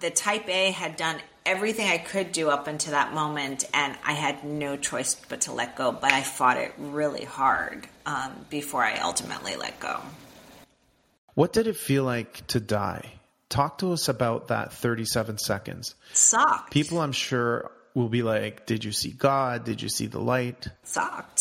the 0.00 0.10
type 0.10 0.48
A 0.48 0.70
had 0.70 0.96
done 0.96 1.16
everything 1.46 1.88
I 1.88 1.98
could 1.98 2.32
do 2.32 2.50
up 2.50 2.66
until 2.66 2.92
that 2.92 3.14
moment, 3.14 3.64
and 3.72 3.96
I 4.04 4.12
had 4.12 4.44
no 4.44 4.76
choice 4.76 5.14
but 5.28 5.42
to 5.42 5.52
let 5.52 5.76
go. 5.76 5.92
But 5.92 6.12
I 6.12 6.22
fought 6.22 6.56
it 6.56 6.72
really 6.78 7.24
hard 7.24 7.86
um, 8.06 8.32
before 8.50 8.84
I 8.84 8.98
ultimately 8.98 9.56
let 9.56 9.78
go. 9.80 10.00
What 11.34 11.52
did 11.52 11.66
it 11.66 11.76
feel 11.76 12.04
like 12.04 12.46
to 12.48 12.60
die? 12.60 13.12
Talk 13.48 13.78
to 13.78 13.92
us 13.92 14.08
about 14.08 14.48
that 14.48 14.72
37 14.72 15.38
seconds. 15.38 15.94
Sucked. 16.12 16.72
People, 16.72 17.00
I'm 17.00 17.12
sure, 17.12 17.70
will 17.94 18.08
be 18.08 18.22
like, 18.22 18.66
Did 18.66 18.84
you 18.84 18.92
see 18.92 19.10
God? 19.10 19.64
Did 19.64 19.82
you 19.82 19.88
see 19.88 20.06
the 20.06 20.20
light? 20.20 20.68
Sucked. 20.84 21.39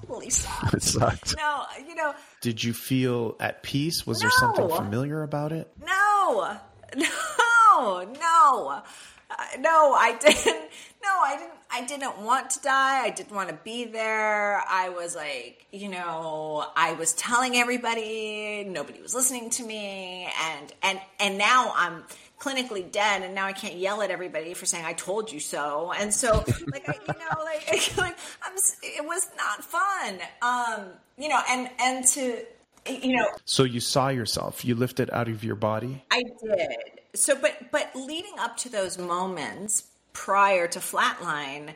Totally 0.00 0.30
sucked. 0.30 0.74
It 0.74 0.82
sucked. 0.82 1.36
No, 1.36 1.62
you 1.86 1.94
know. 1.94 2.14
Did 2.40 2.62
you 2.62 2.72
feel 2.72 3.36
at 3.40 3.62
peace? 3.62 4.06
Was 4.06 4.18
No. 4.20 4.28
there 4.28 4.30
something 4.38 4.68
familiar 4.76 5.22
about 5.22 5.52
it? 5.52 5.70
No, 5.84 6.56
no, 6.96 8.04
no, 8.20 8.82
Uh, 9.28 9.34
no. 9.58 9.92
I 9.94 10.16
didn't. 10.20 10.70
No, 11.06 11.20
I 11.22 11.36
didn't. 11.36 11.52
I 11.70 11.86
didn't 11.86 12.18
want 12.26 12.50
to 12.50 12.60
die. 12.62 13.04
I 13.04 13.10
didn't 13.10 13.30
want 13.32 13.48
to 13.50 13.54
be 13.62 13.84
there. 13.84 14.60
I 14.68 14.88
was 14.88 15.14
like, 15.14 15.64
you 15.70 15.88
know, 15.88 16.66
I 16.74 16.94
was 16.94 17.12
telling 17.12 17.54
everybody. 17.54 18.64
Nobody 18.68 19.00
was 19.00 19.14
listening 19.14 19.50
to 19.50 19.62
me, 19.64 20.28
and 20.42 20.72
and 20.82 21.00
and 21.20 21.38
now 21.38 21.72
I'm 21.76 22.02
clinically 22.38 22.90
dead, 22.90 23.22
and 23.22 23.34
now 23.34 23.46
I 23.46 23.52
can't 23.52 23.76
yell 23.76 24.02
at 24.02 24.10
everybody 24.10 24.54
for 24.54 24.66
saying 24.66 24.84
I 24.84 24.92
told 24.92 25.32
you 25.32 25.40
so. 25.40 25.92
And 25.98 26.12
so, 26.12 26.44
like, 26.72 26.88
I, 26.88 26.94
you 27.06 27.18
know, 27.18 27.44
like, 27.44 27.96
like 27.96 28.16
I'm. 28.42 28.56
It 28.82 29.04
was 29.04 29.28
not 29.36 29.64
fun. 29.64 30.18
Um, 30.42 30.86
you 31.18 31.28
know, 31.28 31.40
and 31.48 31.70
and 31.80 32.06
to. 32.08 32.44
You 32.88 33.16
know, 33.16 33.26
So 33.44 33.64
you 33.64 33.80
saw 33.80 34.10
yourself, 34.10 34.64
you 34.64 34.76
lifted 34.76 35.10
out 35.10 35.28
of 35.28 35.42
your 35.42 35.56
body. 35.56 36.04
I 36.12 36.22
did. 36.22 36.76
So, 37.14 37.34
but 37.34 37.72
but 37.72 37.90
leading 37.96 38.38
up 38.38 38.56
to 38.58 38.68
those 38.68 38.96
moments 38.96 39.88
prior 40.12 40.68
to 40.68 40.78
flatline, 40.78 41.74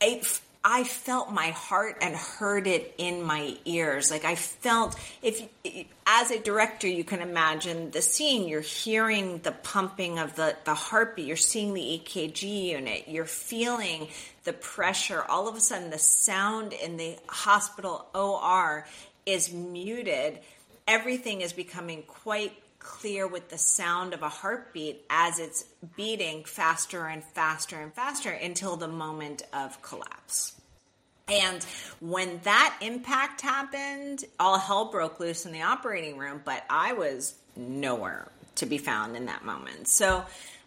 I 0.00 0.22
I 0.64 0.84
felt 0.84 1.32
my 1.32 1.50
heart 1.50 1.98
and 2.02 2.14
heard 2.14 2.66
it 2.66 2.94
in 2.98 3.22
my 3.22 3.56
ears. 3.64 4.10
Like 4.10 4.24
I 4.24 4.34
felt 4.34 4.98
if 5.22 5.48
as 6.06 6.30
a 6.30 6.40
director, 6.40 6.88
you 6.88 7.04
can 7.04 7.20
imagine 7.20 7.90
the 7.92 8.02
scene. 8.02 8.48
You're 8.48 8.60
hearing 8.60 9.38
the 9.38 9.52
pumping 9.52 10.18
of 10.18 10.34
the 10.34 10.56
the 10.64 10.74
heartbeat. 10.74 11.26
You're 11.26 11.36
seeing 11.36 11.74
the 11.74 12.02
EKG 12.02 12.64
unit. 12.70 13.04
You're 13.06 13.24
feeling 13.24 14.08
the 14.44 14.52
pressure. 14.52 15.22
All 15.22 15.48
of 15.48 15.54
a 15.54 15.60
sudden, 15.60 15.90
the 15.90 15.98
sound 15.98 16.72
in 16.72 16.96
the 16.96 17.16
hospital 17.28 18.06
OR 18.14 18.86
is 19.26 19.52
muted. 19.52 20.40
Everything 20.86 21.40
is 21.40 21.52
becoming 21.52 22.02
quite 22.02 22.52
clear 22.88 23.26
with 23.26 23.50
the 23.50 23.58
sound 23.58 24.14
of 24.14 24.22
a 24.22 24.30
heartbeat 24.30 25.04
as 25.10 25.38
it's 25.38 25.66
beating 25.94 26.42
faster 26.42 27.06
and 27.06 27.22
faster 27.22 27.76
and 27.76 27.92
faster 27.92 28.30
until 28.30 28.76
the 28.76 28.88
moment 28.88 29.42
of 29.52 29.80
collapse. 29.82 30.58
And 31.28 31.62
when 32.00 32.40
that 32.44 32.78
impact 32.80 33.42
happened, 33.42 34.24
all 34.40 34.58
hell 34.58 34.90
broke 34.90 35.20
loose 35.20 35.44
in 35.44 35.52
the 35.52 35.60
operating 35.60 36.16
room, 36.16 36.40
but 36.42 36.64
I 36.70 36.94
was 36.94 37.34
nowhere 37.54 38.32
to 38.54 38.64
be 38.64 38.78
found 38.78 39.16
in 39.16 39.26
that 39.26 39.44
moment. 39.44 39.86
So 39.86 40.24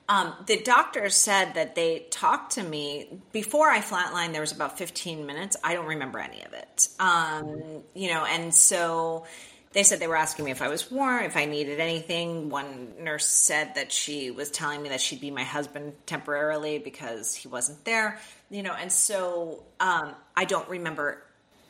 um, 0.08 0.36
the 0.46 0.58
doctors 0.58 1.16
said 1.16 1.56
that 1.56 1.74
they 1.74 2.06
talked 2.12 2.54
to 2.54 2.64
me 2.64 3.20
before 3.32 3.68
I 3.70 3.80
flatlined. 3.80 4.34
There 4.34 4.42
was 4.42 4.52
about 4.52 4.78
15 4.78 5.26
minutes. 5.26 5.58
I 5.64 5.74
don't 5.74 5.88
remember 5.88 6.20
any 6.20 6.44
of 6.44 6.54
it. 6.54 6.88
Um, 7.00 7.82
you 7.96 8.14
know, 8.14 8.26
and 8.26 8.54
so 8.54 9.26
they 9.74 9.84
said 9.84 10.00
they 10.00 10.08
were 10.08 10.18
asking 10.18 10.46
me 10.46 10.52
if 10.52 10.62
I 10.62 10.68
was 10.68 10.92
warm, 10.92 11.24
if 11.24 11.38
I 11.38 11.46
needed 11.46 11.80
anything. 11.80 12.50
One 12.50 12.94
nurse 13.00 13.26
said 13.26 13.76
that 13.76 13.92
she 13.92 14.32
was 14.32 14.52
telling 14.52 14.82
me 14.82 14.90
that 14.90 15.02
she'd 15.02 15.22
be 15.22 15.32
my 15.32 15.44
husband 15.44 15.94
temporarily 16.06 16.78
because 16.78 17.34
he 17.34 17.48
wasn't 17.48 17.84
there, 17.86 18.20
you 18.50 18.64
know, 18.64 18.74
and 18.74 18.92
so 18.92 19.64
um, 19.80 20.14
I 20.36 20.46
don't 20.46 20.68
remember 20.68 21.24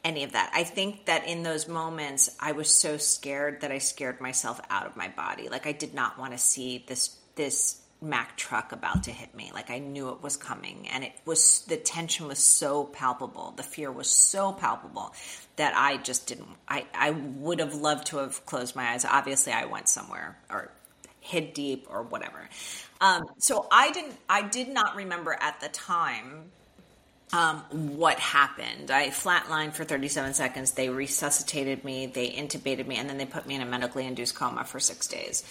any 0.04 0.24
of 0.24 0.32
that. 0.32 0.52
I 0.54 0.64
think 0.64 1.06
that 1.06 1.28
in 1.28 1.44
those 1.44 1.68
moments, 1.68 2.36
I 2.40 2.54
was 2.54 2.70
so 2.70 2.98
scared 2.98 3.62
that 3.62 3.72
I 3.72 3.78
scared 3.78 4.20
myself 4.20 4.60
out 4.70 4.88
of 4.88 4.96
my 4.96 5.10
body. 5.10 5.50
Like 5.50 5.68
I 5.68 5.72
did 5.72 5.94
not 5.94 6.18
want 6.18 6.32
to 6.34 6.40
see 6.40 6.84
this 6.88 7.18
this 7.36 7.81
Mack 8.02 8.36
truck 8.36 8.72
about 8.72 9.04
to 9.04 9.12
hit 9.12 9.36
me. 9.36 9.52
Like 9.54 9.70
I 9.70 9.80
knew 9.80 10.10
it 10.10 10.24
was 10.24 10.38
coming, 10.38 10.88
and 10.90 11.04
it 11.04 11.14
was 11.26 11.62
the 11.68 11.78
tension 11.78 12.28
was 12.28 12.40
so 12.40 12.86
palpable, 12.86 13.54
the 13.56 13.64
fear 13.64 13.92
was 13.92 14.10
so 14.10 14.52
palpable 14.52 15.14
that 15.58 15.74
I 15.76 15.98
just 15.98 16.28
didn't. 16.28 16.50
I 16.68 16.86
I 16.94 17.12
would 17.12 17.60
have 17.60 17.76
loved 17.76 18.08
to 18.08 18.18
have 18.18 18.46
closed 18.46 18.76
my 18.76 18.90
eyes. 18.92 19.06
Obviously, 19.06 19.54
I 19.54 19.66
went 19.66 19.88
somewhere 19.88 20.38
or 20.50 20.72
hid 21.20 21.54
deep 21.54 21.88
or 21.90 22.02
whatever. 22.02 22.50
Um, 23.00 23.24
so 23.38 23.68
I 23.72 23.92
didn't. 23.92 24.16
I 24.28 24.42
did 24.42 24.68
not 24.68 24.96
remember 24.96 25.38
at 25.40 25.60
the 25.60 25.70
time 25.70 26.52
um, 27.34 27.60
what 27.72 28.20
happened. 28.20 28.92
I 28.92 29.10
flatlined 29.10 29.74
for 29.74 29.84
37 29.84 30.34
seconds. 30.34 30.72
They 30.72 30.90
resuscitated 30.90 31.84
me, 31.84 32.08
they 32.08 32.30
intubated 32.30 32.88
me, 32.88 32.98
and 32.98 33.10
then 33.10 33.18
they 33.18 33.26
put 33.26 33.48
me 33.48 33.56
in 33.56 33.62
a 33.62 33.66
medically 33.66 34.06
induced 34.06 34.36
coma 34.36 34.66
for 34.66 34.80
six 34.80 35.08
days. 35.08 35.44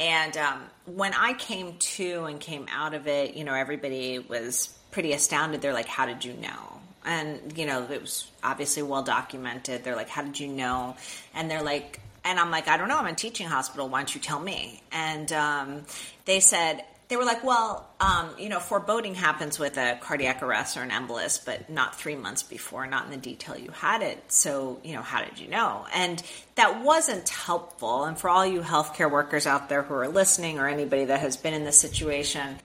And 0.00 0.36
um, 0.36 0.60
when 0.86 1.12
I 1.14 1.32
came 1.32 1.76
to 1.78 2.24
and 2.24 2.38
came 2.38 2.66
out 2.70 2.94
of 2.94 3.06
it, 3.08 3.34
you 3.34 3.44
know, 3.44 3.54
everybody 3.54 4.18
was 4.18 4.76
pretty 4.90 5.12
astounded. 5.12 5.60
They're 5.60 5.72
like, 5.72 5.88
How 5.88 6.06
did 6.06 6.24
you 6.24 6.34
know? 6.34 6.80
And, 7.04 7.56
you 7.56 7.66
know, 7.66 7.86
it 7.90 8.00
was 8.00 8.30
obviously 8.42 8.82
well 8.82 9.02
documented. 9.02 9.84
They're 9.84 9.96
like, 9.96 10.08
How 10.08 10.22
did 10.22 10.38
you 10.38 10.48
know? 10.48 10.96
And 11.34 11.50
they're 11.50 11.62
like, 11.62 12.00
and 12.24 12.38
I'm 12.38 12.50
like, 12.50 12.68
I 12.68 12.76
don't 12.76 12.88
know. 12.88 12.98
I'm 12.98 13.06
in 13.06 13.16
teaching 13.16 13.46
hospital. 13.46 13.88
Why 13.88 14.00
don't 14.00 14.14
you 14.14 14.20
tell 14.20 14.40
me? 14.40 14.82
And 14.92 15.32
um, 15.32 15.84
they 16.26 16.40
said, 16.40 16.84
they 17.08 17.16
were 17.16 17.24
like, 17.24 17.42
well, 17.42 17.88
um, 18.00 18.30
you 18.38 18.50
know, 18.50 18.60
foreboding 18.60 19.14
happens 19.14 19.58
with 19.58 19.78
a 19.78 19.98
cardiac 20.00 20.42
arrest 20.42 20.76
or 20.76 20.82
an 20.82 20.90
embolus, 20.90 21.42
but 21.42 21.70
not 21.70 21.98
three 21.98 22.14
months 22.14 22.42
before, 22.42 22.86
not 22.86 23.06
in 23.06 23.10
the 23.10 23.16
detail 23.16 23.56
you 23.56 23.70
had 23.70 24.02
it. 24.02 24.22
So, 24.30 24.78
you 24.84 24.92
know, 24.92 25.00
how 25.00 25.24
did 25.24 25.38
you 25.38 25.48
know? 25.48 25.86
And 25.94 26.22
that 26.56 26.82
wasn't 26.82 27.28
helpful. 27.28 28.04
And 28.04 28.18
for 28.18 28.28
all 28.28 28.44
you 28.44 28.60
healthcare 28.60 29.10
workers 29.10 29.46
out 29.46 29.70
there 29.70 29.82
who 29.82 29.94
are 29.94 30.08
listening 30.08 30.58
or 30.58 30.68
anybody 30.68 31.06
that 31.06 31.20
has 31.20 31.38
been 31.38 31.54
in 31.54 31.64
this 31.64 31.80
situation, 31.80 32.58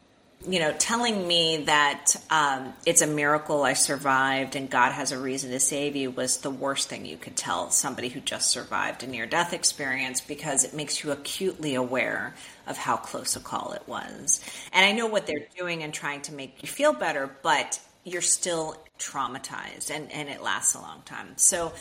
you 0.48 0.60
know, 0.60 0.74
telling 0.78 1.28
me 1.28 1.64
that 1.66 2.16
um, 2.30 2.74
it's 2.86 3.02
a 3.02 3.08
miracle 3.08 3.64
I 3.64 3.74
survived 3.74 4.56
and 4.56 4.70
God 4.70 4.92
has 4.92 5.12
a 5.12 5.18
reason 5.18 5.52
to 5.52 5.60
save 5.60 5.96
you 5.96 6.12
was 6.12 6.38
the 6.38 6.50
worst 6.50 6.90
thing 6.90 7.06
you 7.06 7.18
could 7.18 7.36
tell 7.36 7.70
somebody 7.70 8.10
who 8.10 8.20
just 8.20 8.50
survived 8.50 9.04
a 9.04 9.08
near 9.08 9.26
death 9.26 9.54
experience 9.54 10.22
because 10.22 10.64
it 10.64 10.74
makes 10.74 11.04
you 11.04 11.12
acutely 11.12 11.76
aware 11.76 12.34
of 12.68 12.78
how 12.78 12.98
close 12.98 13.36
a 13.36 13.40
call 13.40 13.74
it 13.74 13.84
was. 13.88 14.44
And 14.74 14.86
I 14.86 14.92
know 14.92 15.08
what 15.08 15.28
they're 15.28 15.48
doing 15.58 15.84
and 15.84 15.94
trying 15.94 16.22
to 16.24 16.34
make 16.34 16.62
you 16.62 16.68
feel 16.68 16.94
better, 16.94 17.30
but 17.42 17.80
you're 18.04 18.22
still 18.22 18.78
traumatized 19.00 19.92
and, 19.92 20.12
and 20.12 20.30
it 20.30 20.42
lasts 20.42 20.76
a 20.76 20.80
long 20.80 21.02
time. 21.06 21.34
So 21.38 21.74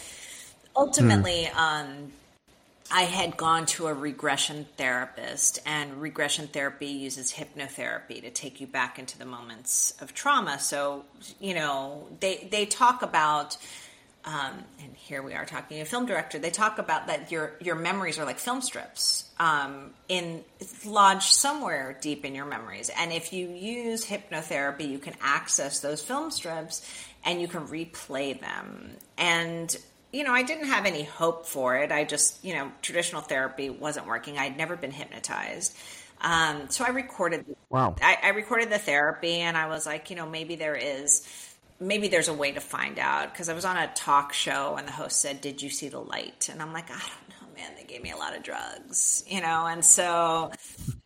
ultimately, 0.77 1.47
um, 1.49 2.13
I 2.93 3.05
had 3.05 3.39
gone 3.39 3.65
to 3.67 3.87
a 3.87 3.95
regression 3.95 4.67
therapist, 4.77 5.61
and 5.65 6.03
regression 6.03 6.47
therapy 6.47 6.89
uses 6.89 7.33
hypnotherapy 7.33 8.21
to 8.21 8.31
take 8.31 8.61
you 8.61 8.67
back 8.67 8.99
into 8.99 9.19
the 9.19 9.25
moments 9.25 9.95
of 10.03 10.13
trauma. 10.13 10.59
So, 10.59 11.07
you 11.41 11.55
know, 11.55 12.07
they 12.21 12.47
they 12.51 12.67
talk 12.67 13.01
about, 13.01 13.57
um, 14.27 14.65
and 14.83 14.95
here 14.95 15.23
we 15.23 15.33
are 15.33 15.47
talking 15.47 15.81
a 15.81 15.87
film 15.87 16.05
director. 16.05 16.39
They 16.39 16.51
talk 16.51 16.79
about 16.79 17.07
that 17.07 17.33
your 17.33 17.55
your 17.61 17.77
memories 17.77 18.19
are 18.19 18.27
like 18.27 18.39
film 18.39 18.61
strips 18.61 19.25
um, 19.41 19.95
in 20.09 20.45
lodged 20.85 21.33
somewhere 21.33 21.97
deep 21.99 22.27
in 22.27 22.35
your 22.35 22.47
memories, 22.47 22.91
and 22.99 23.11
if 23.11 23.33
you 23.33 23.49
use 23.49 24.05
hypnotherapy, 24.05 24.87
you 24.87 24.99
can 24.99 25.15
access 25.23 25.81
those 25.81 26.03
film 26.03 26.31
strips 26.31 26.87
and 27.25 27.41
you 27.41 27.49
can 27.49 27.67
replay 27.69 28.39
them 28.39 28.91
and 29.17 29.77
you 30.13 30.25
know, 30.25 30.33
I 30.33 30.43
didn't 30.43 30.67
have 30.67 30.85
any 30.85 31.05
hope 31.05 31.47
for 31.47 31.77
it. 31.77 31.91
I 31.91 32.05
just, 32.05 32.45
you 32.45 32.55
know, 32.55 32.71
traditional 32.83 33.23
therapy 33.23 33.71
wasn't 33.71 34.07
working. 34.07 34.39
I'd 34.39 34.57
never 34.57 34.77
been 34.77 34.91
hypnotized. 34.91 35.75
Um, 36.21 36.69
so 36.69 36.85
I 36.85 36.91
recorded. 36.91 37.45
Wow. 37.71 37.97
I, 38.01 38.19
I 38.23 38.29
recorded 38.29 38.71
the 38.71 38.79
therapy, 38.79 39.37
and 39.37 39.57
I 39.57 39.67
was 39.67 39.87
like, 39.87 40.11
you 40.11 40.17
know, 40.17 40.29
maybe 40.29 40.55
there 40.55 40.77
is 40.77 41.27
maybe 41.81 42.07
there's 42.09 42.29
a 42.29 42.33
way 42.33 42.53
to 42.53 42.61
find 42.61 42.99
out 42.99 43.33
because 43.33 43.49
I 43.49 43.55
was 43.55 43.65
on 43.65 43.77
a 43.77 43.89
talk 43.95 44.33
show 44.33 44.77
and 44.77 44.87
the 44.87 44.93
host 44.93 45.21
said, 45.21 45.41
"Did 45.41 45.61
you 45.61 45.71
see 45.71 45.89
the 45.89 45.99
light?" 45.99 46.49
And 46.53 46.63
I'm 46.63 46.73
like, 46.73 46.91
I 46.91 46.99
don't 46.99 47.29
know, 47.29 47.55
man. 47.57 47.73
They 47.77 47.85
gave 47.85 48.03
me 48.03 48.13
a 48.13 48.17
lot 48.17 48.37
of 48.37 48.43
drugs, 48.43 49.25
you 49.27 49.41
know, 49.41 49.67
and 49.67 49.85
so, 49.85 50.53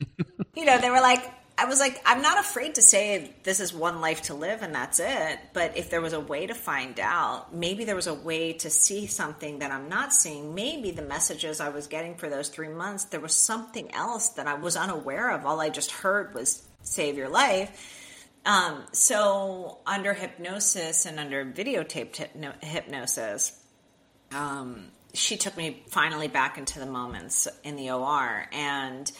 you 0.54 0.64
know, 0.64 0.78
they 0.78 0.90
were 0.90 1.00
like. 1.00 1.24
I 1.58 1.64
was 1.64 1.80
like, 1.80 2.02
I'm 2.04 2.20
not 2.20 2.38
afraid 2.38 2.74
to 2.74 2.82
say 2.82 3.32
this 3.42 3.60
is 3.60 3.72
one 3.72 4.02
life 4.02 4.22
to 4.24 4.34
live 4.34 4.62
and 4.62 4.74
that's 4.74 5.00
it. 5.00 5.38
But 5.54 5.76
if 5.76 5.88
there 5.88 6.02
was 6.02 6.12
a 6.12 6.20
way 6.20 6.46
to 6.46 6.54
find 6.54 7.00
out, 7.00 7.54
maybe 7.54 7.84
there 7.84 7.96
was 7.96 8.06
a 8.06 8.14
way 8.14 8.52
to 8.54 8.68
see 8.68 9.06
something 9.06 9.60
that 9.60 9.70
I'm 9.70 9.88
not 9.88 10.12
seeing. 10.12 10.54
Maybe 10.54 10.90
the 10.90 11.02
messages 11.02 11.60
I 11.60 11.70
was 11.70 11.86
getting 11.86 12.16
for 12.16 12.28
those 12.28 12.50
three 12.50 12.68
months, 12.68 13.04
there 13.04 13.20
was 13.20 13.34
something 13.34 13.94
else 13.94 14.30
that 14.30 14.46
I 14.46 14.54
was 14.54 14.76
unaware 14.76 15.30
of. 15.30 15.46
All 15.46 15.60
I 15.60 15.70
just 15.70 15.92
heard 15.92 16.34
was 16.34 16.66
save 16.82 17.16
your 17.16 17.30
life 17.30 18.02
um, 18.46 18.84
so 18.92 19.78
under 19.84 20.14
hypnosis 20.14 21.04
and 21.04 21.18
under 21.18 21.44
videotaped 21.44 22.16
hypno- 22.16 22.54
hypnosis, 22.62 23.60
um, 24.32 24.86
she 25.12 25.36
took 25.36 25.56
me 25.56 25.82
finally 25.88 26.28
back 26.28 26.56
into 26.56 26.78
the 26.78 26.86
moments 26.86 27.48
in 27.64 27.74
the 27.74 27.90
OR, 27.90 28.46
and 28.52 29.10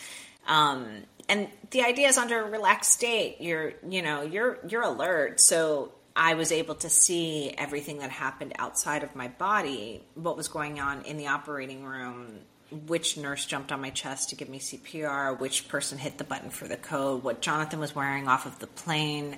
um, 0.47 1.03
and 1.29 1.49
the 1.71 1.83
idea 1.83 2.09
is 2.09 2.19
under 2.19 2.41
a 2.41 2.51
relaxed 2.51 2.93
state, 2.93 3.37
you're 3.41 3.75
you 3.89 4.03
know 4.03 4.23
you're 4.23 4.59
you're 4.69 4.83
alert, 4.83 5.41
so. 5.41 5.93
I 6.19 6.33
was 6.33 6.51
able 6.51 6.77
to 6.77 6.89
see 6.89 7.53
everything 7.59 7.99
that 7.99 8.09
happened 8.09 8.55
outside 8.59 9.03
of 9.03 9.15
my 9.15 9.29
body, 9.29 10.03
what 10.15 10.35
was 10.35 10.49
going 10.49 10.81
on 10.81 11.03
in 11.03 11.19
the 11.19 11.27
operating 11.27 11.85
room, 11.85 12.39
which 12.71 13.17
nurse 13.17 13.47
jumped 13.47 13.71
on 13.71 13.81
my 13.81 13.91
chest 13.91 14.31
to 14.31 14.37
give 14.37 14.49
me 14.49 14.59
CPR, 14.59 15.39
which 15.39 15.69
person 15.69 15.99
hit 15.99 16.19
the 16.19 16.25
button 16.25 16.51
for 16.51 16.67
the 16.67 16.77
code, 16.77 17.23
what 17.23 17.41
Jonathan 17.41 17.79
was 17.79 17.95
wearing 17.95 18.29
off 18.29 18.47
of 18.47 18.59
the 18.59 18.67
plane, 18.67 19.37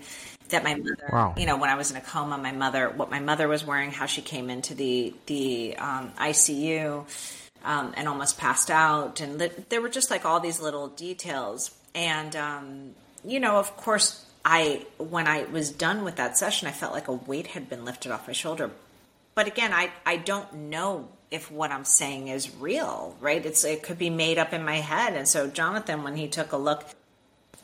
that 0.48 0.64
my 0.64 0.74
mother, 0.74 1.10
wow. 1.12 1.34
you 1.36 1.46
know, 1.46 1.56
when 1.56 1.68
I 1.68 1.74
was 1.74 1.90
in 1.90 1.96
a 1.96 2.00
coma, 2.00 2.38
my 2.38 2.52
mother, 2.52 2.88
what 2.88 3.10
my 3.10 3.20
mother 3.20 3.48
was 3.48 3.64
wearing, 3.64 3.90
how 3.90 4.06
she 4.06 4.22
came 4.22 4.48
into 4.48 4.74
the 4.74 5.14
the 5.26 5.76
um, 5.76 6.12
ICU 6.18 7.04
um, 7.64 7.92
and 7.96 8.08
almost 8.08 8.38
passed 8.38 8.70
out, 8.70 9.20
and 9.20 9.40
there 9.68 9.82
were 9.82 9.88
just 9.88 10.10
like 10.10 10.24
all 10.24 10.40
these 10.40 10.60
little 10.60 10.88
details, 10.88 11.70
and 11.94 12.34
um, 12.36 12.90
you 13.24 13.40
know, 13.40 13.56
of 13.56 13.76
course, 13.76 14.24
I 14.44 14.86
when 14.98 15.26
I 15.26 15.44
was 15.44 15.70
done 15.70 16.04
with 16.04 16.16
that 16.16 16.36
session, 16.36 16.68
I 16.68 16.72
felt 16.72 16.92
like 16.92 17.08
a 17.08 17.12
weight 17.12 17.48
had 17.48 17.68
been 17.68 17.84
lifted 17.84 18.12
off 18.12 18.26
my 18.26 18.32
shoulder. 18.32 18.70
But 19.34 19.46
again, 19.46 19.72
I 19.72 19.90
I 20.06 20.16
don't 20.16 20.52
know 20.54 21.08
if 21.30 21.50
what 21.50 21.70
I'm 21.70 21.84
saying 21.84 22.28
is 22.28 22.54
real, 22.56 23.16
right? 23.20 23.44
It's 23.44 23.64
it 23.64 23.82
could 23.82 23.98
be 23.98 24.10
made 24.10 24.38
up 24.38 24.52
in 24.52 24.64
my 24.64 24.76
head. 24.76 25.14
And 25.14 25.28
so 25.28 25.46
Jonathan, 25.46 26.02
when 26.02 26.16
he 26.16 26.28
took 26.28 26.52
a 26.52 26.56
look 26.56 26.84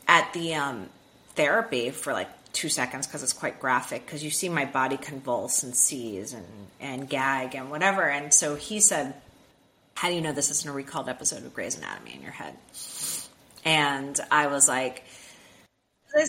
at 0.07 0.31
the 0.33 0.55
um, 0.55 0.89
therapy 1.35 1.89
for 1.89 2.13
like 2.13 2.29
two 2.53 2.69
seconds 2.69 3.05
because 3.05 3.21
it's 3.21 3.33
quite 3.33 3.59
graphic 3.59 4.05
because 4.05 4.23
you 4.23 4.29
see 4.29 4.47
my 4.47 4.65
body 4.65 4.97
convulse 4.97 5.63
and 5.63 5.75
seize 5.75 6.33
and 6.33 6.45
and 6.79 7.09
gag 7.09 7.55
and 7.55 7.69
whatever. 7.69 8.03
And 8.03 8.33
so 8.33 8.55
he 8.55 8.79
said, 8.79 9.13
"How 9.95 10.09
do 10.09 10.15
you 10.15 10.21
know 10.21 10.31
this 10.31 10.51
isn't 10.51 10.69
a 10.69 10.73
recalled 10.73 11.09
episode 11.09 11.43
of 11.45 11.53
Grey's 11.53 11.77
Anatomy 11.77 12.13
in 12.13 12.21
your 12.21 12.31
head?" 12.31 12.55
And 13.65 14.19
I 14.31 14.47
was 14.47 14.67
like 14.67 15.03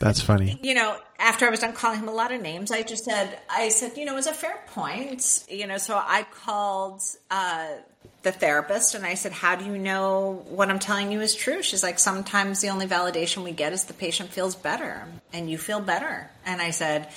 that's 0.01 0.21
funny. 0.21 0.59
You 0.63 0.75
know, 0.75 0.99
after 1.19 1.47
I 1.47 1.51
was 1.51 1.61
done 1.61 1.73
calling 1.73 2.01
him 2.01 2.09
a 2.09 2.13
lot 2.13 2.33
of 2.33 2.43
names, 2.43 2.73
I 2.73 2.83
just 2.83 3.05
said, 3.05 3.39
I 3.49 3.69
said, 3.69 3.97
you 3.97 4.05
know, 4.05 4.13
it 4.13 4.17
was 4.17 4.27
a 4.27 4.33
fair 4.33 4.59
point. 4.69 5.45
You 5.49 5.67
know, 5.67 5.79
so 5.79 5.97
I 5.97 6.27
called 6.45 7.03
uh, 7.31 7.69
the 8.23 8.33
therapist 8.33 8.95
and 8.95 9.07
I 9.07 9.15
said, 9.15 9.33
how 9.33 9.55
do 9.55 9.65
you 9.65 9.79
know 9.79 10.45
what 10.49 10.71
I'm 10.71 10.79
telling 10.79 11.13
you 11.13 11.21
is 11.21 11.35
true? 11.35 11.63
She's 11.63 11.83
like, 11.83 11.99
sometimes 11.99 12.61
the 12.61 12.69
only 12.69 12.87
validation 12.87 13.45
we 13.45 13.53
get 13.53 13.73
is 13.73 13.85
the 13.85 13.95
patient 13.95 14.31
feels 14.31 14.57
better 14.57 15.07
and 15.33 15.49
you 15.49 15.59
feel 15.59 15.81
better. 15.81 16.29
And 16.45 16.61
I 16.61 16.71
said, 16.71 17.09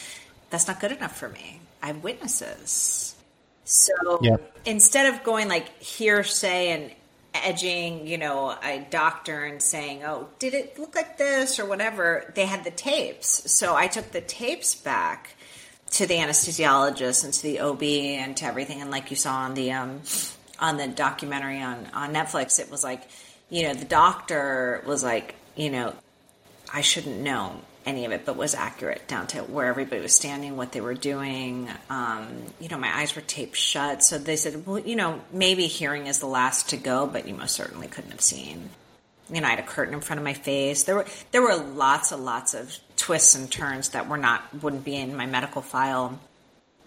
that's 0.49 0.67
not 0.67 0.80
good 0.80 0.91
enough 0.91 1.17
for 1.17 1.30
me. 1.30 1.59
I 1.82 1.88
have 1.88 2.03
witnesses. 2.03 3.15
So 3.63 4.20
yep. 4.22 4.57
instead 4.65 5.13
of 5.13 5.24
going 5.24 5.47
like 5.47 5.82
hearsay 5.82 6.70
and 6.70 6.91
edging, 7.34 8.08
you 8.08 8.18
know, 8.18 8.56
a 8.64 8.86
doctor 8.90 9.46
and 9.46 9.62
saying, 9.62 10.04
"Oh, 10.04 10.30
did 10.40 10.54
it 10.54 10.80
look 10.80 10.96
like 10.96 11.18
this 11.18 11.60
or 11.60 11.66
whatever?" 11.66 12.32
They 12.36 12.46
had 12.46 12.64
the 12.64 12.72
tapes, 12.72 13.52
so 13.52 13.76
I 13.76 13.88
took 13.88 14.12
the 14.12 14.22
tapes 14.22 14.76
back 14.76 15.36
to 15.92 16.06
the 16.06 16.16
anesthesiologist 16.16 17.24
and 17.24 17.34
to 17.34 17.42
the 17.42 17.60
OB 17.60 17.84
and 17.84 18.38
to 18.38 18.46
everything. 18.46 18.82
And 18.82 18.92
like 18.92 19.10
you 19.10 19.18
saw 19.18 19.38
on 19.38 19.54
the 19.54 19.72
um, 19.72 20.02
on 20.60 20.78
the 20.78 20.88
documentary 20.88 21.62
on 21.62 21.88
on 21.94 22.14
Netflix, 22.14 22.60
it 22.60 22.70
was 22.70 22.84
like, 22.84 23.04
you 23.50 23.64
know, 23.64 23.74
the 23.74 23.86
doctor 23.86 24.84
was 24.86 25.04
like, 25.04 25.36
you 25.56 25.70
know, 25.70 25.94
I 26.74 26.82
shouldn't 26.82 27.20
know 27.20 27.62
any 27.90 28.06
of 28.06 28.12
it, 28.12 28.26
but 28.26 28.38
was 28.38 28.56
accurate 28.56 29.08
down 29.08 29.28
to 29.28 29.40
where 29.40 29.68
everybody 29.68 30.02
was 30.02 30.14
standing, 30.14 30.56
what 30.56 30.72
they 30.72 30.82
were 30.82 30.94
doing. 30.94 31.70
Um, 31.90 32.28
you 32.60 32.70
know, 32.70 32.78
my 32.78 32.96
eyes 32.96 33.16
were 33.16 33.22
taped 33.22 33.58
shut. 33.58 34.04
So 34.04 34.18
they 34.18 34.36
said, 34.36 34.66
well, 34.66 34.80
you 34.80 34.96
know, 34.96 35.22
maybe 35.34 35.68
hearing 35.68 36.08
is 36.08 36.20
the 36.20 36.28
last 36.28 36.70
to 36.70 36.78
go, 36.78 37.08
but 37.08 37.28
you 37.28 37.34
most 37.34 37.56
certainly 37.56 37.88
couldn't 37.88 38.12
have 38.12 38.22
seen. 38.22 38.70
You 39.32 39.42
know, 39.42 39.48
I 39.48 39.52
had 39.52 39.60
a 39.60 39.64
curtain 39.64 39.94
in 39.94 40.02
front 40.02 40.20
of 40.20 40.24
my 40.24 40.34
face. 40.34 40.84
There 40.84 40.96
were 40.96 41.06
there 41.32 41.42
were 41.42 41.56
lots 41.56 42.12
and 42.12 42.26
lots 42.26 42.54
of 42.54 42.76
twists 42.96 43.36
and 43.36 43.52
turns 43.52 43.90
that 43.90 44.08
were 44.08 44.18
not 44.18 44.64
wouldn't 44.64 44.84
be 44.84 44.96
in 44.96 45.16
my 45.16 45.28
medical 45.28 45.62
file, 45.62 46.20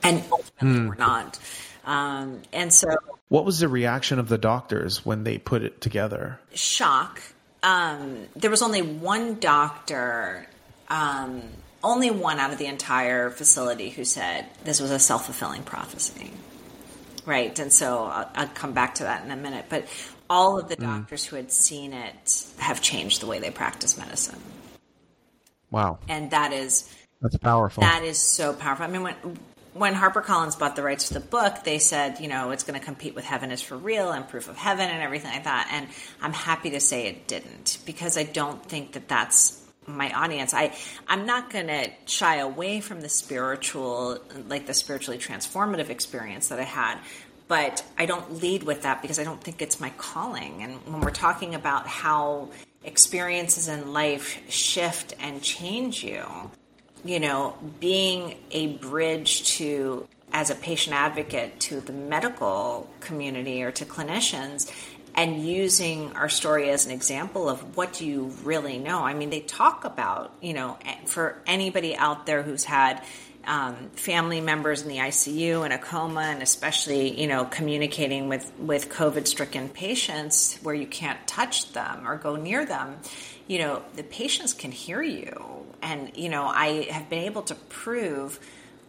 and 0.02 0.24
ultimately 0.30 0.80
hmm. 0.80 0.88
were 0.88 0.96
not. 0.96 1.38
Um, 1.84 2.42
and 2.52 2.72
so, 2.72 2.88
what 3.28 3.44
was 3.44 3.60
the 3.60 3.68
reaction 3.68 4.18
of 4.18 4.28
the 4.28 4.38
doctors 4.38 5.04
when 5.04 5.22
they 5.22 5.38
put 5.38 5.62
it 5.62 5.80
together? 5.80 6.40
Shock. 6.54 7.22
Um, 7.62 8.26
there 8.34 8.50
was 8.50 8.62
only 8.62 8.82
one 8.82 9.38
doctor 9.38 10.48
um, 10.88 11.42
only 11.82 12.10
one 12.10 12.38
out 12.38 12.52
of 12.52 12.58
the 12.58 12.66
entire 12.66 13.30
facility 13.30 13.90
who 13.90 14.04
said 14.04 14.46
this 14.64 14.80
was 14.80 14.90
a 14.90 14.98
self 14.98 15.26
fulfilling 15.26 15.62
prophecy. 15.62 16.30
Right. 17.24 17.56
And 17.58 17.72
so 17.72 18.04
I'll, 18.04 18.30
I'll, 18.34 18.48
come 18.48 18.72
back 18.72 18.96
to 18.96 19.04
that 19.04 19.24
in 19.24 19.30
a 19.30 19.36
minute. 19.36 19.66
But 19.68 19.86
all 20.28 20.58
of 20.58 20.68
the 20.68 20.76
mm. 20.76 20.82
doctors 20.82 21.24
who 21.24 21.36
had 21.36 21.52
seen 21.52 21.92
it 21.92 22.44
have 22.58 22.82
changed 22.82 23.22
the 23.22 23.26
way 23.26 23.38
they 23.38 23.50
practice 23.50 23.96
medicine. 23.96 24.40
Wow. 25.70 25.98
And 26.08 26.30
that 26.32 26.52
is. 26.52 26.92
That's 27.20 27.36
powerful. 27.36 27.82
That 27.82 28.02
is 28.02 28.18
so 28.18 28.52
powerful. 28.52 28.84
I 28.84 28.88
mean, 28.88 29.02
when 29.02 29.14
when 29.74 29.94
HarperCollins 29.94 30.58
bought 30.58 30.76
the 30.76 30.82
rights 30.82 31.08
to 31.08 31.14
the 31.14 31.20
book, 31.20 31.64
they 31.64 31.78
said, 31.78 32.20
you 32.20 32.28
know, 32.28 32.50
it's 32.50 32.64
going 32.64 32.78
to 32.78 32.84
compete 32.84 33.14
with 33.14 33.24
Heaven 33.24 33.50
is 33.50 33.62
for 33.62 33.76
Real 33.76 34.10
and 34.10 34.28
Proof 34.28 34.48
of 34.48 34.56
Heaven 34.56 34.88
and 34.88 35.02
everything 35.02 35.32
like 35.32 35.44
that. 35.44 35.70
And 35.72 35.88
I'm 36.20 36.32
happy 36.32 36.70
to 36.70 36.80
say 36.80 37.06
it 37.06 37.26
didn't 37.26 37.78
because 37.86 38.18
I 38.18 38.24
don't 38.24 38.62
think 38.64 38.92
that 38.92 39.08
that's 39.08 39.61
my 39.86 40.12
audience 40.12 40.54
i 40.54 40.72
i'm 41.08 41.26
not 41.26 41.50
going 41.50 41.66
to 41.66 41.90
shy 42.06 42.36
away 42.36 42.80
from 42.80 43.00
the 43.00 43.08
spiritual 43.08 44.18
like 44.48 44.66
the 44.66 44.74
spiritually 44.74 45.18
transformative 45.18 45.88
experience 45.88 46.48
that 46.48 46.58
i 46.58 46.64
had 46.64 46.98
but 47.48 47.84
i 47.98 48.06
don't 48.06 48.40
lead 48.40 48.62
with 48.62 48.82
that 48.82 49.02
because 49.02 49.18
i 49.18 49.24
don't 49.24 49.42
think 49.42 49.60
it's 49.60 49.80
my 49.80 49.90
calling. 49.98 50.62
And 50.62 50.74
when 50.86 51.00
we're 51.00 51.10
talking 51.10 51.54
about 51.54 51.86
how 51.86 52.48
experiences 52.84 53.68
in 53.68 53.92
life 53.92 54.40
shift 54.48 55.14
and 55.20 55.42
change 55.42 56.02
you 56.02 56.24
you 57.04 57.20
know 57.20 57.56
being 57.80 58.36
a 58.50 58.76
bridge 58.78 59.44
to 59.56 60.06
as 60.32 60.50
a 60.50 60.54
patient 60.54 60.96
advocate 60.96 61.60
to 61.60 61.80
the 61.80 61.92
medical 61.92 62.88
community 63.00 63.62
or 63.62 63.70
to 63.70 63.84
clinicians 63.84 64.72
and 65.14 65.46
using 65.46 66.12
our 66.16 66.28
story 66.28 66.70
as 66.70 66.86
an 66.86 66.92
example 66.92 67.48
of 67.48 67.76
what 67.76 67.92
do 67.92 68.06
you 68.06 68.32
really 68.44 68.78
know. 68.78 69.00
I 69.00 69.14
mean, 69.14 69.30
they 69.30 69.40
talk 69.40 69.84
about, 69.84 70.32
you 70.40 70.54
know, 70.54 70.78
for 71.06 71.40
anybody 71.46 71.94
out 71.94 72.24
there 72.26 72.42
who's 72.42 72.64
had 72.64 73.02
um, 73.44 73.90
family 73.94 74.40
members 74.40 74.82
in 74.82 74.88
the 74.88 74.98
ICU 74.98 75.64
and 75.64 75.72
a 75.72 75.78
coma, 75.78 76.20
and 76.20 76.42
especially, 76.42 77.20
you 77.20 77.26
know, 77.26 77.44
communicating 77.44 78.28
with, 78.28 78.50
with 78.58 78.88
COVID 78.88 79.26
stricken 79.26 79.68
patients 79.68 80.58
where 80.62 80.74
you 80.74 80.86
can't 80.86 81.24
touch 81.26 81.72
them 81.72 82.06
or 82.06 82.16
go 82.16 82.36
near 82.36 82.64
them, 82.64 82.96
you 83.48 83.58
know, 83.58 83.82
the 83.96 84.04
patients 84.04 84.54
can 84.54 84.70
hear 84.70 85.02
you. 85.02 85.66
And, 85.82 86.16
you 86.16 86.28
know, 86.28 86.44
I 86.44 86.86
have 86.90 87.10
been 87.10 87.24
able 87.24 87.42
to 87.42 87.54
prove 87.54 88.38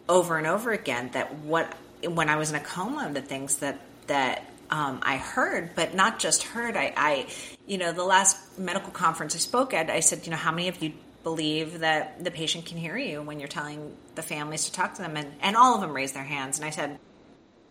over 0.08 0.38
and 0.38 0.46
over 0.46 0.72
again 0.72 1.10
that 1.12 1.34
what, 1.38 1.74
when 2.06 2.28
I 2.28 2.36
was 2.36 2.50
in 2.50 2.56
a 2.56 2.60
coma, 2.60 3.10
the 3.12 3.22
things 3.22 3.56
that, 3.56 3.80
that 4.06 4.48
um, 4.70 5.00
I 5.02 5.16
heard, 5.16 5.70
but 5.74 5.94
not 5.94 6.18
just 6.18 6.42
heard. 6.42 6.76
I, 6.76 6.92
I, 6.96 7.26
you 7.66 7.78
know, 7.78 7.92
the 7.92 8.04
last 8.04 8.58
medical 8.58 8.90
conference 8.90 9.34
I 9.34 9.38
spoke 9.38 9.74
at, 9.74 9.90
I 9.90 10.00
said, 10.00 10.24
you 10.24 10.30
know, 10.30 10.36
how 10.36 10.52
many 10.52 10.68
of 10.68 10.82
you 10.82 10.92
believe 11.22 11.80
that 11.80 12.22
the 12.22 12.30
patient 12.30 12.66
can 12.66 12.78
hear 12.78 12.96
you 12.96 13.22
when 13.22 13.38
you're 13.38 13.48
telling 13.48 13.96
the 14.14 14.22
families 14.22 14.66
to 14.66 14.72
talk 14.72 14.94
to 14.94 15.02
them? 15.02 15.16
And, 15.16 15.32
and 15.40 15.56
all 15.56 15.74
of 15.74 15.80
them 15.80 15.92
raised 15.92 16.14
their 16.14 16.24
hands. 16.24 16.58
And 16.58 16.66
I 16.66 16.70
said, 16.70 16.98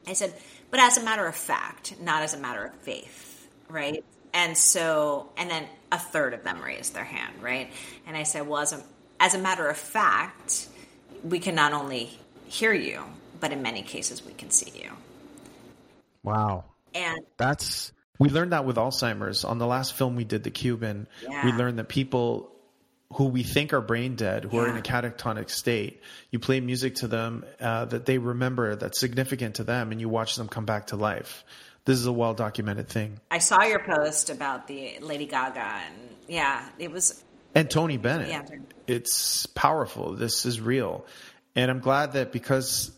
I 0.07 0.13
said, 0.13 0.33
but 0.71 0.79
as 0.79 0.97
a 0.97 1.03
matter 1.03 1.25
of 1.25 1.35
fact, 1.35 1.95
not 2.01 2.23
as 2.23 2.33
a 2.33 2.37
matter 2.37 2.65
of 2.65 2.73
faith, 2.81 3.47
right? 3.69 4.03
And 4.33 4.57
so, 4.57 5.29
and 5.37 5.49
then 5.49 5.65
a 5.91 5.99
third 5.99 6.33
of 6.33 6.43
them 6.43 6.61
raised 6.61 6.93
their 6.95 7.03
hand, 7.03 7.41
right? 7.41 7.71
And 8.07 8.17
I 8.17 8.23
said, 8.23 8.47
well, 8.47 8.61
as 8.61 8.73
a, 8.73 8.83
as 9.19 9.35
a 9.35 9.37
matter 9.37 9.67
of 9.67 9.77
fact, 9.77 10.67
we 11.23 11.39
can 11.39 11.55
not 11.55 11.73
only 11.73 12.17
hear 12.47 12.73
you, 12.73 13.03
but 13.39 13.51
in 13.51 13.61
many 13.61 13.83
cases, 13.83 14.25
we 14.25 14.33
can 14.33 14.49
see 14.49 14.71
you. 14.81 14.91
Wow. 16.23 16.63
And 16.93 17.19
that's 17.37 17.91
we 18.19 18.29
learned 18.29 18.53
that 18.53 18.65
with 18.65 18.77
Alzheimer's 18.77 19.43
on 19.43 19.57
the 19.57 19.67
last 19.67 19.93
film 19.93 20.15
we 20.15 20.23
did, 20.23 20.43
The 20.43 20.51
Cuban. 20.51 21.07
Yeah. 21.21 21.45
We 21.45 21.51
learned 21.51 21.79
that 21.79 21.89
people 21.89 22.51
who 23.13 23.25
we 23.25 23.43
think 23.43 23.73
are 23.73 23.81
brain 23.81 24.15
dead, 24.15 24.45
who 24.45 24.57
are 24.57 24.67
in 24.67 24.77
a 24.77 24.81
catatonic 24.81 25.49
state. 25.49 26.01
You 26.31 26.39
play 26.39 26.59
music 26.59 26.95
to 26.95 27.07
them 27.07 27.45
uh, 27.59 27.85
that 27.85 28.05
they 28.05 28.17
remember 28.17 28.75
that's 28.75 28.99
significant 28.99 29.55
to 29.55 29.63
them, 29.63 29.91
and 29.91 30.01
you 30.01 30.09
watch 30.09 30.35
them 30.35 30.47
come 30.47 30.65
back 30.65 30.87
to 30.87 30.95
life. 30.95 31.43
This 31.85 31.99
is 31.99 32.05
a 32.05 32.13
well 32.13 32.33
documented 32.33 32.87
thing. 32.87 33.19
I 33.29 33.39
saw 33.39 33.63
your 33.63 33.79
post 33.79 34.29
about 34.29 34.67
the 34.67 34.97
Lady 35.01 35.25
Gaga, 35.25 35.59
and 35.59 35.95
yeah, 36.27 36.67
it 36.79 36.91
was 36.91 37.23
And 37.53 37.69
Tony 37.69 37.97
Bennett. 37.97 38.29
Yeah. 38.29 38.45
It's 38.87 39.45
powerful. 39.47 40.13
This 40.15 40.45
is 40.45 40.59
real. 40.59 41.05
And 41.55 41.69
I'm 41.69 41.79
glad 41.79 42.13
that 42.13 42.31
because 42.31 42.91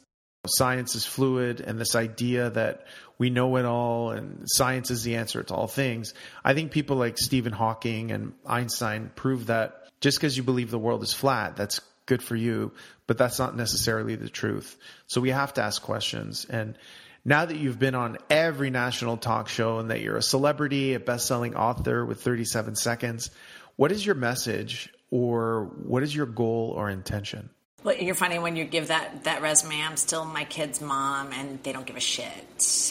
science 0.48 0.96
is 0.96 1.06
fluid 1.06 1.62
and 1.62 1.80
this 1.80 1.96
idea 1.96 2.52
that 2.52 2.86
we 3.18 3.30
know 3.30 3.55
it 3.57 3.66
all 3.66 4.11
and 4.11 4.43
science 4.45 4.91
is 4.91 5.03
the 5.03 5.16
answer 5.16 5.43
to 5.43 5.53
all 5.53 5.68
things, 5.68 6.13
I 6.43 6.53
think 6.53 6.72
people 6.72 6.97
like 6.97 7.18
Stephen 7.18 7.53
Hawking 7.53 8.11
and 8.11 8.34
Einstein 8.45 9.11
prove 9.16 9.47
that 9.47 9.84
just 10.01 10.18
because 10.18 10.36
you 10.36 10.43
believe 10.43 10.72
the 10.72 10.80
world 10.80 11.03
is 11.03 11.13
flat, 11.13 11.55
that's 11.55 11.80
good 12.05 12.22
for 12.22 12.36
you, 12.36 12.72
but 13.07 13.18
that's 13.18 13.39
not 13.39 13.55
necessarily 13.55 14.16
the 14.16 14.30
truth. 14.30 14.78
So 15.07 15.22
we 15.22 15.30
have 15.30 15.53
to 15.55 15.63
ask 15.63 15.82
questions. 15.82 16.45
And 16.45 16.78
now 17.24 17.45
that 17.45 17.57
you've 17.57 17.80
been 17.80 17.95
on 17.95 18.18
every 18.30 18.70
national 18.70 19.18
talk 19.18 19.49
show 19.49 19.80
and 19.80 19.89
that 19.89 20.01
you're 20.01 20.18
a 20.18 20.22
celebrity, 20.22 20.93
a 20.93 20.99
best-selling 20.99 21.55
author 21.55 22.05
with 22.05 22.22
37 22.22 22.76
seconds, 22.76 23.32
what 23.76 23.91
is 23.91 24.05
your 24.05 24.16
message 24.16 24.89
or 25.09 25.72
what 25.84 26.03
is 26.03 26.16
your 26.16 26.28
goal 26.28 26.74
or 26.76 26.89
intention? 26.89 27.49
Well, 27.86 27.96
you're 27.96 28.16
funny 28.16 28.40
when 28.40 28.56
you 28.56 28.66
give 28.66 28.88
that 28.88 29.26
that 29.26 29.42
resume. 29.44 29.80
I'm 29.82 29.96
still 29.96 30.26
my 30.26 30.44
kid's 30.44 30.82
mom, 30.82 31.32
and 31.34 31.62
they 31.62 31.72
don't 31.72 31.86
give 31.86 31.96
a 31.96 32.00
shit, 32.00 32.34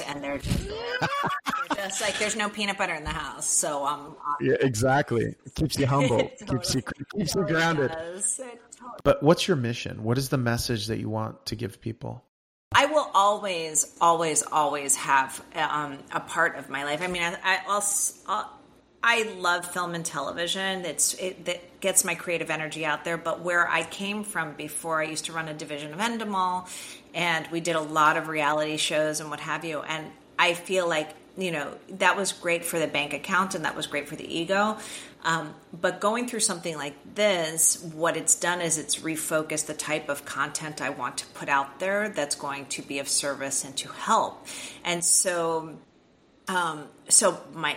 and 0.07 0.23
they're 0.23 0.39
just, 0.39 0.69
they're 0.69 1.09
just 1.77 2.01
like 2.01 2.17
there's 2.21 2.37
no 2.37 2.49
peanut 2.49 2.79
butter 2.79 2.95
in 2.95 3.03
the 3.03 3.11
house. 3.11 3.47
So 3.49 3.85
um, 3.85 4.15
Yeah, 4.41 4.55
exactly. 4.61 5.35
Keeps 5.57 5.79
you 5.81 5.87
humble. 5.87 6.29
keeps 6.49 6.75
you 6.77 6.83
keeps 7.17 7.35
you 7.35 7.45
grounded. 7.45 7.91
Totally- 7.91 8.59
But 9.03 9.21
what's 9.23 9.49
your 9.49 9.57
mission? 9.57 10.05
What 10.05 10.17
is 10.17 10.29
the 10.29 10.39
message 10.39 10.87
that 10.87 10.99
you 11.01 11.09
want 11.11 11.45
to 11.47 11.57
give 11.57 11.81
people? 11.81 12.23
I 12.77 12.87
will 12.87 13.11
always, 13.15 13.97
always, 14.01 14.43
always 14.43 14.97
have 14.97 15.43
um, 15.55 15.99
a 16.13 16.21
part 16.21 16.57
of 16.57 16.69
my 16.71 16.85
life. 16.85 17.03
I 17.03 17.07
mean, 17.09 17.23
I, 17.23 17.35
I, 17.43 17.59
I'll, 17.69 17.77
s- 17.79 18.21
I'll, 18.29 18.51
I 19.07 19.25
love 19.39 19.67
film 19.67 19.95
and 19.95 20.05
television. 20.05 20.87
It's 20.87 21.13
it 21.15 21.45
that 21.45 21.81
gets 21.81 22.07
my 22.07 22.15
creative 22.15 22.49
energy 22.49 22.87
out 22.87 23.05
there. 23.05 23.19
But 23.19 23.41
where 23.41 23.69
I 23.69 23.83
came 23.83 24.25
from 24.25 24.55
before, 24.55 25.03
I 25.03 25.05
used 25.05 25.27
to 25.27 25.35
run 25.35 25.47
a 25.47 25.53
division 25.53 25.93
of 25.93 26.01
Endemol, 26.01 26.67
and 27.13 27.47
we 27.49 27.61
did 27.61 27.77
a 27.77 27.83
lot 27.83 28.17
of 28.17 28.29
reality 28.29 28.79
shows 28.79 29.21
and 29.21 29.29
what 29.29 29.41
have 29.41 29.63
you. 29.63 29.81
And 29.81 30.11
I 30.39 30.55
feel 30.55 30.89
like 30.89 31.11
you 31.37 31.51
know 31.51 31.75
that 31.99 32.17
was 32.17 32.33
great 32.33 32.65
for 32.65 32.79
the 32.79 32.87
bank 32.87 33.13
account 33.13 33.55
and 33.55 33.67
that 33.67 33.77
was 33.77 33.87
great 33.87 34.09
for 34.09 34.17
the 34.17 34.27
ego. 34.27 34.79
Um, 35.23 35.55
but 35.79 36.01
going 36.01 36.27
through 36.27 36.41
something 36.41 36.77
like 36.77 36.95
this, 37.15 37.83
what 37.83 38.17
it's 38.17 38.35
done 38.35 38.63
is 38.63 38.79
it's 38.79 38.97
refocused 38.97 39.67
the 39.67 39.75
type 39.75 40.09
of 40.09 40.25
content 40.25 40.81
I 40.81 40.91
want 40.91 41.19
to 41.19 41.27
put 41.27 41.51
out 41.51 41.79
there 41.79 42.09
that's 42.09 42.37
going 42.37 42.67
to 42.67 42.83
be 42.83 43.01
of 43.01 43.09
service 43.09 43.65
and 43.65 43.77
to 43.79 43.89
help. 43.89 44.47
And 44.83 45.05
so, 45.05 45.77
um, 46.49 46.89
so 47.09 47.41
my 47.55 47.77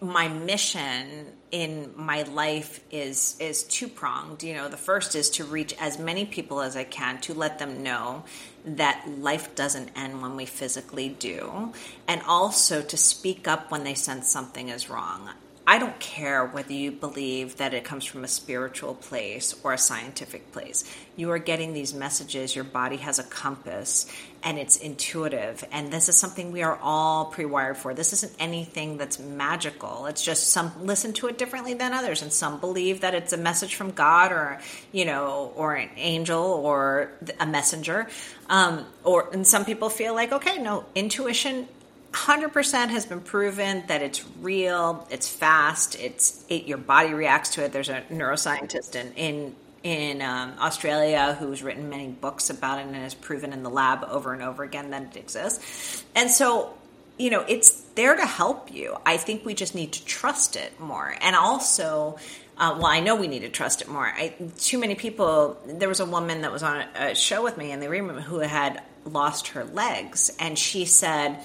my 0.00 0.28
mission 0.28 1.26
in 1.50 1.92
my 1.96 2.22
life 2.22 2.80
is 2.90 3.36
is 3.40 3.62
two 3.64 3.88
pronged. 3.88 4.42
You 4.42 4.54
know, 4.54 4.68
the 4.68 4.76
first 4.76 5.14
is 5.14 5.30
to 5.30 5.44
reach 5.44 5.74
as 5.80 5.98
many 5.98 6.24
people 6.24 6.60
as 6.60 6.76
I 6.76 6.84
can 6.84 7.20
to 7.22 7.34
let 7.34 7.58
them 7.58 7.82
know 7.82 8.24
that 8.64 9.06
life 9.18 9.54
doesn't 9.54 9.90
end 9.96 10.22
when 10.22 10.36
we 10.36 10.46
physically 10.46 11.08
do, 11.08 11.72
and 12.06 12.20
also 12.26 12.82
to 12.82 12.96
speak 12.96 13.48
up 13.48 13.70
when 13.70 13.84
they 13.84 13.94
sense 13.94 14.28
something 14.28 14.68
is 14.68 14.90
wrong. 14.90 15.30
I 15.70 15.78
don't 15.78 16.00
care 16.00 16.44
whether 16.44 16.72
you 16.72 16.90
believe 16.90 17.58
that 17.58 17.74
it 17.74 17.84
comes 17.84 18.04
from 18.04 18.24
a 18.24 18.28
spiritual 18.28 18.96
place 18.96 19.54
or 19.62 19.72
a 19.72 19.78
scientific 19.78 20.50
place. 20.50 20.82
You 21.14 21.30
are 21.30 21.38
getting 21.38 21.72
these 21.72 21.94
messages. 21.94 22.56
Your 22.56 22.64
body 22.64 22.96
has 22.96 23.20
a 23.20 23.22
compass 23.22 24.12
and 24.42 24.58
it's 24.58 24.78
intuitive. 24.78 25.62
And 25.70 25.92
this 25.92 26.08
is 26.08 26.16
something 26.16 26.50
we 26.50 26.64
are 26.64 26.76
all 26.82 27.26
pre 27.26 27.44
wired 27.44 27.76
for. 27.76 27.94
This 27.94 28.12
isn't 28.14 28.32
anything 28.40 28.98
that's 28.98 29.20
magical. 29.20 30.06
It's 30.06 30.24
just 30.24 30.48
some 30.48 30.72
listen 30.84 31.12
to 31.12 31.28
it 31.28 31.38
differently 31.38 31.74
than 31.74 31.92
others. 31.92 32.22
And 32.22 32.32
some 32.32 32.58
believe 32.58 33.02
that 33.02 33.14
it's 33.14 33.32
a 33.32 33.36
message 33.36 33.76
from 33.76 33.92
God 33.92 34.32
or, 34.32 34.58
you 34.90 35.04
know, 35.04 35.52
or 35.54 35.76
an 35.76 35.90
angel 35.94 36.42
or 36.42 37.12
a 37.38 37.46
messenger. 37.46 38.08
Um, 38.48 38.86
or, 39.04 39.32
and 39.32 39.46
some 39.46 39.64
people 39.64 39.88
feel 39.88 40.16
like, 40.16 40.32
okay, 40.32 40.58
no, 40.58 40.84
intuition 40.96 41.68
100% 42.12 42.88
has 42.88 43.06
been 43.06 43.20
proven 43.20 43.84
that 43.86 44.02
it's 44.02 44.24
real, 44.40 45.06
it's 45.10 45.28
fast, 45.28 45.98
it's 45.98 46.44
it, 46.48 46.64
your 46.64 46.78
body 46.78 47.14
reacts 47.14 47.50
to 47.50 47.64
it. 47.64 47.72
There's 47.72 47.88
a 47.88 48.02
neuroscientist 48.10 48.96
in 48.96 49.12
in 49.14 49.56
in 49.82 50.20
um, 50.20 50.52
Australia 50.58 51.36
who's 51.38 51.62
written 51.62 51.88
many 51.88 52.08
books 52.08 52.50
about 52.50 52.80
it 52.80 52.86
and 52.86 52.94
has 52.96 53.14
proven 53.14 53.52
in 53.52 53.62
the 53.62 53.70
lab 53.70 54.04
over 54.04 54.32
and 54.32 54.42
over 54.42 54.62
again 54.62 54.90
that 54.90 55.02
it 55.02 55.16
exists. 55.16 56.04
And 56.14 56.30
so, 56.30 56.74
you 57.16 57.30
know, 57.30 57.44
it's 57.48 57.80
there 57.94 58.14
to 58.14 58.26
help 58.26 58.74
you. 58.74 58.96
I 59.06 59.16
think 59.16 59.46
we 59.46 59.54
just 59.54 59.74
need 59.74 59.92
to 59.92 60.04
trust 60.04 60.56
it 60.56 60.78
more. 60.78 61.16
And 61.22 61.34
also, 61.34 62.18
uh, 62.58 62.74
well, 62.76 62.86
I 62.86 63.00
know 63.00 63.16
we 63.16 63.26
need 63.26 63.40
to 63.40 63.48
trust 63.48 63.80
it 63.80 63.88
more. 63.88 64.04
I, 64.04 64.34
too 64.58 64.78
many 64.78 64.96
people. 64.96 65.58
There 65.66 65.88
was 65.88 66.00
a 66.00 66.06
woman 66.06 66.42
that 66.42 66.52
was 66.52 66.62
on 66.62 66.84
a, 66.94 67.10
a 67.10 67.14
show 67.14 67.42
with 67.42 67.56
me 67.56 67.70
in 67.70 67.80
the 67.80 67.88
room 67.88 68.10
who 68.10 68.40
had 68.40 68.82
lost 69.06 69.48
her 69.48 69.64
legs, 69.64 70.30
and 70.38 70.58
she 70.58 70.84
said 70.84 71.42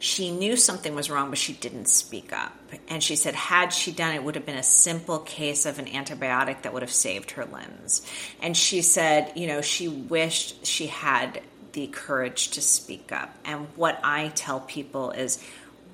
she 0.00 0.30
knew 0.30 0.56
something 0.56 0.94
was 0.94 1.10
wrong, 1.10 1.30
but 1.30 1.38
she 1.38 1.52
didn't 1.52 1.88
speak 1.88 2.32
up. 2.32 2.52
And 2.88 3.02
she 3.02 3.16
said, 3.16 3.34
had 3.34 3.72
she 3.72 3.90
done 3.90 4.14
it, 4.14 4.22
would 4.22 4.36
have 4.36 4.46
been 4.46 4.56
a 4.56 4.62
simple 4.62 5.18
case 5.18 5.66
of 5.66 5.78
an 5.78 5.86
antibiotic 5.86 6.62
that 6.62 6.72
would 6.72 6.82
have 6.82 6.92
saved 6.92 7.32
her 7.32 7.44
limbs. 7.44 8.06
And 8.40 8.56
she 8.56 8.82
said, 8.82 9.32
you 9.34 9.46
know, 9.46 9.60
she 9.60 9.88
wished 9.88 10.64
she 10.64 10.86
had 10.86 11.42
the 11.72 11.88
courage 11.88 12.50
to 12.52 12.60
speak 12.60 13.10
up. 13.12 13.34
And 13.44 13.66
what 13.74 13.98
I 14.04 14.28
tell 14.34 14.60
people 14.60 15.10
is, 15.10 15.42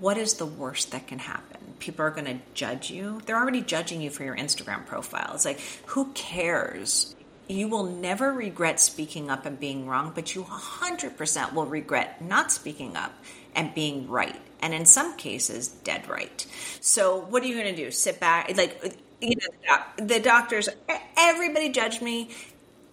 what 0.01 0.19
is 0.19 0.35
the 0.35 0.47
worst 0.47 0.93
that 0.93 1.07
can 1.07 1.19
happen? 1.19 1.61
People 1.79 2.05
are 2.05 2.11
going 2.11 2.27
to 2.27 2.39
judge 2.53 2.91
you. 2.91 3.21
They're 3.25 3.39
already 3.39 3.63
judging 3.63 4.03
you 4.03 4.11
for 4.11 4.25
your 4.25 4.37
Instagram 4.37 4.85
profile. 4.87 5.33
It's 5.35 5.45
like, 5.45 5.61
who 5.87 6.13
cares? 6.13 7.15
You 7.49 7.69
will 7.69 7.85
never 7.85 8.33
regret 8.33 8.81
speaking 8.81 9.31
up 9.31 9.47
and 9.47 9.59
being 9.61 9.87
wrong, 9.87 10.13
but 10.15 10.35
you 10.35 10.45
100% 10.45 11.53
will 11.53 11.67
regret 11.67 12.23
not 12.23 12.51
speaking 12.51 12.97
up 12.97 13.13
and 13.55 13.75
being 13.75 14.09
right. 14.09 14.41
And 14.61 14.73
in 14.75 14.87
some 14.87 15.17
cases, 15.17 15.69
dead 15.69 16.09
right. 16.09 16.47
So, 16.81 17.19
what 17.19 17.43
are 17.43 17.47
you 17.47 17.55
going 17.55 17.75
to 17.75 17.85
do? 17.85 17.91
Sit 17.91 18.19
back? 18.21 18.57
Like, 18.57 18.97
you 19.21 19.37
know, 19.37 19.79
the 20.07 20.21
doctors, 20.21 20.69
everybody 21.17 21.71
judged 21.71 22.03
me. 22.03 22.31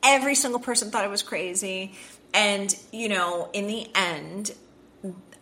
Every 0.03 0.35
single 0.35 0.59
person 0.59 0.91
thought 0.91 1.03
I 1.03 1.07
was 1.07 1.23
crazy. 1.23 1.93
And, 2.33 2.75
you 2.91 3.09
know, 3.09 3.49
in 3.53 3.67
the 3.67 3.87
end, 3.95 4.51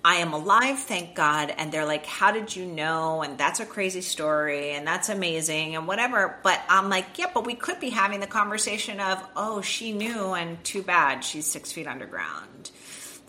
I 0.04 0.16
am 0.16 0.32
alive, 0.34 0.80
thank 0.80 1.14
God. 1.14 1.54
And 1.58 1.72
they're 1.72 1.86
like, 1.86 2.06
How 2.06 2.32
did 2.32 2.56
you 2.56 2.66
know? 2.66 3.22
And 3.22 3.38
that's 3.38 3.60
a 3.60 3.66
crazy 3.66 4.02
story 4.02 4.72
and 4.72 4.88
that's 4.88 5.10
amazing 5.10 5.76
and 5.76 5.88
whatever. 5.88 6.40
But 6.42 6.62
I'm 6.70 6.90
like, 6.90 7.18
Yeah, 7.18 7.28
but 7.34 7.46
we 7.46 7.54
could 7.56 7.80
be 7.80 7.90
having 7.90 8.22
the 8.22 8.28
conversation 8.28 9.00
of, 9.00 9.22
Oh, 9.36 9.62
she 9.62 9.92
knew 9.92 10.34
and 10.34 10.64
too 10.64 10.84
bad 10.84 11.24
she's 11.24 11.46
six 11.46 11.72
feet 11.72 11.88
underground. 11.88 12.72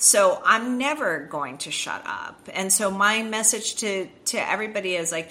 So 0.01 0.40
I'm 0.46 0.78
never 0.78 1.20
going 1.20 1.59
to 1.59 1.70
shut 1.70 2.03
up. 2.07 2.48
And 2.55 2.72
so 2.72 2.90
my 2.90 3.22
message 3.22 3.76
to, 3.76 4.09
to 4.26 4.38
everybody 4.38 4.96
is 4.96 5.12
like, 5.12 5.30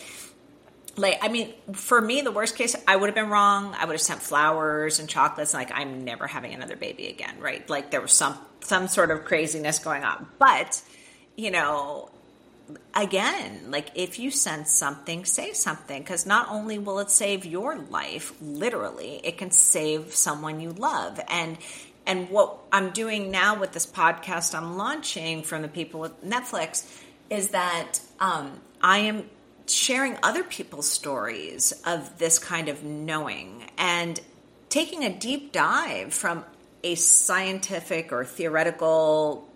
like 0.96 1.18
I 1.24 1.28
mean, 1.30 1.54
for 1.74 2.00
me, 2.00 2.22
the 2.22 2.32
worst 2.32 2.56
case, 2.56 2.76
I 2.88 2.96
would 2.96 3.08
have 3.08 3.16
been 3.16 3.30
wrong. 3.30 3.74
I 3.74 3.86
would 3.86 3.94
have 3.94 4.02
sent 4.02 4.22
flowers 4.22 5.00
and 5.00 5.10
chocolates. 5.10 5.56
And 5.56 5.62
Like 5.62 5.72
I'm 5.74 6.04
never 6.06 6.28
having 6.28 6.54
another 6.54 6.76
baby 6.76 7.08
again, 7.08 7.40
right? 7.40 7.68
Like 7.68 7.90
there 7.90 8.00
was 8.00 8.12
some 8.12 8.38
some 8.62 8.88
sort 8.88 9.10
of 9.10 9.26
craziness 9.26 9.80
going 9.80 10.04
on. 10.04 10.28
But 10.38 10.84
you 11.36 11.50
know, 11.50 12.12
again, 12.94 13.72
like 13.72 13.90
if 13.96 14.20
you 14.20 14.30
sense 14.30 14.72
something, 14.72 15.26
say 15.26 15.54
something 15.54 16.04
because 16.04 16.28
not 16.28 16.50
only 16.52 16.78
will 16.78 17.00
it 17.00 17.10
save 17.10 17.44
your 17.44 17.76
life, 17.76 18.34
literally, 18.40 19.20
it 19.24 19.40
can 19.40 19.50
save 19.50 20.14
someone 20.14 20.60
you 20.60 20.72
love. 20.72 21.20
And 21.28 21.58
and 22.10 22.28
what 22.32 22.58
I'm 22.72 22.90
doing 22.90 23.30
now 23.30 23.60
with 23.60 23.72
this 23.72 23.86
podcast 23.86 24.56
I'm 24.56 24.78
launching 24.78 25.44
from 25.44 25.62
the 25.62 25.68
people 25.68 26.00
with 26.00 26.26
Netflix 26.26 27.04
is 27.30 27.50
that 27.50 28.00
um, 28.20 28.62
I 28.82 28.98
am 29.00 29.30
sharing 29.68 30.18
other 30.24 30.44
people's 30.44 30.90
stories 30.90 31.72
of 31.86 32.18
this 32.18 32.40
kind 32.40 32.68
of 32.68 32.84
knowing 32.84 33.64
and 33.78 34.20
taking 34.70 35.04
a 35.04 35.16
deep 35.16 35.52
dive 35.52 36.12
from 36.12 36.44
a 36.84 36.96
scientific 36.96 38.12
or 38.12 38.26
theoretical 38.26 39.48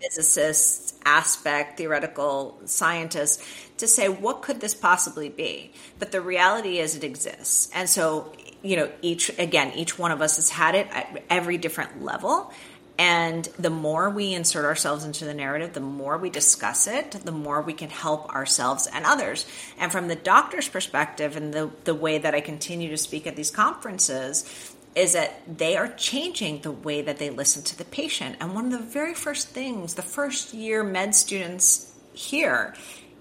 physicist 0.00 0.96
aspect, 1.04 1.76
theoretical 1.76 2.58
scientist, 2.64 3.42
to 3.76 3.86
say, 3.86 4.08
what 4.08 4.40
could 4.40 4.60
this 4.60 4.74
possibly 4.74 5.28
be? 5.28 5.72
But 5.98 6.10
the 6.10 6.22
reality 6.22 6.78
is 6.78 6.96
it 6.96 7.04
exists. 7.04 7.70
And 7.74 7.86
so, 7.86 8.32
you 8.62 8.76
know, 8.76 8.90
each, 9.02 9.36
again, 9.38 9.72
each 9.74 9.98
one 9.98 10.12
of 10.12 10.20
us 10.20 10.36
has 10.36 10.50
had 10.50 10.74
it 10.74 10.86
at 10.90 11.22
every 11.28 11.58
different 11.58 12.02
level. 12.02 12.52
And 12.98 13.44
the 13.58 13.70
more 13.70 14.10
we 14.10 14.34
insert 14.34 14.64
ourselves 14.64 15.04
into 15.04 15.24
the 15.24 15.34
narrative, 15.34 15.72
the 15.72 15.80
more 15.80 16.18
we 16.18 16.30
discuss 16.30 16.86
it, 16.86 17.12
the 17.12 17.32
more 17.32 17.62
we 17.62 17.72
can 17.72 17.90
help 17.90 18.32
ourselves 18.34 18.86
and 18.86 19.04
others. 19.04 19.46
And 19.78 19.90
from 19.90 20.08
the 20.08 20.14
doctor's 20.14 20.68
perspective, 20.68 21.36
and 21.36 21.52
the, 21.52 21.70
the 21.84 21.94
way 21.94 22.18
that 22.18 22.34
I 22.34 22.40
continue 22.40 22.90
to 22.90 22.96
speak 22.96 23.26
at 23.26 23.34
these 23.34 23.50
conferences, 23.50 24.74
is 24.94 25.14
that 25.14 25.40
they 25.58 25.76
are 25.76 25.88
changing 25.88 26.60
the 26.60 26.70
way 26.70 27.00
that 27.00 27.18
they 27.18 27.30
listen 27.30 27.62
to 27.64 27.78
the 27.78 27.84
patient. 27.84 28.36
And 28.40 28.54
one 28.54 28.66
of 28.66 28.72
the 28.72 28.78
very 28.78 29.14
first 29.14 29.48
things 29.48 29.94
the 29.94 30.02
first 30.02 30.52
year 30.52 30.84
med 30.84 31.14
students 31.14 31.92
hear 32.12 32.74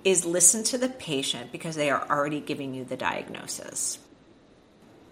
is 0.04 0.26
listen 0.26 0.64
to 0.66 0.78
the 0.78 0.90
patient 0.90 1.52
because 1.52 1.76
they 1.76 1.90
are 1.90 2.06
already 2.10 2.42
giving 2.42 2.74
you 2.74 2.84
the 2.84 2.98
diagnosis. 2.98 4.00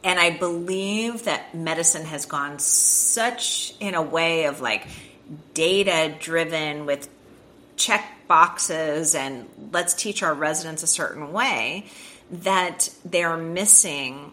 And 0.03 0.19
I 0.19 0.37
believe 0.37 1.25
that 1.25 1.53
medicine 1.53 2.05
has 2.05 2.25
gone 2.25 2.59
such 2.59 3.73
in 3.79 3.95
a 3.95 4.01
way 4.01 4.45
of 4.45 4.61
like 4.61 4.87
data 5.53 6.15
driven 6.19 6.85
with 6.85 7.09
check 7.75 8.05
boxes 8.27 9.15
and 9.15 9.47
let's 9.71 9.93
teach 9.93 10.23
our 10.23 10.33
residents 10.33 10.83
a 10.83 10.87
certain 10.87 11.31
way 11.33 11.85
that 12.31 12.89
they're 13.03 13.37
missing 13.37 14.31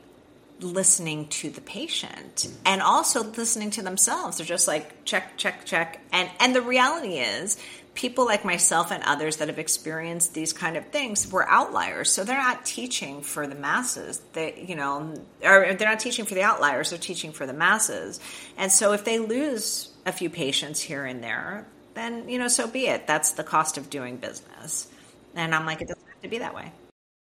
listening 0.60 1.28
to 1.28 1.50
the 1.50 1.60
patient 1.60 2.48
and 2.64 2.80
also 2.80 3.22
listening 3.22 3.70
to 3.70 3.82
themselves. 3.82 4.38
They're 4.38 4.46
just 4.46 4.66
like 4.66 5.04
check, 5.04 5.36
check, 5.36 5.64
check. 5.64 6.00
And 6.12 6.30
and 6.40 6.54
the 6.54 6.62
reality 6.62 7.18
is 7.18 7.56
people 7.96 8.26
like 8.26 8.44
myself 8.44 8.92
and 8.92 9.02
others 9.02 9.38
that 9.38 9.48
have 9.48 9.58
experienced 9.58 10.34
these 10.34 10.52
kind 10.52 10.76
of 10.76 10.86
things 10.88 11.32
were 11.32 11.48
outliers. 11.48 12.12
So 12.12 12.22
they're 12.22 12.36
not 12.36 12.64
teaching 12.64 13.22
for 13.22 13.46
the 13.46 13.54
masses. 13.54 14.20
They, 14.34 14.64
you 14.68 14.76
know, 14.76 15.14
or 15.42 15.74
they're 15.74 15.88
not 15.88 15.98
teaching 15.98 16.26
for 16.26 16.34
the 16.34 16.42
outliers. 16.42 16.90
They're 16.90 16.98
teaching 16.98 17.32
for 17.32 17.46
the 17.46 17.52
masses. 17.52 18.20
And 18.56 18.70
so 18.70 18.92
if 18.92 19.04
they 19.04 19.18
lose 19.18 19.88
a 20.04 20.12
few 20.12 20.30
patients 20.30 20.80
here 20.80 21.04
and 21.04 21.24
there, 21.24 21.66
then 21.94 22.28
you 22.28 22.38
know, 22.38 22.48
so 22.48 22.68
be 22.68 22.86
it. 22.86 23.06
That's 23.06 23.32
the 23.32 23.44
cost 23.44 23.78
of 23.78 23.90
doing 23.90 24.18
business. 24.18 24.86
And 25.34 25.54
I'm 25.54 25.66
like, 25.66 25.80
it 25.80 25.88
doesn't 25.88 26.06
have 26.06 26.22
to 26.22 26.28
be 26.28 26.38
that 26.38 26.54
way. 26.54 26.70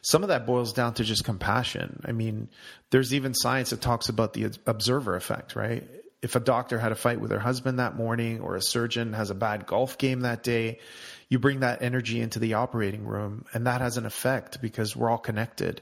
Some 0.03 0.23
of 0.23 0.29
that 0.29 0.47
boils 0.47 0.73
down 0.73 0.95
to 0.95 1.05
just 1.05 1.25
compassion. 1.25 2.03
I 2.05 2.13
mean, 2.13 2.49
there's 2.91 3.15
even 3.15 3.35
science 3.35 3.71
that 3.71 3.81
talks 3.81 4.09
about 4.09 4.33
the 4.33 4.53
observer 4.67 5.17
effect, 5.17 5.57
right? 5.57 5.89
If 6.21 6.35
a 6.35 6.41
doctor 6.41 6.79
had 6.79 6.93
a 6.93 6.97
fight 6.97 7.21
with 7.21 7.31
her 7.31 7.39
husband 7.39 7.79
that 7.79 7.97
morning 7.97 8.41
or 8.41 8.57
a 8.57 8.63
surgeon 8.63 9.13
has 9.13 9.31
a 9.31 9.35
bad 9.35 9.67
golf 9.67 9.99
game 9.99 10.21
that 10.21 10.43
day, 10.43 10.81
you 11.29 11.39
bring 11.39 11.61
that 11.61 11.83
energy 11.83 12.21
into 12.21 12.39
the 12.39 12.55
operating 12.55 13.05
room 13.05 13.45
and 13.53 13.67
that 13.67 13.81
has 13.81 13.97
an 13.97 14.07
effect 14.07 14.61
because 14.61 14.97
we're 14.97 15.11
all 15.11 15.19
connected. 15.19 15.81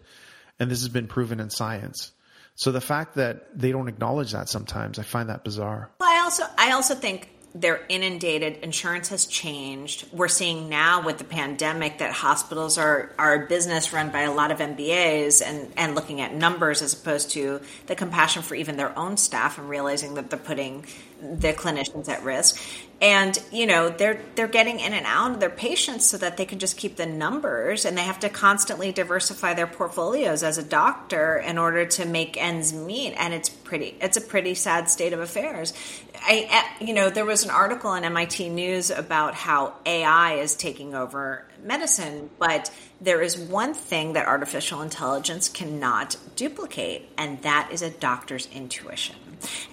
And 0.58 0.70
this 0.70 0.80
has 0.80 0.88
been 0.88 1.06
proven 1.06 1.40
in 1.40 1.50
science. 1.50 2.12
So 2.54 2.72
the 2.72 2.80
fact 2.80 3.16
that 3.16 3.58
they 3.58 3.70
don't 3.70 3.88
acknowledge 3.88 4.32
that 4.32 4.48
sometimes, 4.48 4.98
I 4.98 5.02
find 5.02 5.28
that 5.28 5.44
bizarre. 5.44 5.90
Well, 6.00 6.08
I 6.08 6.22
also 6.22 6.44
I 6.56 6.72
also 6.72 6.94
think 6.94 7.28
they're 7.60 7.80
inundated. 7.88 8.58
Insurance 8.62 9.08
has 9.08 9.24
changed. 9.24 10.06
We're 10.12 10.28
seeing 10.28 10.68
now 10.68 11.02
with 11.02 11.16
the 11.16 11.24
pandemic 11.24 11.98
that 11.98 12.12
hospitals 12.12 12.76
are 12.76 13.10
are 13.18 13.44
a 13.44 13.46
business 13.46 13.92
run 13.92 14.10
by 14.10 14.22
a 14.22 14.32
lot 14.32 14.50
of 14.50 14.58
MBAs 14.58 15.42
and 15.44 15.72
and 15.76 15.94
looking 15.94 16.20
at 16.20 16.34
numbers 16.34 16.82
as 16.82 16.92
opposed 16.92 17.30
to 17.30 17.60
the 17.86 17.94
compassion 17.94 18.42
for 18.42 18.54
even 18.54 18.76
their 18.76 18.96
own 18.98 19.16
staff 19.16 19.58
and 19.58 19.70
realizing 19.70 20.14
that 20.14 20.28
they're 20.28 20.38
putting 20.38 20.84
the 21.22 21.54
clinicians 21.54 22.10
at 22.10 22.22
risk 22.22 22.60
and 23.00 23.42
you 23.50 23.66
know 23.66 23.88
they're 23.88 24.20
they're 24.34 24.46
getting 24.46 24.80
in 24.80 24.92
and 24.92 25.04
out 25.06 25.30
of 25.30 25.40
their 25.40 25.50
patients 25.50 26.06
so 26.06 26.16
that 26.16 26.36
they 26.36 26.44
can 26.44 26.58
just 26.58 26.76
keep 26.76 26.96
the 26.96 27.06
numbers 27.06 27.84
and 27.84 27.96
they 27.96 28.02
have 28.02 28.20
to 28.20 28.28
constantly 28.28 28.92
diversify 28.92 29.54
their 29.54 29.66
portfolios 29.66 30.42
as 30.42 30.58
a 30.58 30.62
doctor 30.62 31.36
in 31.38 31.56
order 31.58 31.84
to 31.84 32.04
make 32.04 32.36
ends 32.36 32.72
meet 32.72 33.14
and 33.14 33.32
it's 33.32 33.48
pretty 33.66 33.96
it's 34.00 34.16
a 34.16 34.20
pretty 34.20 34.54
sad 34.54 34.88
state 34.88 35.12
of 35.12 35.20
affairs. 35.20 35.74
I 36.14 36.64
you 36.80 36.94
know 36.94 37.10
there 37.10 37.24
was 37.24 37.44
an 37.44 37.50
article 37.50 37.92
in 37.94 38.04
MIT 38.04 38.48
news 38.48 38.90
about 38.90 39.34
how 39.34 39.74
ai 39.84 40.34
is 40.34 40.54
taking 40.54 40.94
over 40.94 41.44
medicine 41.62 42.30
but 42.38 42.70
there 43.00 43.20
is 43.20 43.36
one 43.36 43.74
thing 43.74 44.14
that 44.14 44.26
artificial 44.26 44.80
intelligence 44.82 45.48
cannot 45.48 46.16
duplicate 46.36 47.08
and 47.18 47.42
that 47.42 47.70
is 47.72 47.82
a 47.82 47.90
doctor's 47.90 48.48
intuition 48.54 49.16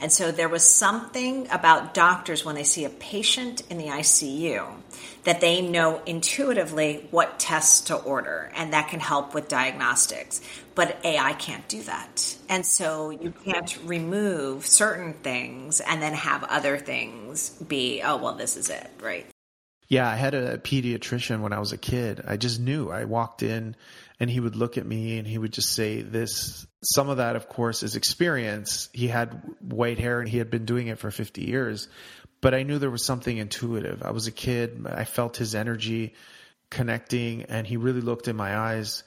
and 0.01 0.11
so 0.11 0.31
there 0.31 0.49
was 0.49 0.63
something 0.63 1.47
about 1.51 1.93
doctors 1.93 2.43
when 2.43 2.55
they 2.55 2.63
see 2.63 2.85
a 2.85 2.89
patient 2.89 3.63
in 3.69 3.77
the 3.77 3.85
ICU 3.85 4.65
that 5.23 5.41
they 5.41 5.61
know 5.61 6.01
intuitively 6.05 7.07
what 7.11 7.39
tests 7.39 7.81
to 7.81 7.95
order, 7.95 8.51
and 8.55 8.73
that 8.73 8.89
can 8.89 8.99
help 8.99 9.33
with 9.33 9.47
diagnostics. 9.47 10.41
But 10.75 10.97
AI 11.05 11.33
can't 11.33 11.67
do 11.67 11.81
that. 11.83 12.35
And 12.49 12.65
so 12.65 13.09
you 13.09 13.33
can't 13.45 13.77
remove 13.85 14.65
certain 14.65 15.13
things 15.13 15.79
and 15.79 16.01
then 16.01 16.13
have 16.13 16.43
other 16.43 16.77
things 16.77 17.51
be, 17.51 18.01
oh, 18.03 18.17
well, 18.17 18.35
this 18.35 18.57
is 18.57 18.69
it, 18.69 18.89
right? 19.01 19.25
Yeah, 19.87 20.09
I 20.09 20.15
had 20.15 20.33
a 20.33 20.57
pediatrician 20.57 21.41
when 21.41 21.53
I 21.53 21.59
was 21.59 21.71
a 21.71 21.77
kid. 21.77 22.23
I 22.27 22.37
just 22.37 22.59
knew. 22.59 22.89
I 22.89 23.05
walked 23.05 23.43
in 23.43 23.75
and 24.23 24.31
he 24.31 24.39
would 24.39 24.55
look 24.55 24.77
at 24.77 24.85
me 24.85 25.19
and 25.19 25.27
he 25.27 25.37
would 25.37 25.53
just 25.53 25.69
say 25.69 26.01
this. 26.01 26.65
Some 26.81 27.09
of 27.09 27.17
that 27.17 27.35
of 27.35 27.47
course 27.47 27.83
is 27.83 27.95
experience. 27.95 28.89
He 28.91 29.07
had 29.07 29.39
white 29.61 29.99
hair 29.99 30.19
and 30.19 30.27
he 30.27 30.39
had 30.39 30.49
been 30.49 30.65
doing 30.65 30.87
it 30.87 30.97
for 30.97 31.11
50 31.11 31.43
years 31.43 31.87
but 32.43 32.53
i 32.53 32.61
knew 32.61 32.77
there 32.77 32.91
was 32.91 33.05
something 33.05 33.37
intuitive. 33.37 34.03
I 34.03 34.11
was 34.11 34.27
a 34.27 34.31
kid. 34.31 34.85
I 34.85 35.05
felt 35.05 35.37
his 35.37 35.55
energy 35.55 36.13
connecting 36.69 37.43
and 37.43 37.65
he 37.65 37.77
really 37.77 38.01
looked 38.01 38.27
in 38.27 38.35
my 38.35 38.57
eyes 38.57 39.03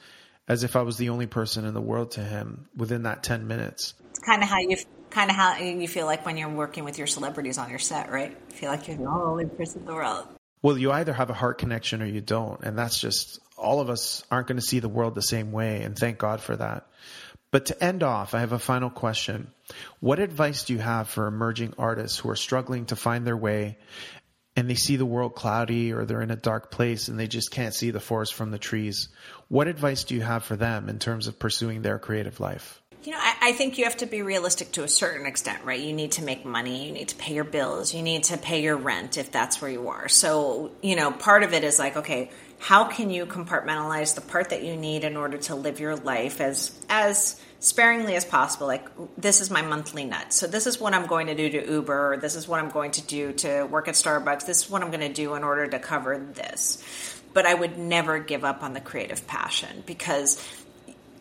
as 0.48 0.62
if 0.62 0.76
i 0.76 0.82
was 0.82 0.96
the 0.96 1.10
only 1.10 1.26
person 1.26 1.64
in 1.64 1.74
the 1.74 1.80
world 1.80 2.12
to 2.12 2.22
him 2.22 2.68
within 2.74 3.02
that 3.02 3.22
10 3.22 3.46
minutes. 3.46 3.94
It's 4.10 4.20
kind 4.20 4.42
of 4.42 4.48
how 4.48 4.58
you 4.58 4.76
kind 5.10 5.30
of 5.30 5.36
how 5.36 5.58
you 5.58 5.86
feel 5.86 6.06
like 6.06 6.24
when 6.24 6.36
you're 6.38 6.48
working 6.48 6.84
with 6.84 6.96
your 6.96 7.06
celebrities 7.06 7.58
on 7.58 7.68
your 7.68 7.78
set 7.78 8.10
right? 8.10 8.30
You 8.50 8.56
feel 8.56 8.70
like 8.70 8.88
you're 8.88 8.96
the 8.96 9.04
only 9.04 9.44
person 9.44 9.80
in 9.80 9.86
the 9.86 9.94
world. 9.94 10.26
Well 10.62 10.78
you 10.78 10.90
either 10.90 11.12
have 11.12 11.28
a 11.28 11.34
heart 11.34 11.58
connection 11.58 12.00
or 12.00 12.06
you 12.06 12.22
don't 12.22 12.62
and 12.62 12.78
that's 12.78 12.98
just 12.98 13.40
all 13.57 13.80
of 13.80 13.90
us 13.90 14.24
aren't 14.30 14.48
going 14.48 14.59
to 14.61 14.66
see 14.66 14.80
the 14.80 14.88
world 14.88 15.14
the 15.14 15.22
same 15.22 15.52
way, 15.52 15.82
and 15.82 15.96
thank 15.96 16.18
God 16.18 16.40
for 16.40 16.57
that. 16.57 16.86
But 17.50 17.66
to 17.66 17.84
end 17.84 18.02
off, 18.02 18.34
I 18.34 18.40
have 18.40 18.52
a 18.52 18.59
final 18.59 18.90
question. 18.90 19.50
What 20.00 20.18
advice 20.18 20.64
do 20.64 20.72
you 20.72 20.78
have 20.78 21.09
for 21.09 21.26
emerging 21.26 21.74
artists 21.78 22.18
who 22.18 22.28
are 22.28 22.36
struggling 22.36 22.86
to 22.86 22.96
find 22.96 23.26
their 23.26 23.36
way 23.36 23.78
and 24.57 24.68
they 24.68 24.74
see 24.74 24.96
the 24.96 25.07
world 25.07 25.34
cloudy 25.34 25.92
or 25.92 26.04
they're 26.04 26.22
in 26.22 26.30
a 26.30 26.36
dark 26.36 26.70
place 26.70 27.09
and 27.09 27.18
they 27.18 27.28
just 27.28 27.50
can't 27.50 27.74
see 27.74 27.90
the 27.90 28.00
forest 28.00 28.34
from 28.34 28.50
the 28.50 28.59
trees? 28.59 29.09
What 29.48 29.68
advice 29.68 30.04
do 30.04 30.14
you 30.14 30.22
have 30.22 30.44
for 30.44 30.57
them 30.57 30.88
in 30.88 30.98
terms 30.98 31.28
of 31.28 31.38
pursuing 31.38 31.82
their 31.82 31.98
creative 31.98 32.40
life? 32.40 32.82
You 33.07 33.12
know, 33.12 33.18
I, 33.20 33.36
I, 33.40 33.52
think 33.52 33.78
you 33.78 33.84
have 33.84 33.98
to 33.98 34.07
be 34.07 34.22
realistic 34.22 34.72
to 34.72 34.82
a 34.82 34.88
certain 34.88 35.26
extent, 35.26 35.64
right? 35.64 35.78
You 35.78 35.92
need 35.92 36.12
to 36.12 36.24
make 36.24 36.44
money, 36.44 36.88
you 36.88 36.92
need 36.92 37.07
to 37.09 37.14
pay 37.14 37.34
your 37.34 37.44
bills, 37.44 37.94
you 37.94 38.02
need 38.02 38.24
to 38.24 38.36
pay 38.36 38.62
your 38.62 38.76
rent 38.76 39.16
if 39.16 39.30
that's 39.30 39.62
where 39.62 39.70
you 39.70 39.90
are. 39.90 40.09
So, 40.09 40.72
you 40.82 40.96
know, 40.96 41.12
part 41.12 41.44
of 41.44 41.52
it 41.52 41.62
is 41.62 41.78
like, 41.78 41.96
okay, 41.96 42.32
how 42.59 42.82
can 42.84 43.11
you 43.11 43.24
compartmentalize 43.26 44.16
the 44.16 44.22
part 44.22 44.50
that 44.50 44.64
you 44.64 44.76
need 44.76 45.04
in 45.04 45.16
order 45.16 45.38
to 45.38 45.54
live 45.54 45.78
your 45.78 45.94
life 45.94 46.40
as 46.40 46.72
as 46.88 47.40
sparingly 47.61 48.16
as 48.16 48.24
possible 48.24 48.66
like 48.66 48.88
this 49.16 49.40
is 49.40 49.50
my 49.50 49.62
monthly 49.62 50.04
nut 50.04 50.32
so 50.32 50.46
this 50.46 50.66
is 50.66 50.80
what 50.80 50.94
i'm 50.94 51.07
going 51.07 51.26
to 51.26 51.34
do 51.34 51.48
to 51.48 51.70
uber 51.70 52.12
or 52.12 52.16
this 52.16 52.34
is 52.34 52.46
what 52.46 52.61
i'm 52.61 52.70
going 52.70 52.90
to 52.90 53.02
do 53.02 53.32
to 53.32 53.64
work 53.64 53.88
at 53.88 53.94
starbucks 53.94 54.46
this 54.46 54.64
is 54.64 54.70
what 54.70 54.82
i'm 54.82 54.90
going 54.90 55.00
to 55.00 55.12
do 55.12 55.34
in 55.34 55.42
order 55.42 55.66
to 55.66 55.78
cover 55.78 56.18
this 56.34 56.82
but 57.32 57.46
i 57.46 57.54
would 57.54 57.78
never 57.78 58.18
give 58.18 58.44
up 58.44 58.62
on 58.62 58.72
the 58.72 58.80
creative 58.80 59.26
passion 59.26 59.82
because 59.86 60.38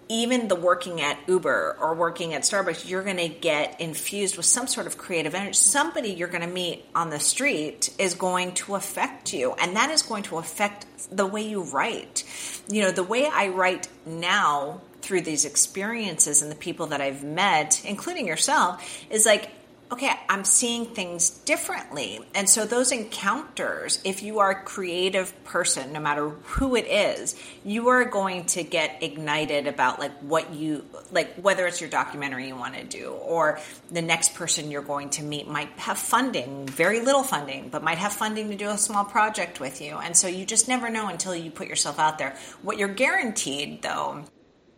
even 0.08 0.47
the 0.47 0.56
working 0.56 1.01
at 1.01 1.18
Uber 1.28 1.78
or 1.80 1.95
working 1.95 2.34
at 2.34 2.43
Starbucks, 2.43 2.88
you're 2.88 3.03
going 3.03 3.18
to 3.18 3.28
get 3.28 3.80
infused 3.82 4.38
with 4.38 4.45
some 4.45 4.68
sort 4.68 4.88
of 4.88 4.97
creative 4.97 5.34
energy. 5.34 5.53
Somebody 5.53 6.10
you're 6.10 6.28
going 6.28 6.41
to 6.41 6.47
meet 6.47 6.86
on 6.93 7.10
the 7.10 7.20
street 7.20 7.89
is 7.97 8.14
going 8.14 8.53
to 8.56 8.76
affect 8.76 9.34
you, 9.34 9.53
and 9.53 9.76
that 9.76 9.89
is 9.89 10.01
going 10.01 10.24
to 10.24 10.38
affect 10.38 10.86
the 11.12 11.26
way 11.26 11.41
you 11.41 11.64
write. 11.64 12.24
You 12.68 12.84
know, 12.84 12.91
the 12.91 13.03
way 13.03 13.28
I 13.32 13.49
write 13.49 13.88
now 14.06 14.82
through 15.01 15.22
these 15.22 15.45
experiences 15.45 16.41
and 16.41 16.51
the 16.51 16.56
people 16.56 16.88
that 16.88 17.01
I've 17.01 17.24
met, 17.24 17.84
including 17.86 18.28
yourself, 18.28 19.06
is 19.10 19.26
like 19.26 19.49
okay, 19.91 20.11
I'm 20.27 20.43
seeing 20.43 20.88
things 20.88 21.29
differently. 21.29 22.19
And 22.33 22.49
so 22.49 22.65
those 22.65 22.91
encounters, 22.91 23.99
if 24.03 24.23
you 24.23 24.39
are 24.39 24.51
a 24.51 24.63
creative 24.63 25.43
person, 25.43 25.93
no 25.93 25.99
matter 25.99 26.29
who 26.29 26.75
it 26.75 26.88
is, 26.88 27.39
you 27.63 27.89
are 27.89 28.03
going 28.05 28.45
to 28.47 28.63
get 28.63 29.03
ignited 29.03 29.67
about 29.67 29.99
like 29.99 30.17
what 30.19 30.53
you 30.53 30.86
like 31.11 31.36
whether 31.36 31.67
it's 31.67 31.81
your 31.81 31.89
documentary 31.89 32.47
you 32.47 32.55
want 32.55 32.75
to 32.75 32.83
do 32.83 33.09
or 33.09 33.59
the 33.91 34.01
next 34.01 34.33
person 34.33 34.71
you're 34.71 34.81
going 34.81 35.11
to 35.11 35.23
meet 35.23 35.47
might 35.47 35.69
have 35.77 35.99
funding, 35.99 36.65
very 36.65 37.01
little 37.01 37.23
funding, 37.23 37.69
but 37.69 37.83
might 37.83 37.99
have 37.99 38.13
funding 38.13 38.49
to 38.49 38.55
do 38.55 38.69
a 38.69 38.77
small 38.77 39.05
project 39.05 39.59
with 39.59 39.81
you. 39.81 39.95
And 39.97 40.17
so 40.17 40.27
you 40.27 40.45
just 40.45 40.67
never 40.67 40.89
know 40.89 41.07
until 41.09 41.36
you 41.36 41.51
put 41.51 41.67
yourself 41.67 41.99
out 41.99 42.17
there. 42.17 42.36
What 42.63 42.77
you're 42.79 42.88
guaranteed 42.88 43.83
though 43.83 44.25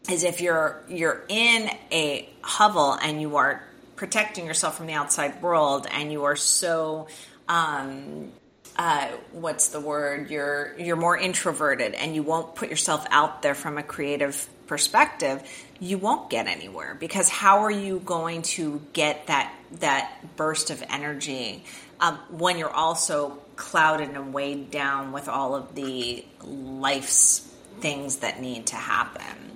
is 0.09 0.23
if 0.23 0.41
you're 0.41 0.83
you're 0.87 1.23
in 1.27 1.69
a 1.91 2.29
hovel 2.41 2.93
and 2.93 3.21
you 3.21 3.37
are 3.37 3.66
protecting 3.97 4.45
yourself 4.45 4.77
from 4.77 4.87
the 4.87 4.93
outside 4.93 5.41
world 5.41 5.85
and 5.91 6.11
you 6.11 6.23
are 6.23 6.37
so 6.37 7.07
um, 7.49 8.31
uh, 8.77 9.07
what's 9.33 9.69
the 9.69 9.81
word 9.81 10.29
you're 10.29 10.73
you're 10.79 10.95
more 10.95 11.17
introverted 11.17 11.93
and 11.93 12.15
you 12.15 12.23
won't 12.23 12.55
put 12.55 12.69
yourself 12.69 13.05
out 13.09 13.41
there 13.41 13.55
from 13.55 13.77
a 13.77 13.83
creative 13.83 14.47
perspective 14.67 15.43
you 15.79 15.97
won't 15.97 16.29
get 16.29 16.47
anywhere 16.47 16.95
because 16.99 17.27
how 17.27 17.59
are 17.59 17.71
you 17.71 17.99
going 17.99 18.41
to 18.41 18.81
get 18.93 19.27
that 19.27 19.53
that 19.79 20.11
burst 20.37 20.69
of 20.69 20.81
energy 20.89 21.63
um, 21.99 22.17
when 22.29 22.57
you're 22.57 22.73
also 22.73 23.37
clouded 23.55 24.09
and 24.09 24.33
weighed 24.33 24.71
down 24.71 25.11
with 25.11 25.27
all 25.27 25.55
of 25.55 25.75
the 25.75 26.23
life's 26.43 27.39
things 27.79 28.17
that 28.17 28.41
need 28.41 28.67
to 28.67 28.75
happen. 28.75 29.46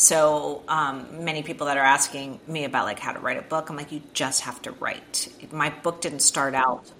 So 0.00 0.62
um, 0.66 1.24
many 1.24 1.42
people 1.42 1.66
that 1.66 1.76
are 1.76 1.84
asking 1.84 2.40
me 2.46 2.64
about 2.64 2.86
like 2.86 2.98
how 2.98 3.12
to 3.12 3.18
write 3.18 3.36
a 3.36 3.42
book, 3.42 3.68
I'm 3.68 3.76
like, 3.76 3.92
you 3.92 4.00
just 4.14 4.40
have 4.42 4.62
to 4.62 4.72
write. 4.72 5.28
My 5.52 5.68
book 5.68 6.00
didn't 6.00 6.20
start 6.20 6.54
out 6.54 6.90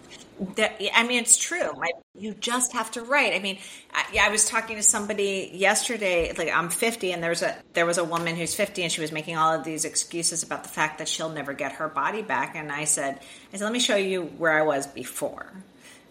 that, 0.56 0.80
I 0.94 1.06
mean, 1.06 1.20
it's 1.20 1.36
true. 1.36 1.72
My, 1.76 1.90
you 2.14 2.34
just 2.34 2.72
have 2.72 2.90
to 2.92 3.02
write. 3.02 3.34
I 3.34 3.38
mean, 3.38 3.58
I, 3.92 4.26
I, 4.26 4.28
was 4.30 4.48
talking 4.48 4.76
to 4.76 4.82
somebody 4.82 5.50
yesterday. 5.52 6.32
Like, 6.36 6.50
I'm 6.50 6.70
50, 6.70 7.12
and 7.12 7.22
there 7.22 7.30
was 7.30 7.42
a 7.42 7.56
there 7.74 7.86
was 7.86 7.98
a 7.98 8.04
woman 8.04 8.36
who's 8.36 8.54
50, 8.54 8.82
and 8.82 8.92
she 8.92 9.00
was 9.00 9.12
making 9.12 9.36
all 9.36 9.52
of 9.52 9.64
these 9.64 9.84
excuses 9.84 10.42
about 10.42 10.62
the 10.62 10.70
fact 10.70 10.98
that 10.98 11.08
she'll 11.08 11.28
never 11.30 11.52
get 11.52 11.72
her 11.72 11.88
body 11.88 12.22
back. 12.22 12.56
And 12.56 12.72
I 12.72 12.84
said, 12.84 13.20
I 13.52 13.56
said, 13.56 13.64
let 13.64 13.72
me 13.72 13.80
show 13.80 13.96
you 13.96 14.22
where 14.22 14.52
I 14.52 14.62
was 14.62 14.86
before. 14.86 15.52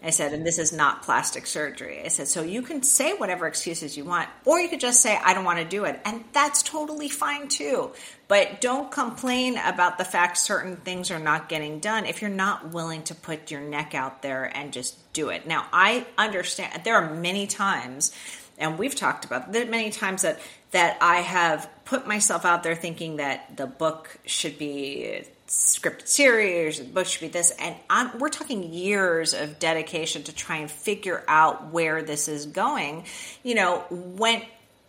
I 0.02 0.10
said, 0.10 0.32
and 0.32 0.46
this 0.46 0.58
is 0.58 0.72
not 0.72 1.02
plastic 1.02 1.46
surgery. 1.46 2.02
I 2.02 2.08
said, 2.08 2.26
so 2.26 2.42
you 2.42 2.62
can 2.62 2.82
say 2.82 3.12
whatever 3.12 3.46
excuses 3.46 3.96
you 3.96 4.04
want, 4.04 4.30
or 4.46 4.58
you 4.58 4.68
could 4.68 4.80
just 4.80 5.02
say, 5.02 5.18
I 5.22 5.34
don't 5.34 5.44
want 5.44 5.58
to 5.58 5.64
do 5.64 5.84
it. 5.84 6.00
And 6.06 6.24
that's 6.32 6.62
totally 6.62 7.10
fine 7.10 7.48
too. 7.48 7.92
But 8.26 8.62
don't 8.62 8.90
complain 8.90 9.58
about 9.58 9.98
the 9.98 10.04
fact 10.04 10.38
certain 10.38 10.76
things 10.76 11.10
are 11.10 11.18
not 11.18 11.50
getting 11.50 11.80
done 11.80 12.06
if 12.06 12.22
you're 12.22 12.30
not 12.30 12.72
willing 12.72 13.02
to 13.04 13.14
put 13.14 13.50
your 13.50 13.60
neck 13.60 13.94
out 13.94 14.22
there 14.22 14.44
and 14.44 14.72
just 14.72 15.12
do 15.12 15.28
it. 15.28 15.46
Now, 15.46 15.66
I 15.72 16.06
understand 16.16 16.84
there 16.84 16.96
are 16.96 17.14
many 17.14 17.46
times, 17.46 18.12
and 18.56 18.78
we've 18.78 18.94
talked 18.94 19.26
about 19.26 19.52
there 19.52 19.66
many 19.66 19.90
times 19.90 20.22
that 20.22 20.40
that 20.70 20.98
I 21.00 21.16
have 21.16 21.68
put 21.84 22.06
myself 22.06 22.44
out 22.44 22.62
there 22.62 22.76
thinking 22.76 23.16
that 23.16 23.56
the 23.56 23.66
book 23.66 24.16
should 24.24 24.56
be 24.56 25.24
scripted 25.50 26.06
series, 26.06 26.78
the 26.78 26.84
book 26.84 27.06
should 27.06 27.22
be 27.22 27.28
this, 27.28 27.50
and 27.58 27.74
I'm, 27.90 28.20
we're 28.20 28.28
talking 28.28 28.72
years 28.72 29.34
of 29.34 29.58
dedication 29.58 30.22
to 30.22 30.32
try 30.32 30.58
and 30.58 30.70
figure 30.70 31.24
out 31.26 31.72
where 31.72 32.02
this 32.02 32.28
is 32.28 32.46
going. 32.46 33.04
You 33.42 33.56
know, 33.56 33.84
when 33.90 34.42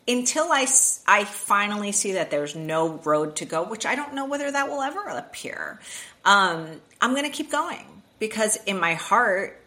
until 0.08 0.52
I, 0.52 0.68
I 1.08 1.26
finally 1.26 1.92
see 1.92 2.14
that 2.14 2.30
there's 2.30 2.56
no 2.56 3.00
road 3.04 3.38
to 3.38 3.46
go, 3.46 3.64
which 3.64 3.88
I 3.88 3.96
don't 3.96 4.14
know 4.14 4.26
whether 4.26 4.52
that 4.52 4.70
will 4.70 4.82
ever 4.82 5.02
appear, 5.02 5.80
um, 6.26 6.68
I'm 7.00 7.12
going 7.12 7.24
to 7.24 7.32
keep 7.32 7.52
going 7.52 7.86
because 8.20 8.58
in 8.68 8.80
my 8.80 8.94
heart, 8.94 9.60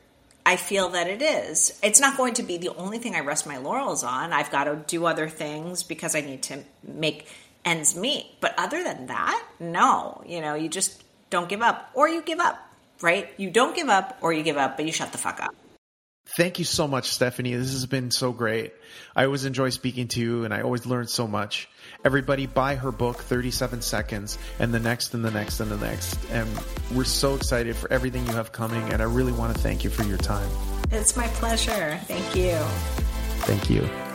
I 0.46 0.56
feel 0.56 0.90
that 0.90 1.08
it 1.08 1.22
is. 1.22 1.78
It's 1.82 2.00
not 2.00 2.16
going 2.16 2.34
to 2.34 2.42
be 2.42 2.58
the 2.58 2.68
only 2.74 2.98
thing 2.98 3.16
I 3.16 3.20
rest 3.20 3.46
my 3.46 3.56
laurels 3.56 4.04
on. 4.04 4.32
I've 4.32 4.50
got 4.50 4.64
to 4.64 4.76
do 4.86 5.06
other 5.06 5.28
things 5.28 5.82
because 5.82 6.14
I 6.14 6.20
need 6.20 6.42
to 6.44 6.62
make 6.86 7.26
ends 7.64 7.96
meet. 7.96 8.26
But 8.40 8.54
other 8.58 8.82
than 8.82 9.06
that, 9.06 9.44
no. 9.60 10.22
You 10.26 10.40
know, 10.40 10.54
you 10.54 10.68
just 10.68 11.02
don't 11.30 11.48
give 11.48 11.62
up 11.62 11.90
or 11.94 12.08
you 12.08 12.22
give 12.22 12.40
up, 12.40 12.58
right? 13.00 13.28
You 13.36 13.50
don't 13.50 13.74
give 13.74 13.88
up 13.88 14.18
or 14.20 14.32
you 14.32 14.42
give 14.42 14.56
up, 14.56 14.76
but 14.76 14.86
you 14.86 14.92
shut 14.92 15.12
the 15.12 15.18
fuck 15.18 15.40
up. 15.40 15.54
Thank 16.36 16.58
you 16.58 16.64
so 16.64 16.88
much, 16.88 17.10
Stephanie. 17.10 17.54
This 17.54 17.72
has 17.72 17.86
been 17.86 18.10
so 18.10 18.32
great. 18.32 18.72
I 19.14 19.26
always 19.26 19.44
enjoy 19.44 19.68
speaking 19.68 20.08
to 20.08 20.20
you 20.20 20.44
and 20.44 20.54
I 20.54 20.62
always 20.62 20.86
learn 20.86 21.06
so 21.06 21.26
much. 21.26 21.68
Everybody 22.04 22.46
buy 22.46 22.76
her 22.76 22.90
book, 22.90 23.18
37 23.18 23.82
Seconds, 23.82 24.38
and 24.58 24.72
the 24.72 24.80
next 24.80 25.12
and 25.14 25.24
the 25.24 25.30
next 25.30 25.60
and 25.60 25.70
the 25.70 25.76
next. 25.76 26.18
And 26.30 26.48
we're 26.94 27.04
so 27.04 27.34
excited 27.34 27.76
for 27.76 27.92
everything 27.92 28.26
you 28.26 28.32
have 28.32 28.52
coming. 28.52 28.82
And 28.92 29.02
I 29.02 29.04
really 29.04 29.32
want 29.32 29.54
to 29.54 29.62
thank 29.62 29.84
you 29.84 29.90
for 29.90 30.02
your 30.04 30.18
time. 30.18 30.48
It's 30.90 31.16
my 31.16 31.26
pleasure. 31.28 32.00
Thank 32.04 32.34
you. 32.34 32.56
Thank 33.44 33.68
you. 33.68 34.13